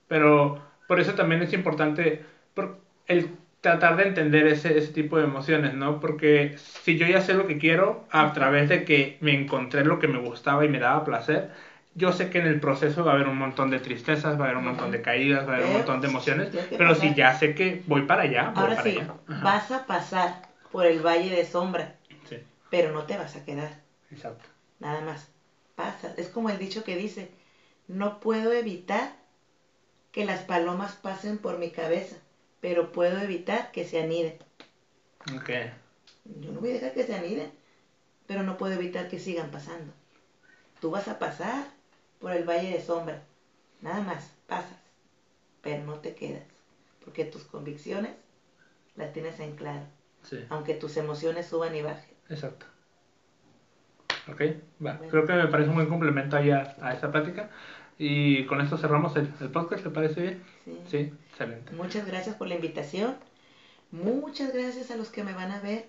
Pero 0.08 0.60
por 0.88 1.00
eso 1.00 1.14
también 1.14 1.42
es 1.42 1.52
importante 1.52 2.22
por- 2.54 2.76
el 3.06 3.28
tratar 3.62 3.96
de 3.96 4.04
entender 4.04 4.46
ese, 4.48 4.78
ese 4.78 4.92
tipo 4.92 5.18
de 5.18 5.24
emociones, 5.24 5.74
¿no? 5.74 6.00
Porque 6.00 6.54
si 6.58 6.98
yo 6.98 7.06
ya 7.08 7.22
sé 7.22 7.34
lo 7.34 7.46
que 7.46 7.58
quiero, 7.58 8.06
a 8.10 8.32
través 8.34 8.68
de 8.70 8.84
que 8.84 9.18
me 9.20 9.34
encontré 9.34 9.84
lo 9.84 10.00
que 10.00 10.08
me 10.08 10.18
gustaba 10.18 10.64
y 10.66 10.68
me 10.70 10.80
daba 10.80 11.04
placer, 11.04 11.50
yo 11.94 12.12
sé 12.12 12.30
que 12.30 12.38
en 12.38 12.46
el 12.46 12.60
proceso 12.60 13.04
va 13.04 13.12
a 13.12 13.14
haber 13.14 13.28
un 13.28 13.38
montón 13.38 13.70
de 13.70 13.80
tristezas, 13.80 14.38
va 14.38 14.44
a 14.44 14.46
haber 14.48 14.58
un 14.58 14.64
montón 14.64 14.90
de 14.92 15.02
caídas, 15.02 15.46
va 15.48 15.52
a 15.52 15.54
haber 15.56 15.66
un 15.66 15.72
montón 15.72 16.00
de 16.02 16.08
emociones, 16.08 16.50
pero 16.76 16.94
si 16.94 17.14
ya 17.14 17.34
sé 17.34 17.54
que 17.54 17.82
voy 17.86 18.02
para 18.02 18.22
allá, 18.24 18.50
voy 18.50 18.54
Ahora 18.62 18.76
para 18.76 18.88
sí, 18.90 18.96
allá. 18.98 19.14
Vas 19.28 19.70
a 19.70 19.86
pasar 19.86 20.42
por 20.70 20.86
el 20.86 21.00
valle 21.00 21.30
de 21.30 21.44
sombra, 21.44 21.96
Sí, 22.28 22.36
pero 22.70 22.92
no 22.92 23.06
te 23.06 23.16
vas 23.18 23.36
a 23.36 23.44
quedar. 23.44 23.72
exacto. 24.10 24.48
Nada 24.80 25.00
más. 25.02 25.28
Pasa. 25.76 26.14
Es 26.18 26.28
como 26.28 26.50
el 26.50 26.58
dicho 26.58 26.84
que 26.84 26.96
dice, 26.96 27.30
No 27.88 28.20
puedo 28.20 28.52
evitar 28.52 29.14
que 30.12 30.24
las 30.24 30.42
palomas 30.44 30.94
pasen 30.94 31.38
por 31.38 31.58
mi 31.58 31.70
cabeza, 31.72 32.16
pero 32.62 32.92
puedo 32.92 33.18
evitar 33.18 33.72
que 33.72 33.84
se 33.84 34.00
aniden. 34.00 34.38
Ok. 35.36 35.50
Yo 36.40 36.52
no 36.52 36.60
voy 36.60 36.70
a 36.70 36.74
dejar 36.74 36.94
que 36.94 37.04
se 37.04 37.14
aniden, 37.14 37.50
pero 38.26 38.44
no 38.44 38.56
puedo 38.56 38.72
evitar 38.72 39.08
que 39.08 39.18
sigan 39.18 39.50
pasando. 39.50 39.92
Tú 40.80 40.90
vas 40.90 41.08
a 41.08 41.18
pasar 41.18 41.64
por 42.20 42.30
el 42.32 42.44
valle 42.44 42.70
de 42.70 42.80
sombra, 42.80 43.20
nada 43.80 44.00
más, 44.00 44.30
pasas, 44.46 44.78
pero 45.60 45.82
no 45.82 45.98
te 45.98 46.14
quedas, 46.14 46.44
porque 47.04 47.24
tus 47.24 47.42
convicciones 47.42 48.12
las 48.94 49.12
tienes 49.12 49.40
en 49.40 49.56
claro, 49.56 49.84
Sí, 50.22 50.38
aunque 50.48 50.74
tus 50.74 50.96
emociones 50.96 51.46
suban 51.46 51.74
y 51.74 51.82
bajen. 51.82 52.14
exacto. 52.30 52.66
Ok, 54.28 54.40
va. 54.84 54.94
Bueno. 54.98 55.08
Creo 55.10 55.26
que 55.26 55.32
me 55.32 55.48
parece 55.48 55.68
un 55.70 55.74
buen 55.74 55.88
complemento 55.88 56.36
ahí 56.36 56.52
a, 56.52 56.76
a 56.80 56.92
esta 56.94 57.10
plática. 57.10 57.50
Y 58.04 58.46
con 58.46 58.60
esto 58.60 58.76
cerramos 58.76 59.14
el, 59.14 59.32
el 59.40 59.50
podcast, 59.50 59.84
¿te 59.84 59.90
parece 59.90 60.20
bien? 60.20 60.42
¿sí? 60.64 60.80
Sí, 60.90 61.12
excelente. 61.30 61.72
Muchas 61.74 62.04
gracias 62.04 62.34
por 62.34 62.48
la 62.48 62.56
invitación. 62.56 63.14
Muchas 63.92 64.52
gracias 64.52 64.90
a 64.90 64.96
los 64.96 65.10
que 65.10 65.22
me 65.22 65.32
van 65.34 65.52
a 65.52 65.60
ver 65.60 65.86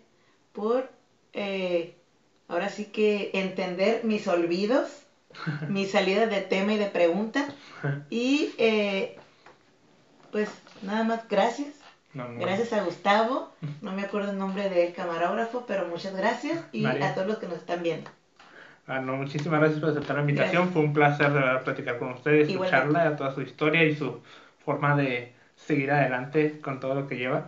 por, 0.51 0.91
eh, 1.33 1.95
ahora 2.47 2.69
sí 2.69 2.85
que 2.85 3.31
entender 3.33 4.03
mis 4.03 4.27
olvidos, 4.27 4.91
mis 5.69 5.89
salidas 5.89 6.29
de 6.29 6.41
tema 6.41 6.73
y 6.73 6.77
de 6.77 6.85
pregunta. 6.85 7.47
Y 8.11 8.53
eh, 8.59 9.17
pues 10.31 10.49
nada 10.83 11.03
más 11.03 11.27
gracias. 11.27 11.73
No, 12.13 12.27
no. 12.27 12.39
Gracias 12.39 12.73
a 12.73 12.83
Gustavo, 12.83 13.51
no 13.81 13.91
me 13.91 14.03
acuerdo 14.03 14.33
el 14.33 14.37
nombre 14.37 14.69
del 14.69 14.93
camarógrafo, 14.93 15.65
pero 15.65 15.87
muchas 15.87 16.15
gracias 16.15 16.63
y 16.71 16.81
María. 16.81 17.09
a 17.09 17.15
todos 17.15 17.25
los 17.25 17.39
que 17.39 17.47
nos 17.47 17.57
están 17.57 17.81
viendo. 17.81 18.11
Ah, 18.87 18.99
no, 18.99 19.15
muchísimas 19.15 19.59
gracias 19.59 19.79
por 19.79 19.89
aceptar 19.89 20.15
la 20.17 20.21
invitación. 20.21 20.63
Gracias. 20.63 20.73
Fue 20.73 20.81
un 20.81 20.93
placer 20.93 21.27
de 21.31 21.39
verdad 21.39 21.63
platicar 21.63 21.99
con 21.99 22.13
ustedes, 22.13 22.49
escucharla, 22.49 23.15
toda 23.15 23.33
su 23.33 23.41
historia 23.41 23.83
y 23.83 23.95
su 23.95 24.21
forma 24.65 24.95
de 24.95 25.31
seguir 25.55 25.91
adelante 25.91 26.59
con 26.59 26.79
todo 26.79 26.95
lo 26.95 27.07
que 27.07 27.17
lleva. 27.17 27.47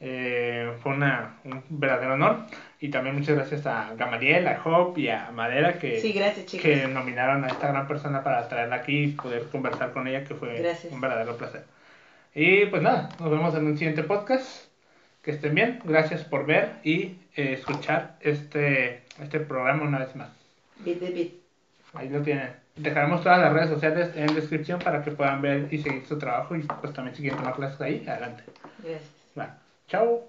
Eh, 0.00 0.70
fue 0.82 0.92
una, 0.92 1.36
un 1.44 1.62
verdadero 1.70 2.14
honor. 2.14 2.40
Y 2.80 2.90
también 2.90 3.16
muchas 3.16 3.36
gracias 3.36 3.64
a 3.66 3.94
Gamaliel, 3.96 4.46
a 4.46 4.58
Job 4.58 4.98
y 4.98 5.08
a 5.08 5.30
Madera 5.30 5.78
que, 5.78 6.00
Sí, 6.00 6.12
gracias 6.12 6.60
que 6.60 6.86
nominaron 6.86 7.44
a 7.44 7.46
esta 7.46 7.68
gran 7.68 7.88
persona 7.88 8.22
para 8.22 8.46
traerla 8.48 8.76
aquí 8.76 9.04
y 9.04 9.08
poder 9.12 9.44
conversar 9.44 9.92
con 9.92 10.06
ella, 10.06 10.24
que 10.24 10.34
fue 10.34 10.58
Gracias. 10.58 10.92
un 10.92 11.00
verdadero 11.00 11.38
placer. 11.38 11.64
Y 12.34 12.66
pues 12.66 12.82
nada, 12.82 13.08
nos 13.18 13.30
vemos 13.30 13.54
en 13.54 13.66
un 13.66 13.78
siguiente 13.78 14.02
podcast. 14.02 14.66
Que 15.22 15.30
estén 15.30 15.54
bien. 15.54 15.80
Gracias 15.84 16.22
por 16.24 16.44
ver 16.44 16.72
y 16.82 17.16
eh, 17.34 17.54
escuchar 17.54 18.16
este, 18.20 19.04
este 19.22 19.40
programa 19.40 19.84
una 19.84 20.00
vez 20.00 20.14
más. 20.14 20.43
Bit 20.78 21.00
de 21.00 21.10
bit. 21.10 21.42
Ahí 21.94 22.08
lo 22.08 22.22
tienen. 22.22 22.50
Dejaremos 22.76 23.22
todas 23.22 23.38
las 23.38 23.52
redes 23.52 23.68
sociales 23.68 24.10
en 24.16 24.34
descripción 24.34 24.80
para 24.80 25.02
que 25.02 25.12
puedan 25.12 25.40
ver 25.40 25.68
y 25.72 25.78
seguir 25.78 26.04
su 26.06 26.18
trabajo 26.18 26.56
y 26.56 26.62
pues 26.62 26.92
también 26.92 27.14
si 27.14 27.22
quieren 27.22 27.38
tomar 27.38 27.54
clases 27.54 27.80
ahí, 27.80 28.04
adelante. 28.06 28.42
Gracias. 28.82 29.10
Bueno, 29.34 29.52
chao. 29.86 30.24